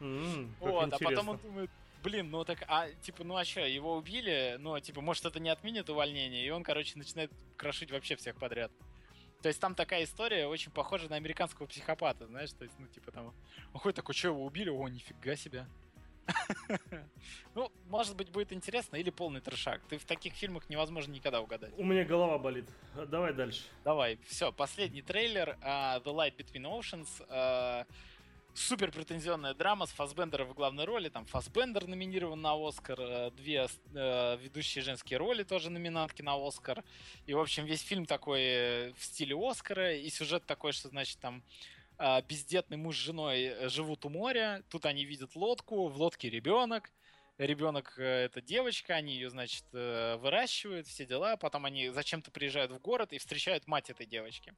Mm, 0.00 0.50
вот, 0.58 0.92
а 0.92 0.98
потом 0.98 1.28
он 1.28 1.38
думает, 1.38 1.70
блин, 2.02 2.30
ну 2.30 2.44
так, 2.44 2.64
а, 2.66 2.88
типа, 3.02 3.22
ну 3.22 3.36
а 3.36 3.44
что, 3.44 3.60
его 3.60 3.96
убили, 3.96 4.56
ну, 4.58 4.78
типа, 4.80 5.00
может, 5.00 5.24
это 5.24 5.38
не 5.38 5.48
отменит 5.48 5.88
увольнение, 5.88 6.44
и 6.44 6.50
он, 6.50 6.64
короче, 6.64 6.98
начинает 6.98 7.30
крошить 7.56 7.90
вообще 7.90 8.16
всех 8.16 8.36
подряд. 8.36 8.72
То 9.42 9.48
есть 9.48 9.60
там 9.60 9.74
такая 9.74 10.04
история 10.04 10.46
очень 10.46 10.70
похожа 10.70 11.08
на 11.08 11.16
американского 11.16 11.66
психопата, 11.66 12.26
знаешь, 12.26 12.52
то 12.52 12.62
есть, 12.64 12.74
ну, 12.78 12.86
типа 12.86 13.10
там, 13.10 13.34
он 13.72 13.80
ходит 13.80 13.96
такой, 13.96 14.14
что 14.14 14.28
его 14.28 14.44
убили? 14.44 14.70
О, 14.70 14.88
нифига 14.88 15.36
себе. 15.36 15.66
Ну, 17.54 17.70
может 17.88 18.16
быть, 18.16 18.30
будет 18.30 18.52
интересно 18.52 18.96
или 18.96 19.10
полный 19.10 19.40
трешак. 19.40 19.82
Ты 19.88 19.98
в 19.98 20.04
таких 20.04 20.32
фильмах 20.32 20.70
невозможно 20.70 21.12
никогда 21.12 21.40
угадать. 21.40 21.72
У 21.76 21.84
меня 21.84 22.04
голова 22.04 22.38
болит. 22.38 22.64
Давай 23.08 23.34
дальше. 23.34 23.64
Давай. 23.84 24.18
Все, 24.26 24.52
последний 24.52 25.02
трейлер. 25.02 25.58
Uh, 25.62 26.02
The 26.02 26.14
Light 26.14 26.36
Between 26.36 26.64
Oceans. 26.64 27.08
Uh, 27.28 27.86
супер 28.54 28.92
претензионная 28.92 29.54
драма 29.54 29.86
с 29.86 29.90
Фасбендером 29.90 30.48
в 30.48 30.54
главной 30.54 30.84
роли. 30.84 31.08
Там 31.08 31.24
Фасбендер 31.26 31.86
номинирован 31.86 32.40
на 32.40 32.54
Оскар, 32.54 33.00
э, 33.00 33.30
две 33.32 33.66
э, 33.94 34.36
ведущие 34.38 34.82
женские 34.82 35.18
роли 35.18 35.42
тоже 35.42 35.70
номинантки 35.70 36.22
на 36.22 36.34
Оскар. 36.34 36.84
И, 37.26 37.34
в 37.34 37.40
общем, 37.40 37.64
весь 37.64 37.82
фильм 37.82 38.06
такой 38.06 38.40
э, 38.42 38.92
в 38.96 39.04
стиле 39.04 39.36
Оскара, 39.36 39.94
и 39.94 40.08
сюжет 40.10 40.44
такой, 40.46 40.72
что, 40.72 40.88
значит, 40.88 41.18
там 41.18 41.42
э, 41.98 42.22
бездетный 42.22 42.76
муж 42.76 42.96
с 42.96 43.00
женой 43.00 43.42
э, 43.42 43.68
живут 43.68 44.04
у 44.04 44.08
моря, 44.08 44.62
тут 44.68 44.86
они 44.86 45.04
видят 45.04 45.34
лодку, 45.34 45.88
в 45.88 45.96
лодке 45.96 46.28
ребенок, 46.28 46.90
ребенок 47.38 47.98
это 47.98 48.40
девочка, 48.40 48.94
они 48.94 49.14
ее, 49.14 49.30
значит, 49.30 49.64
выращивают, 49.72 50.86
все 50.86 51.06
дела, 51.06 51.36
потом 51.36 51.64
они 51.64 51.88
зачем-то 51.88 52.30
приезжают 52.30 52.70
в 52.70 52.78
город 52.78 53.12
и 53.12 53.18
встречают 53.18 53.66
мать 53.66 53.90
этой 53.90 54.06
девочки. 54.06 54.54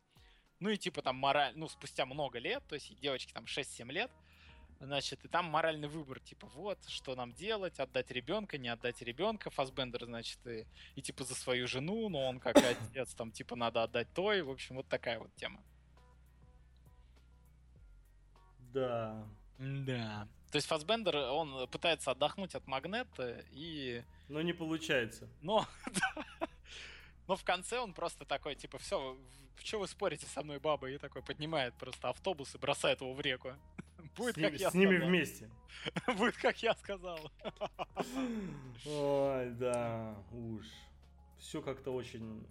Ну 0.61 0.71
и 0.71 0.77
типа 0.77 1.03
там 1.03 1.17
мораль, 1.17 1.53
ну 1.57 1.69
спустя 1.69 2.07
много 2.07 2.39
лет, 2.39 2.63
то 2.69 2.75
есть 2.75 2.99
девочки 3.01 3.33
там 3.33 3.45
6-7 3.45 3.91
лет, 3.93 4.11
значит, 4.81 5.25
и 5.25 5.29
там 5.29 5.47
моральный 5.47 5.89
выбор, 5.89 6.21
типа, 6.21 6.47
вот, 6.55 6.79
что 6.89 7.15
нам 7.15 7.33
делать, 7.33 7.79
отдать 7.81 8.11
ребенка, 8.11 8.59
не 8.59 8.69
отдать 8.69 9.01
ребенка, 9.03 9.51
Фасбендер, 9.51 10.05
значит, 10.05 10.39
и, 10.47 10.67
и 10.95 11.03
типа 11.03 11.25
за 11.25 11.35
свою 11.35 11.67
жену, 11.67 12.09
но 12.09 12.27
он 12.27 12.41
как 12.41 12.57
отец, 12.93 13.15
там, 13.15 13.31
типа, 13.31 13.57
надо 13.57 13.83
отдать 13.83 14.09
той, 14.15 14.43
в 14.43 14.51
общем, 14.51 14.77
вот 14.77 14.89
такая 14.89 15.19
вот 15.19 15.35
тема. 15.35 15.63
Да. 18.73 19.27
Да. 19.59 20.29
То 20.51 20.57
есть 20.57 20.69
Фасбендер, 20.69 21.17
он 21.17 21.69
пытается 21.69 22.11
отдохнуть 22.11 22.55
от 22.55 22.67
магнета 22.67 23.45
и... 23.51 24.05
Но 24.29 24.41
не 24.41 24.53
получается. 24.53 25.29
Но, 25.43 25.67
Но 27.27 27.37
в 27.37 27.45
конце 27.45 27.79
он 27.79 27.95
просто 27.95 28.25
такой, 28.25 28.55
типа, 28.55 28.79
все, 28.79 29.17
что 29.63 29.79
вы 29.79 29.89
спорите 29.89 30.27
со 30.27 30.43
мной, 30.43 30.59
баба? 30.59 30.91
И 30.91 30.99
такой 30.99 31.23
поднимает 31.23 31.75
просто 31.75 32.09
автобус 32.09 32.55
и 32.55 32.59
бросает 32.59 33.01
его 33.01 33.15
в 33.15 33.21
реку. 33.21 33.53
Будет, 34.17 34.37
с, 34.37 34.41
как 34.41 34.55
я 34.55 34.71
с 34.71 34.75
ними 34.75 34.97
вместе. 34.97 35.51
Будет, 36.19 36.37
как 36.37 36.63
я 36.63 36.75
сказал. 36.75 37.19
Ой, 38.87 39.51
да, 39.51 40.17
уж. 40.33 40.67
Все 41.39 41.61
как-то 41.61 41.93
очень 41.93 42.47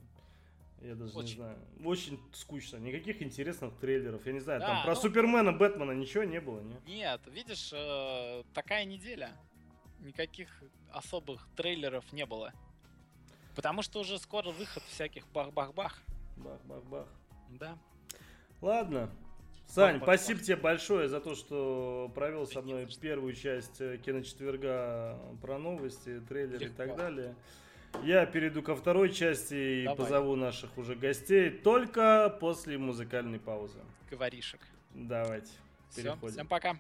я 0.84 0.96
даже 0.96 1.18
очень. 1.18 1.30
не 1.30 1.36
знаю. 1.36 1.58
Очень 1.86 2.20
скучно. 2.34 2.78
Никаких 2.78 3.22
интересных 3.22 3.74
трейлеров. 3.80 4.26
Я 4.26 4.34
не 4.34 4.42
знаю, 4.42 4.60
да, 4.60 4.68
там 4.68 4.84
про 4.84 4.96
ну... 4.96 5.02
Супермена, 5.02 5.54
Бэтмена 5.54 5.94
ничего 5.94 6.26
не 6.26 6.42
было, 6.42 6.60
не? 6.60 6.76
Нет, 6.86 7.22
видишь, 7.28 7.72
э, 7.74 8.44
такая 8.54 8.84
неделя. 8.84 9.32
Никаких 10.02 10.50
особых 10.92 11.48
трейлеров 11.56 12.12
не 12.12 12.26
было. 12.26 12.54
Потому 13.56 13.82
что 13.82 14.02
уже 14.02 14.20
скоро 14.20 14.50
выход 14.50 14.84
всяких 14.90 15.26
бах-бах-бах. 15.30 16.02
Бах-бах-бах. 16.38 17.08
Да. 17.50 17.78
Ладно. 18.62 19.10
Сань, 19.68 19.96
бах, 19.96 20.04
спасибо 20.04 20.38
бах. 20.40 20.46
тебе 20.46 20.56
большое 20.58 21.10
за 21.10 21.20
то, 21.20 21.36
что 21.36 22.12
провел 22.14 22.46
со 22.46 22.62
мной 22.62 22.88
первую 23.02 23.34
часть 23.34 23.82
э, 23.82 23.98
киночетверга 23.98 25.18
про 25.42 25.58
новости, 25.58 26.22
трейлеры 26.28 26.66
Легко. 26.66 26.84
и 26.84 26.88
так 26.88 26.96
далее. 26.96 27.36
Я 28.04 28.26
перейду 28.26 28.64
ко 28.64 28.76
второй 28.76 29.12
части 29.12 29.82
и 29.82 29.84
Давай. 29.84 29.98
позову 29.98 30.36
наших 30.36 30.78
уже 30.78 30.96
гостей 30.96 31.50
только 31.50 32.36
после 32.40 32.78
музыкальной 32.78 33.40
паузы. 33.40 33.80
Говоришек. 34.10 34.62
Давайте. 34.94 35.52
Все, 35.90 36.18
всем 36.28 36.48
пока. 36.48 36.78